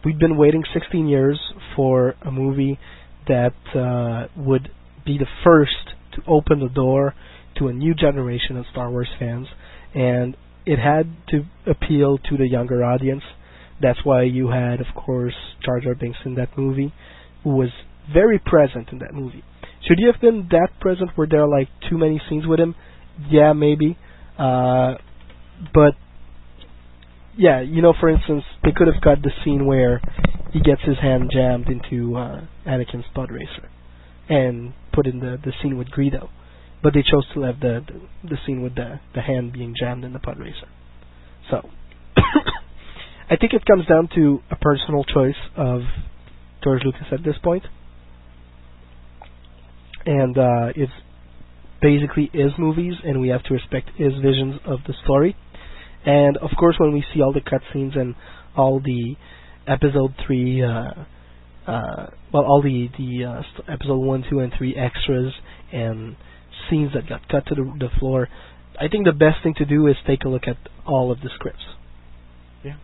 [0.03, 1.39] We'd been waiting 16 years
[1.75, 2.79] for a movie
[3.27, 4.69] that uh, would
[5.05, 7.13] be the first to open the door
[7.59, 9.47] to a new generation of Star Wars fans,
[9.93, 10.35] and
[10.65, 13.21] it had to appeal to the younger audience.
[13.79, 16.91] That's why you had, of course, Jar Jar Binks in that movie,
[17.43, 17.69] who was
[18.11, 19.43] very present in that movie.
[19.87, 21.11] Should he have been that present?
[21.15, 22.73] Were there like too many scenes with him?
[23.29, 23.97] Yeah, maybe.
[24.39, 24.95] Uh,
[25.73, 25.93] but
[27.37, 30.01] yeah, you know, for instance, they could have got the scene where
[30.51, 33.69] he gets his hand jammed into uh, Anakin's pod racer,
[34.29, 36.29] and put in the the scene with Greedo,
[36.83, 40.03] but they chose to have the the, the scene with the the hand being jammed
[40.03, 40.67] in the pod racer.
[41.49, 41.69] So,
[43.29, 45.81] I think it comes down to a personal choice of
[46.63, 47.63] George Lucas at this point,
[50.05, 50.91] and uh, it's
[51.81, 55.35] basically his movies, and we have to respect his visions of the story.
[56.05, 58.15] And of course, when we see all the cutscenes and
[58.55, 59.15] all the
[59.67, 60.93] episode three, uh,
[61.67, 65.33] uh, well, all the the uh, st- episode one, two, and three extras
[65.71, 66.15] and
[66.69, 68.27] scenes that got cut to the, the floor,
[68.79, 71.29] I think the best thing to do is take a look at all of the
[71.35, 71.63] scripts.
[72.63, 72.77] Yeah.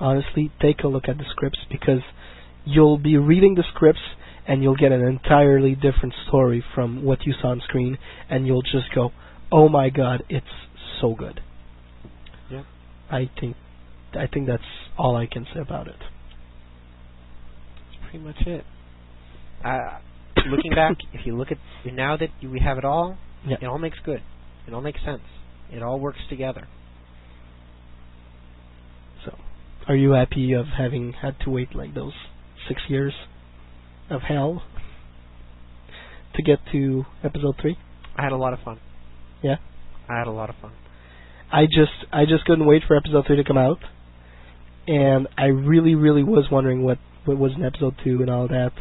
[0.00, 2.00] Honestly, take a look at the scripts because
[2.64, 4.00] you'll be reading the scripts
[4.48, 7.98] and you'll get an entirely different story from what you saw on screen,
[8.30, 9.12] and you'll just go,
[9.52, 10.46] "Oh my God, it's
[11.00, 11.40] so good."
[13.10, 13.56] I think
[14.14, 14.62] I think that's
[14.96, 15.96] all I can say about it.
[15.98, 18.64] That's pretty much it.
[19.64, 19.98] Uh,
[20.48, 21.58] looking back, if you look at
[21.92, 23.16] now that we have it all,
[23.46, 23.56] Yeah.
[23.60, 24.22] it all makes good.
[24.66, 25.22] It all makes sense.
[25.70, 26.66] It all works together.
[29.24, 29.36] So,
[29.86, 32.14] are you happy of having had to wait like those
[32.66, 33.12] six years
[34.10, 34.62] of hell
[36.34, 37.76] to get to episode three?
[38.16, 38.80] I had a lot of fun.
[39.42, 39.56] Yeah.
[40.08, 40.72] I had a lot of fun.
[41.50, 43.78] I just I just couldn't wait for episode three to come out,
[44.86, 48.72] and I really really was wondering what what was in episode two and all that,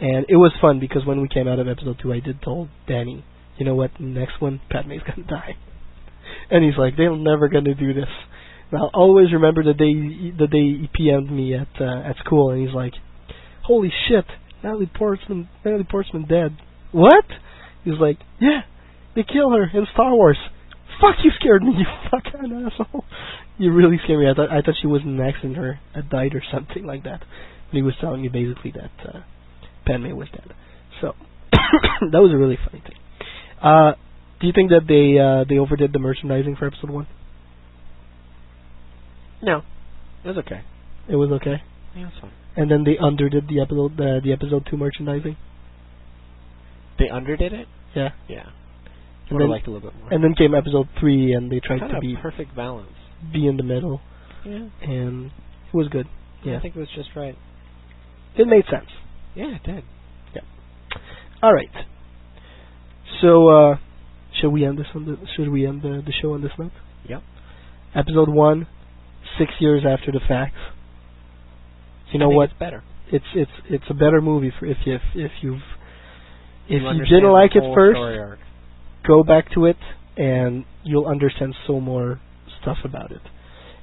[0.00, 2.68] and it was fun because when we came out of episode two, I did told
[2.86, 3.24] Danny,
[3.58, 5.56] you know what, next one Padme's gonna die,
[6.50, 8.10] and he's like, they're never gonna do this.
[8.70, 12.50] And I'll always remember the day the day he PM'd me at uh, at school,
[12.50, 12.94] and he's like,
[13.64, 14.26] holy shit,
[14.62, 16.56] Natalie Portman Natalie Portman dead.
[16.92, 17.24] What?
[17.84, 18.60] He's like, yeah,
[19.16, 20.38] they kill her in Star Wars.
[21.02, 23.04] Fuck, you scared me, you fucking asshole.
[23.58, 24.30] You really scared me.
[24.30, 27.02] I thought I thought she was in an accident or had died or something like
[27.02, 27.20] that.
[27.20, 29.20] And he was telling me basically that uh,
[29.84, 30.54] Padme was dead.
[31.00, 31.14] So
[31.52, 32.96] that was a really funny thing.
[33.60, 33.94] Uh,
[34.40, 37.08] do you think that they uh, they overdid the merchandising for episode one?
[39.42, 39.62] No,
[40.24, 40.62] it was okay.
[41.08, 41.62] It was okay.
[41.96, 42.30] Yeah, fine.
[42.54, 45.36] And then they underdid the episode the the episode two merchandising.
[46.98, 47.66] They underdid it.
[47.94, 48.10] Yeah.
[48.28, 48.50] Yeah.
[49.32, 50.12] And then, liked a little bit more.
[50.12, 52.92] and then came episode three, and they tried Kind to be perfect balance.
[53.32, 54.00] be in the middle,
[54.44, 54.68] Yeah.
[54.82, 56.06] and it was good.
[56.44, 57.36] Yeah, I think it was just right.
[58.36, 58.90] it made sense.
[59.34, 59.84] Yeah, it did.
[60.34, 60.42] Yeah.
[61.42, 61.70] All right.
[63.20, 63.76] So, uh,
[64.40, 66.72] should we end this on the should we end the, the show on this note?
[67.08, 67.22] Yep.
[67.94, 68.66] Episode one,
[69.38, 70.54] six years after the fact.
[72.12, 72.50] You know what?
[72.50, 72.82] It's better.
[73.10, 75.62] It's it's it's a better movie for if you if, if you've
[76.68, 77.98] if you, understand didn't like it first.
[79.06, 79.76] Go back to it
[80.16, 82.20] and you'll understand so more
[82.60, 83.22] stuff about it.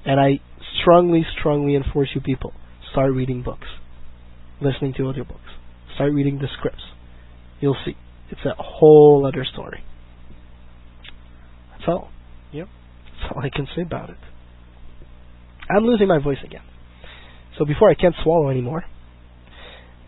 [0.05, 0.39] And I
[0.81, 2.53] strongly, strongly enforce you people
[2.91, 3.67] start reading books,
[4.61, 5.53] listening to audiobooks,
[5.95, 6.83] start reading the scripts.
[7.59, 7.95] You'll see.
[8.31, 9.83] It's a whole other story.
[11.71, 12.09] That's all.
[12.51, 12.67] Yep.
[13.21, 14.17] That's all I can say about it.
[15.69, 16.61] I'm losing my voice again.
[17.57, 18.83] So before I can't swallow anymore,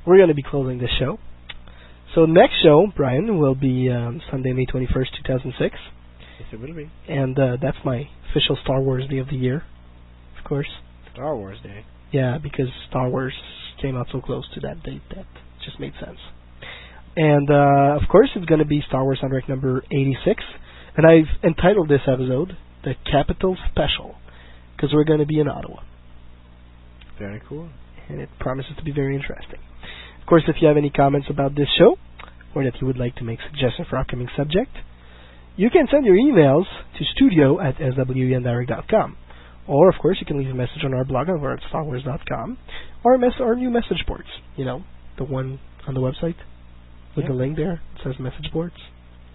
[0.06, 1.20] we're going to be closing this show.
[2.14, 5.76] So next show, Brian, will be um, Sunday, May 21st, 2006.
[6.40, 6.92] Yes, it will be.
[7.08, 9.64] And uh, that's my official Star Wars Day of the Year,
[10.38, 10.68] of course.
[11.14, 11.86] Star Wars Day.
[12.12, 13.34] Yeah, because Star Wars
[13.82, 15.26] came out so close to that date that
[15.64, 16.18] just made sense.
[17.16, 20.44] And uh, of course, it's going to be Star Wars Soundtrack number 86.
[20.98, 24.16] And I've entitled this episode the Capital Special
[24.76, 25.82] because we're going to be in Ottawa.
[27.18, 27.70] Very cool.
[28.10, 29.60] And it promises to be very interesting.
[30.22, 31.98] Of course, if you have any comments about this show
[32.56, 34.72] or that you would like to make suggestions for upcoming subject,
[35.58, 36.66] you can send your emails
[36.98, 39.18] to studio at swendirect.com
[39.68, 42.58] Or, of course, you can leave a message on our blog over at starwars.com,
[43.04, 44.28] or mess our new message boards.
[44.56, 44.84] You know,
[45.18, 46.36] the one on the website
[47.16, 47.30] with Yeah.
[47.30, 47.74] the link there.
[47.96, 48.76] It says message boards.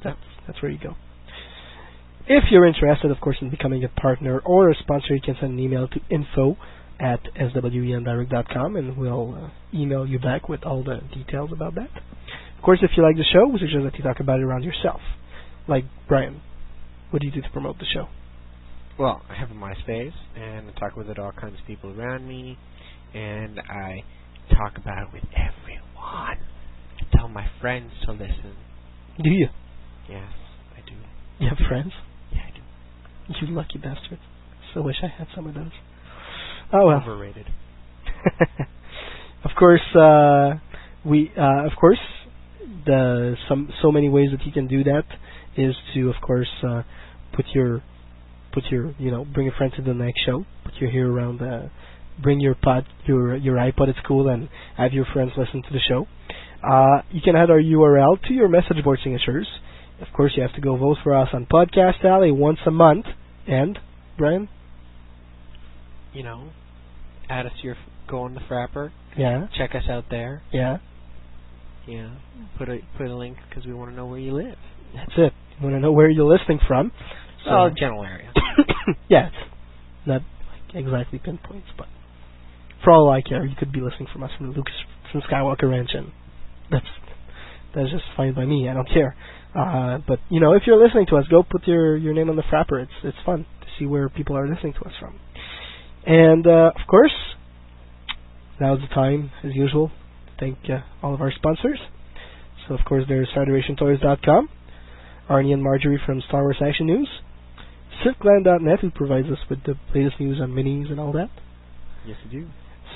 [0.02, 0.96] That's that's where you go.
[2.26, 5.52] If you're interested, of course, in becoming a partner or a sponsor, you can send
[5.52, 6.56] an email to info
[6.98, 11.90] at swendirect.com, and we'll uh, email you back with all the details about that.
[12.56, 14.64] Of course, if you like the show, we suggest that you talk about it around
[14.64, 15.00] yourself.
[15.68, 16.40] Like Brian,
[17.10, 18.06] what do you do to promote the show?
[18.98, 22.26] Well, I have a MySpace, and I talk with it all kinds of people around
[22.26, 22.56] me,
[23.14, 24.02] and I
[24.50, 26.38] talk about it with everyone.
[26.38, 28.56] I tell my friends to listen.
[29.22, 29.48] Do you?
[30.08, 30.32] Yes,
[30.76, 30.94] I do.
[31.38, 31.92] You have friends?
[32.32, 33.46] Yeah, I do.
[33.46, 34.18] You lucky bastard.
[34.72, 35.72] So wish I had some of those.
[36.72, 37.02] Oh well.
[37.02, 37.46] Overrated.
[39.44, 40.54] of course, uh,
[41.04, 41.98] we uh, of course
[42.84, 45.04] the some so many ways that you can do that
[45.56, 46.82] is to of course uh,
[47.34, 47.82] put your
[48.52, 50.44] put your you know bring a friend to the next show.
[50.64, 51.40] Put your here around.
[51.42, 51.68] Uh,
[52.20, 55.80] bring your pod your your iPod at school and have your friends listen to the
[55.88, 56.06] show.
[56.66, 59.46] Uh, you can add our URL to your message board signatures.
[60.00, 63.06] Of course, you have to go vote for us on Podcast Alley once a month.
[63.46, 63.78] And
[64.18, 64.48] Brian,
[66.16, 66.48] You know,
[67.28, 67.76] add us to your
[68.08, 68.90] go on the Frapper.
[69.18, 69.48] Yeah.
[69.58, 70.42] Check us out there.
[70.50, 70.78] yeah,
[71.86, 72.14] Yeah.
[72.56, 74.56] Put a put a link because we want to know where you live.
[74.94, 75.34] that's it.
[75.58, 76.90] You want to know where you're listening from?
[77.44, 78.32] So, Oh, general area.
[79.10, 79.28] yeah,
[80.06, 81.86] not like exactly pinpoints, but
[82.82, 84.72] for all I care, you could be listening from us from Lucas
[85.12, 86.12] from Skywalker Ranch, and
[86.70, 86.86] that's
[87.74, 88.70] that's just fine by me.
[88.70, 89.14] I don't care.
[89.54, 92.36] Uh, but you know, if you're listening to us, go put your your name on
[92.36, 92.82] the frapper.
[92.82, 95.20] It's it's fun to see where people are listening to us from.
[96.06, 97.12] And uh, of course,
[98.60, 101.80] now's the time, as usual, to thank uh, all of our sponsors.
[102.66, 104.48] So of course, there's FederationToys.com,
[105.28, 107.08] Arnie and Marjorie from Star Wars Action News,
[108.04, 111.30] SilkLand.net, who provides us with the latest news on minis and all that.
[112.06, 112.48] Yes, you do.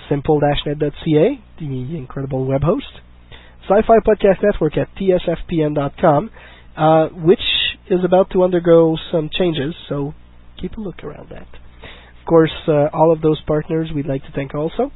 [0.09, 3.01] Simple-net.ca, the incredible web host.
[3.69, 6.31] Sci-Fi Podcast Network at tsfpn.com,
[6.77, 7.39] uh, which
[7.89, 10.15] is about to undergo some changes, so
[10.61, 11.47] keep a look around that.
[12.31, 14.93] Course, uh, all of those partners we'd like to thank also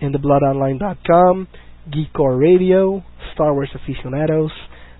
[0.00, 1.46] in thebloodonline.com,
[1.90, 3.04] Geekcore Radio,
[3.34, 4.50] Star Wars Aficionados,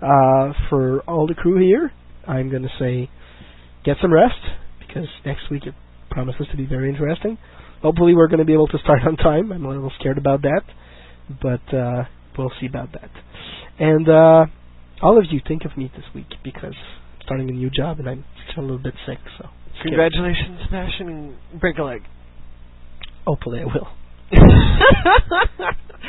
[0.00, 1.90] Uh, for all the crew here,
[2.26, 3.10] I'm going to say
[3.84, 4.38] get some rest
[4.80, 5.74] because next week it
[6.10, 7.38] promises to be very interesting.
[7.82, 9.52] Hopefully, we're going to be able to start on time.
[9.52, 10.62] I'm a little scared about that,
[11.42, 12.04] but uh,
[12.38, 13.10] we'll see about that.
[13.78, 14.46] And uh,
[15.02, 18.08] all of you, think of me this week because I'm starting a new job and
[18.08, 19.18] I'm still a little bit sick.
[19.38, 19.48] So
[19.82, 22.02] Congratulations, smash and break a leg.
[23.26, 23.88] Hopefully, I will.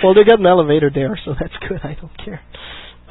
[0.03, 1.79] well, they got an elevator there, so that's good.
[1.83, 2.41] I don't care.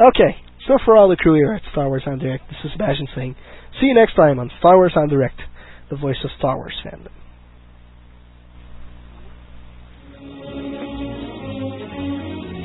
[0.00, 0.36] Okay,
[0.66, 3.36] so for all the crew here at Star Wars en Direct, this is Sebastian saying,
[3.80, 5.40] see you next time on Star Wars en Direct,
[5.90, 7.10] the voice of Star Wars fandom.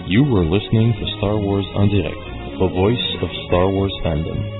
[0.08, 4.57] You were listening to Star Wars en Direct, the voice of Star Wars fandom.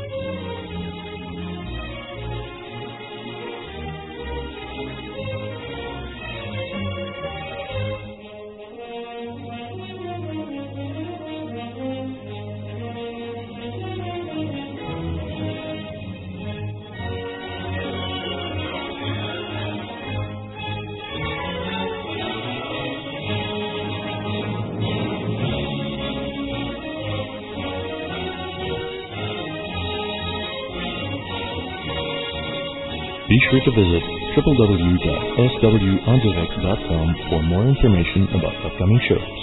[33.38, 34.02] Be sure to visit
[34.34, 39.38] www.swendirect.com for more information about upcoming shows.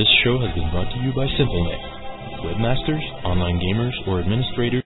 [0.00, 2.48] This show has been brought to you by SimpleNet.
[2.48, 4.80] Webmasters, online gamers, or administrators